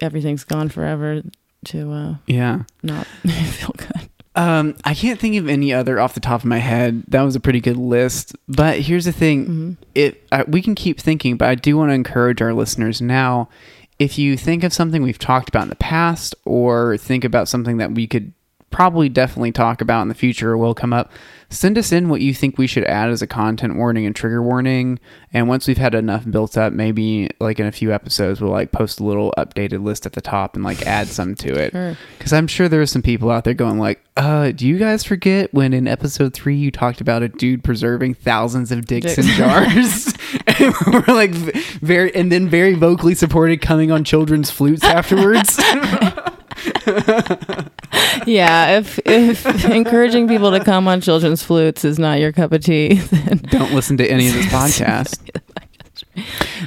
everything's 0.00 0.44
gone 0.44 0.68
forever 0.68 1.22
to 1.66 1.92
uh, 1.92 2.14
Yeah. 2.26 2.62
not 2.82 3.06
feel 3.26 3.74
good. 3.76 4.08
Um, 4.36 4.76
I 4.84 4.94
can't 4.94 5.18
think 5.18 5.36
of 5.36 5.48
any 5.48 5.72
other 5.72 5.98
off 5.98 6.14
the 6.14 6.20
top 6.20 6.40
of 6.40 6.44
my 6.46 6.58
head. 6.58 7.02
That 7.08 7.22
was 7.22 7.34
a 7.34 7.40
pretty 7.40 7.60
good 7.60 7.76
list. 7.76 8.34
But 8.48 8.80
here's 8.80 9.04
the 9.04 9.12
thing: 9.12 9.46
Mhm. 9.46 9.76
it 9.94 10.22
uh, 10.30 10.44
we 10.46 10.62
can 10.62 10.74
keep 10.76 11.00
thinking, 11.00 11.36
but 11.36 11.48
I 11.48 11.56
do 11.56 11.76
want 11.76 11.90
to 11.90 11.94
encourage 11.94 12.40
our 12.40 12.54
listeners 12.54 13.02
now. 13.02 13.48
If 13.98 14.18
you 14.18 14.36
think 14.36 14.62
of 14.64 14.72
something 14.72 15.02
we've 15.02 15.18
talked 15.18 15.48
about 15.48 15.64
in 15.64 15.68
the 15.68 15.76
past, 15.76 16.34
or 16.44 16.96
think 16.96 17.24
about 17.24 17.48
something 17.48 17.76
that 17.78 17.92
we 17.92 18.06
could 18.06 18.32
probably 18.70 19.08
definitely 19.08 19.52
talk 19.52 19.80
about 19.80 20.02
in 20.02 20.08
the 20.08 20.14
future 20.14 20.56
will 20.56 20.74
come 20.74 20.92
up. 20.92 21.10
Send 21.52 21.76
us 21.76 21.90
in 21.90 22.08
what 22.08 22.20
you 22.20 22.32
think 22.32 22.56
we 22.56 22.68
should 22.68 22.84
add 22.84 23.10
as 23.10 23.22
a 23.22 23.26
content 23.26 23.74
warning 23.74 24.06
and 24.06 24.14
trigger 24.14 24.40
warning. 24.40 25.00
And 25.32 25.48
once 25.48 25.66
we've 25.66 25.76
had 25.76 25.96
enough 25.96 26.24
built 26.30 26.56
up, 26.56 26.72
maybe 26.72 27.28
like 27.40 27.58
in 27.58 27.66
a 27.66 27.72
few 27.72 27.92
episodes, 27.92 28.40
we'll 28.40 28.52
like 28.52 28.70
post 28.70 29.00
a 29.00 29.04
little 29.04 29.34
updated 29.36 29.82
list 29.82 30.06
at 30.06 30.12
the 30.12 30.20
top 30.20 30.54
and 30.54 30.64
like 30.64 30.86
add 30.86 31.08
some 31.08 31.34
to 31.36 31.52
it. 31.52 31.72
Sure. 31.72 31.96
Because 32.16 32.32
I'm 32.32 32.46
sure 32.46 32.68
there 32.68 32.80
are 32.80 32.86
some 32.86 33.02
people 33.02 33.32
out 33.32 33.42
there 33.42 33.54
going 33.54 33.80
like, 33.80 34.00
uh, 34.16 34.52
do 34.52 34.68
you 34.68 34.78
guys 34.78 35.02
forget 35.02 35.52
when 35.52 35.72
in 35.72 35.88
episode 35.88 36.34
three 36.34 36.54
you 36.54 36.70
talked 36.70 37.00
about 37.00 37.24
a 37.24 37.28
dude 37.28 37.64
preserving 37.64 38.14
thousands 38.14 38.70
of 38.70 38.86
dicks 38.86 39.18
in 39.18 39.24
jars? 39.36 40.14
and 40.46 40.72
we're 40.86 41.14
like 41.14 41.32
very, 41.32 42.14
and 42.14 42.30
then 42.30 42.48
very 42.48 42.74
vocally 42.74 43.16
supported 43.16 43.60
coming 43.60 43.90
on 43.90 44.04
children's 44.04 44.52
flutes 44.52 44.84
afterwards. 44.84 45.58
yeah, 48.26 48.78
if 48.78 48.98
if 49.06 49.64
encouraging 49.64 50.28
people 50.28 50.50
to 50.52 50.62
come 50.64 50.86
on 50.88 51.00
children's 51.00 51.42
flutes 51.42 51.84
is 51.84 51.98
not 51.98 52.20
your 52.20 52.32
cup 52.32 52.52
of 52.52 52.62
tea, 52.62 52.94
then 52.98 53.38
Don't 53.50 53.72
listen 53.72 53.96
to 53.98 54.10
any 54.10 54.28
of 54.28 54.34
this 54.34 54.46
podcast. 54.52 55.18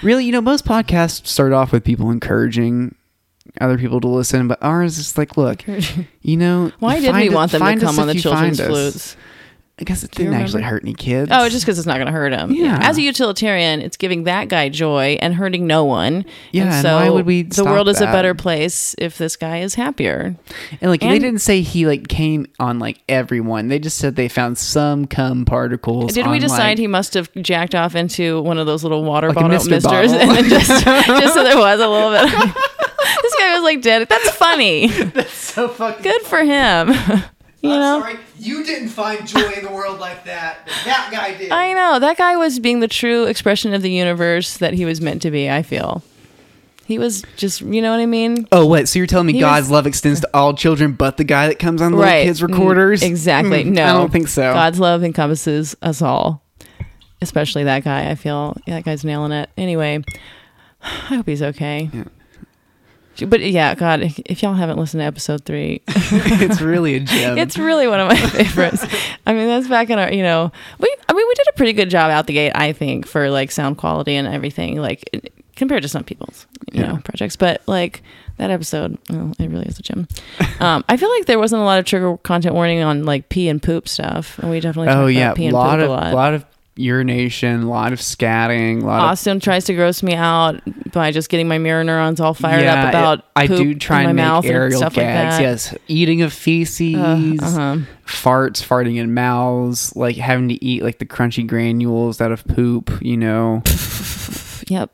really, 0.02 0.26
you 0.26 0.32
know, 0.32 0.42
most 0.42 0.66
podcasts 0.66 1.28
start 1.28 1.54
off 1.54 1.72
with 1.72 1.84
people 1.84 2.12
encouraging 2.12 2.96
other 3.62 3.78
people 3.78 4.02
to 4.02 4.08
listen, 4.08 4.48
but 4.48 4.58
ours 4.62 4.98
is 4.98 5.18
like, 5.18 5.38
look, 5.38 5.64
you 6.22 6.38
know, 6.38 6.72
why 6.80 7.00
did 7.00 7.16
we 7.16 7.30
want 7.30 7.52
them 7.52 7.62
to 7.62 7.86
come 7.86 8.00
on 8.00 8.08
the 8.08 8.16
children's 8.16 8.60
flutes? 8.60 8.96
us. 8.96 9.18
I 9.84 9.86
guess 9.86 10.02
it 10.02 10.12
didn't 10.12 10.36
actually 10.36 10.62
hurt 10.64 10.82
any 10.84 10.94
kids. 10.94 11.30
Oh, 11.30 11.50
just 11.50 11.66
because 11.66 11.78
it's 11.78 11.86
not 11.86 11.96
going 11.96 12.06
to 12.06 12.14
hurt 12.14 12.32
him. 12.32 12.52
Yeah. 12.54 12.80
As 12.82 12.98
a 12.98 13.02
utilitarian, 13.02 13.82
it's 13.82 13.98
giving 13.98 14.24
that 14.24 14.48
guy 14.48 14.70
joy 14.70 15.18
and 15.20 15.34
hurting 15.36 15.68
no 15.68 15.84
one. 15.84 16.24
Yeah, 16.54 16.64
And 16.64 16.72
and 16.72 16.82
so 16.82 16.96
why 16.96 17.10
would 17.10 17.26
we 17.26 17.42
The 17.44 17.66
world 17.66 17.90
is 17.90 18.00
a 18.00 18.06
better 18.06 18.34
place 18.34 18.96
if 18.98 19.18
this 19.18 19.36
guy 19.36 19.58
is 19.60 19.76
happier. 19.76 20.38
and 20.80 20.90
like 20.90 21.02
they 21.02 21.20
didn't 21.20 21.40
say 21.42 21.60
he 21.60 21.86
like 21.86 22.08
came 22.08 22.46
on 22.62 22.80
like 22.80 23.04
everyone. 23.10 23.68
They 23.68 23.78
just 23.78 23.98
said 23.98 24.16
they 24.16 24.30
found 24.30 24.58
some 24.58 25.06
cum 25.06 25.44
particles. 25.44 26.14
Did 26.14 26.28
we 26.28 26.40
decide 26.40 26.58
like- 26.70 26.78
he 26.78 26.88
must 26.88 27.14
have 27.16 27.30
jacked 27.42 27.76
off 27.76 27.94
into 27.94 28.42
one 28.42 28.58
of 28.58 28.66
those 28.66 28.84
little 28.84 29.04
water 29.04 29.28
Like 29.28 29.36
bottle 29.36 29.50
misters 29.50 29.84
bottle. 29.84 30.14
and 30.14 30.32
then 30.32 30.48
just 30.50 30.70
just 30.86 31.34
so 31.34 31.44
there 31.44 31.58
was 31.58 31.82
a 31.82 31.90
little 31.90 32.12
bit. 32.12 32.32
this 33.22 33.36
guy 33.38 33.54
was 33.56 33.64
like 33.64 33.82
dead. 33.82 34.08
That's 34.08 34.30
funny. 34.30 34.88
That's 35.14 35.34
so 35.34 35.68
fucking 35.68 36.04
Good 36.04 36.22
for 36.22 36.40
him. 36.42 36.94
You 37.64 37.70
know. 37.70 38.16
you 38.38 38.64
didn't 38.64 38.90
find 38.90 39.26
joy 39.28 39.52
in 39.58 39.64
the 39.64 39.72
world 39.72 40.00
like 40.00 40.26
that. 40.26 40.68
That 40.86 41.10
guy 41.12 41.36
did. 41.38 41.52
I 41.52 41.74
know 41.74 42.00
that 42.00 42.18
guy 42.18 42.36
was 42.36 42.60
being 42.60 42.80
the 42.82 42.88
true 42.88 43.24
expression 43.26 43.74
of 43.74 43.82
the 43.82 43.92
universe 43.92 44.58
that 44.58 44.74
he 44.74 44.86
was 44.86 45.02
meant 45.02 45.22
to 45.24 45.32
be. 45.32 45.50
I 45.50 45.64
feel 45.64 46.04
he 46.86 47.00
was 47.00 47.24
just, 47.38 47.62
you 47.62 47.82
know 47.82 47.92
what 47.92 48.02
I 48.02 48.06
mean? 48.06 48.48
Oh 48.52 48.66
wait, 48.68 48.88
so 48.90 49.00
you're 49.00 49.08
telling 49.08 49.28
me 49.28 49.34
He 49.34 49.40
God's 49.40 49.64
was- 49.66 49.72
love 49.72 49.88
extends 49.88 50.20
to 50.20 50.30
all 50.34 50.54
children, 50.54 50.94
but 50.94 51.18
the 51.18 51.24
guy 51.24 51.48
that 51.48 51.58
comes 51.58 51.82
on 51.82 51.94
little 51.94 52.04
right. 52.06 52.26
kids 52.26 52.44
recorders? 52.44 53.02
Mm, 53.02 53.08
Exactly. 53.08 53.64
Mm, 53.64 53.72
No, 53.74 53.84
I 53.86 53.94
don't 53.94 54.12
think 54.12 54.28
so. 54.28 54.54
God's 54.54 54.80
love 54.80 55.04
encompasses 55.04 55.76
us 55.82 56.02
all, 56.02 56.44
especially 57.22 57.64
that 57.64 57.84
guy. 57.86 58.10
I 58.10 58.16
feel 58.16 58.58
yeah, 58.68 58.76
that 58.76 58.84
guy's 58.84 59.06
nailing 59.06 59.32
it. 59.32 59.50
Anyway, 59.58 60.04
I 60.84 60.88
hope 61.16 61.26
he's 61.28 61.42
okay. 61.42 61.90
Yeah. 61.94 62.04
But 63.28 63.42
yeah, 63.42 63.76
God, 63.76 64.02
if, 64.02 64.20
if 64.26 64.42
y'all 64.42 64.54
haven't 64.56 64.78
listened 64.78 65.02
to 65.02 65.06
episode 65.06 65.46
three, 65.46 65.82
it's 65.88 66.62
really 66.62 66.96
a 66.96 67.00
gem. 67.02 67.38
it's 67.38 67.58
really 67.58 67.88
one 67.88 68.00
of 68.00 68.08
my 68.08 68.16
favorites. 68.30 68.84
I 69.28 69.34
mean, 69.34 69.48
that's 69.48 69.68
back 69.68 69.90
in 69.90 70.00
our, 70.00 70.12
you 70.12 70.24
know, 70.24 70.52
we, 70.80 70.96
I 71.08 71.14
mean, 71.14 71.28
we 71.28 71.34
did 71.36 71.48
a 71.50 71.54
pretty 71.54 71.74
good 71.74 71.90
job 71.90 72.10
out 72.12 72.26
the 72.28 72.34
gate, 72.34 72.54
I 72.56 72.74
think, 72.74 73.06
for 73.06 73.30
like 73.30 73.52
sound 73.52 73.78
quality 73.78 74.16
and 74.16 74.28
everything, 74.28 74.78
like 74.82 75.32
compared 75.56 75.84
to 75.84 75.90
some 75.90 76.04
people's, 76.04 76.48
you 76.72 76.82
Yeah. 76.82 76.94
know, 76.94 76.98
projects. 77.04 77.36
But 77.36 77.62
like 77.68 78.02
that 78.38 78.50
episode, 78.50 78.98
well, 79.12 79.32
it 79.38 79.48
really 79.48 79.68
is 79.68 79.78
a 79.78 79.84
gem. 79.84 80.08
Um, 80.60 80.84
I 80.90 80.98
feel 80.98 81.10
like 81.12 81.26
there 81.26 81.38
wasn't 81.38 81.62
a 81.62 81.66
lot 81.66 81.78
of 81.78 81.86
trigger 81.86 82.18
content 82.18 82.56
warning 82.56 82.82
on 82.82 83.06
like 83.06 83.30
pee 83.30 83.48
and 83.48 83.62
poop 83.62 83.88
stuff, 83.88 84.40
and 84.40 84.50
we 84.50 84.60
definitely 84.60 84.88
talked 84.88 84.98
oh 84.98 85.02
about 85.04 85.10
yeah, 85.10 85.34
pee 85.36 85.44
a 85.44 85.48
and 85.50 85.54
lot 85.54 85.78
poop 85.78 85.84
of 85.84 85.90
a 85.90 85.94
lot. 85.94 86.14
lot 86.16 86.34
of 86.34 86.46
urination, 86.76 87.64
a 87.64 87.70
lot 87.70 87.94
of 87.94 88.00
scatting, 88.00 88.82
a 88.82 88.86
lot 88.86 89.00
of 89.04 89.12
Austin 89.12 89.40
tries 89.40 89.66
to 89.66 89.74
gross 89.74 90.02
me 90.04 90.14
out 90.16 90.62
by 90.92 91.12
just 91.12 91.30
getting 91.30 91.48
my 91.48 91.58
mirror 91.58 91.84
neurons 91.84 92.20
all 92.20 92.34
fired 92.34 92.64
yeah, 92.64 92.84
up 92.84 92.90
about 92.90 93.20
it- 93.20 93.26
I 93.36 93.48
do 93.48 93.76
try 93.76 94.00
and 94.02 94.10
my 94.10 94.14
make 94.14 94.24
mouth 94.26 94.46
aerial 94.46 94.82
gags. 94.90 94.96
like. 95.36 95.42
Yes, 95.42 95.76
eating 95.88 96.22
of 96.22 96.34
feces, 96.34 96.96
Uh, 96.96 97.36
uh-huh. 97.42 97.78
farts, 98.06 98.62
farting 98.66 98.98
in 98.98 99.14
mouths, 99.14 99.96
like 99.96 100.16
having 100.18 100.50
to 100.50 100.64
eat 100.64 100.84
like 100.84 101.00
the 101.00 101.06
crunchy 101.06 101.46
granules 101.46 102.20
out 102.22 102.32
of 102.32 102.46
poop. 102.48 102.92
You 103.02 103.18
know, 103.18 103.62
Yep. 104.68 104.92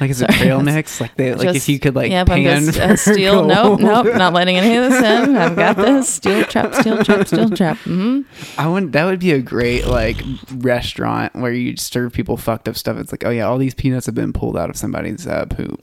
Like 0.00 0.10
is 0.10 0.22
it 0.22 0.26
Sorry, 0.32 0.38
trail 0.38 0.58
that's 0.58 0.74
mix? 0.74 1.00
Like 1.00 1.14
they 1.16 1.34
like 1.34 1.54
if 1.54 1.68
you 1.68 1.78
could 1.78 1.94
like 1.94 2.12
I'm 2.12 2.26
pan 2.26 2.64
just 2.64 2.78
uh, 2.78 2.96
steel. 2.96 3.44
Nope, 3.44 3.80
gold. 3.80 3.80
nope, 4.06 4.16
not 4.16 4.32
letting 4.32 4.56
any 4.56 4.76
of 4.76 4.90
this 4.90 5.02
in. 5.02 5.36
I've 5.36 5.56
got 5.56 5.76
this 5.76 6.08
steel 6.14 6.44
trap, 6.44 6.74
steel 6.74 7.04
trap, 7.04 7.26
steel 7.26 7.50
trap. 7.50 7.76
Mm-hmm. 7.78 8.60
I 8.60 8.66
want 8.68 8.92
that 8.92 9.04
would 9.04 9.20
be 9.20 9.32
a 9.32 9.40
great 9.40 9.86
like 9.86 10.22
restaurant 10.54 11.34
where 11.34 11.52
you 11.52 11.76
serve 11.76 12.12
people 12.12 12.36
fucked 12.36 12.68
up 12.68 12.76
stuff. 12.76 12.96
It's 12.98 13.12
like, 13.12 13.24
oh 13.24 13.30
yeah, 13.30 13.46
all 13.46 13.58
these 13.58 13.74
peanuts 13.74 14.06
have 14.06 14.14
been 14.14 14.32
pulled 14.32 14.56
out 14.56 14.70
of 14.70 14.76
somebody's 14.76 15.26
uh, 15.26 15.46
poop. 15.46 15.80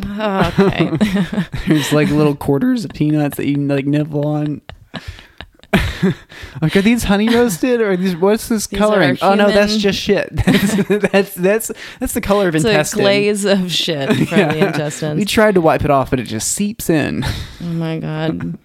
Okay. 0.59 0.91
There's 1.67 1.93
like 1.93 2.09
little 2.09 2.35
quarters 2.35 2.85
of 2.85 2.91
peanuts 2.91 3.37
that 3.37 3.45
you 3.45 3.55
can 3.55 3.67
like 3.67 3.85
nibble 3.85 4.27
on. 4.27 4.61
like, 6.61 6.75
are 6.75 6.81
these 6.81 7.03
honey 7.03 7.29
roasted 7.29 7.81
or 7.81 7.91
are 7.91 7.97
these? 7.97 8.15
What's 8.15 8.47
this 8.47 8.67
These 8.67 8.79
coloring? 8.79 9.17
Oh 9.21 9.33
no, 9.35 9.49
that's 9.51 9.77
just 9.77 9.99
shit. 9.99 10.29
That's 10.35 10.75
that's 10.87 11.33
that's, 11.35 11.71
that's 11.99 12.13
the 12.13 12.21
color 12.21 12.47
of 12.47 12.55
it's 12.55 12.65
a 12.65 12.95
glaze 12.95 13.45
of 13.45 13.71
shit 13.71 14.09
from 14.27 14.27
Yeah. 14.39 14.53
the 14.53 14.67
intestines. 14.67 15.17
We 15.17 15.25
tried 15.25 15.55
to 15.55 15.61
wipe 15.61 15.83
it 15.83 15.91
off, 15.91 16.09
but 16.09 16.19
it 16.19 16.23
just 16.23 16.51
seeps 16.51 16.89
in. 16.89 17.23
oh 17.25 17.65
my 17.65 17.99
god. 17.99 18.57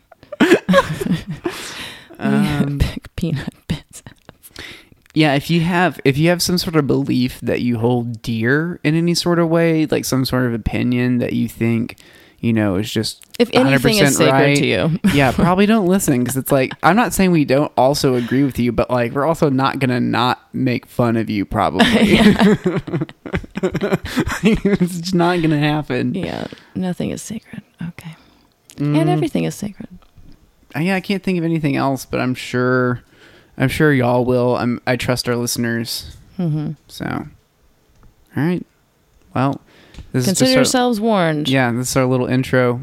Um, 2.18 2.78
Big 2.78 3.06
peanut 3.16 3.54
bits. 3.66 4.02
yeah, 5.14 5.34
if 5.34 5.48
you 5.50 5.62
have 5.62 5.98
if 6.04 6.18
you 6.18 6.28
have 6.28 6.42
some 6.42 6.58
sort 6.58 6.76
of 6.76 6.86
belief 6.86 7.40
that 7.40 7.62
you 7.62 7.78
hold 7.78 8.20
dear 8.20 8.78
in 8.84 8.94
any 8.94 9.14
sort 9.14 9.38
of 9.38 9.48
way, 9.48 9.86
like 9.86 10.04
some 10.04 10.24
sort 10.26 10.44
of 10.44 10.52
opinion 10.52 11.18
that 11.18 11.32
you 11.32 11.48
think, 11.48 11.96
you 12.40 12.52
know, 12.54 12.76
is 12.76 12.90
just 12.90 13.24
If 13.38 13.50
anything 13.52 13.96
100% 13.96 14.02
is 14.02 14.16
sacred 14.16 14.32
right, 14.32 14.56
to 14.56 14.66
you, 14.66 14.98
yeah, 15.14 15.30
probably 15.32 15.66
don't 15.66 15.86
listen 15.86 16.20
because 16.20 16.36
it's 16.36 16.50
like 16.50 16.72
I'm 16.82 16.96
not 16.96 17.12
saying 17.12 17.30
we 17.32 17.44
don't 17.44 17.70
also 17.76 18.14
agree 18.14 18.44
with 18.44 18.58
you, 18.58 18.72
but 18.72 18.90
like 18.90 19.12
we're 19.12 19.26
also 19.26 19.50
not 19.50 19.78
gonna 19.78 20.00
not 20.00 20.48
make 20.54 20.86
fun 20.86 21.16
of 21.16 21.28
you. 21.28 21.44
Probably, 21.44 21.84
it's 23.62 24.98
just 25.00 25.14
not 25.14 25.40
gonna 25.42 25.58
happen. 25.58 26.14
yeah, 26.14 26.46
nothing 26.74 27.10
is 27.10 27.22
sacred. 27.22 27.62
Okay, 27.88 28.16
Mm. 28.76 28.96
and 28.98 29.10
everything 29.10 29.44
is 29.44 29.54
sacred. 29.54 29.88
Uh, 30.74 30.80
yeah, 30.80 30.94
I 30.94 31.00
can't 31.00 31.22
think 31.22 31.36
of 31.38 31.44
anything 31.44 31.76
else, 31.76 32.06
but 32.06 32.20
I'm 32.20 32.34
sure, 32.34 33.02
I'm 33.58 33.68
sure 33.68 33.92
y'all 33.92 34.24
will. 34.24 34.56
I'm, 34.56 34.80
I 34.86 34.96
trust 34.96 35.28
our 35.28 35.36
listeners. 35.36 36.16
hmm 36.36 36.72
So, 36.88 37.04
all 37.06 37.26
right. 38.42 38.64
Well, 39.34 39.60
this 40.12 40.24
Consider 40.24 40.52
yourselves 40.52 41.00
warned. 41.00 41.48
Our, 41.48 41.52
yeah, 41.52 41.72
this 41.72 41.90
is 41.90 41.96
our 41.96 42.06
little 42.06 42.26
intro. 42.26 42.80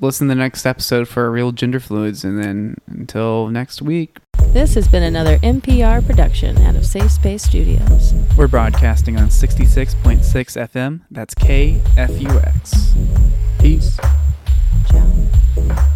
Listen 0.00 0.28
to 0.28 0.34
the 0.34 0.38
next 0.38 0.66
episode 0.66 1.08
for 1.08 1.30
real 1.30 1.52
gender 1.52 1.80
fluids, 1.80 2.24
and 2.24 2.42
then 2.42 2.76
until 2.86 3.48
next 3.48 3.80
week, 3.80 4.18
This 4.48 4.74
has 4.74 4.88
been 4.88 5.02
another 5.02 5.38
NPR 5.38 6.04
production 6.06 6.58
out 6.62 6.76
of 6.76 6.84
Safe 6.84 7.10
Space 7.10 7.42
Studios. 7.44 8.12
we're 8.36 8.48
broadcasting 8.48 9.16
on 9.18 9.28
66.6 9.28 10.20
FM. 10.22 11.00
That's 11.10 11.34
KFUX. 11.34 12.94
Peace. 13.58 13.96
Ciao. 14.90 15.86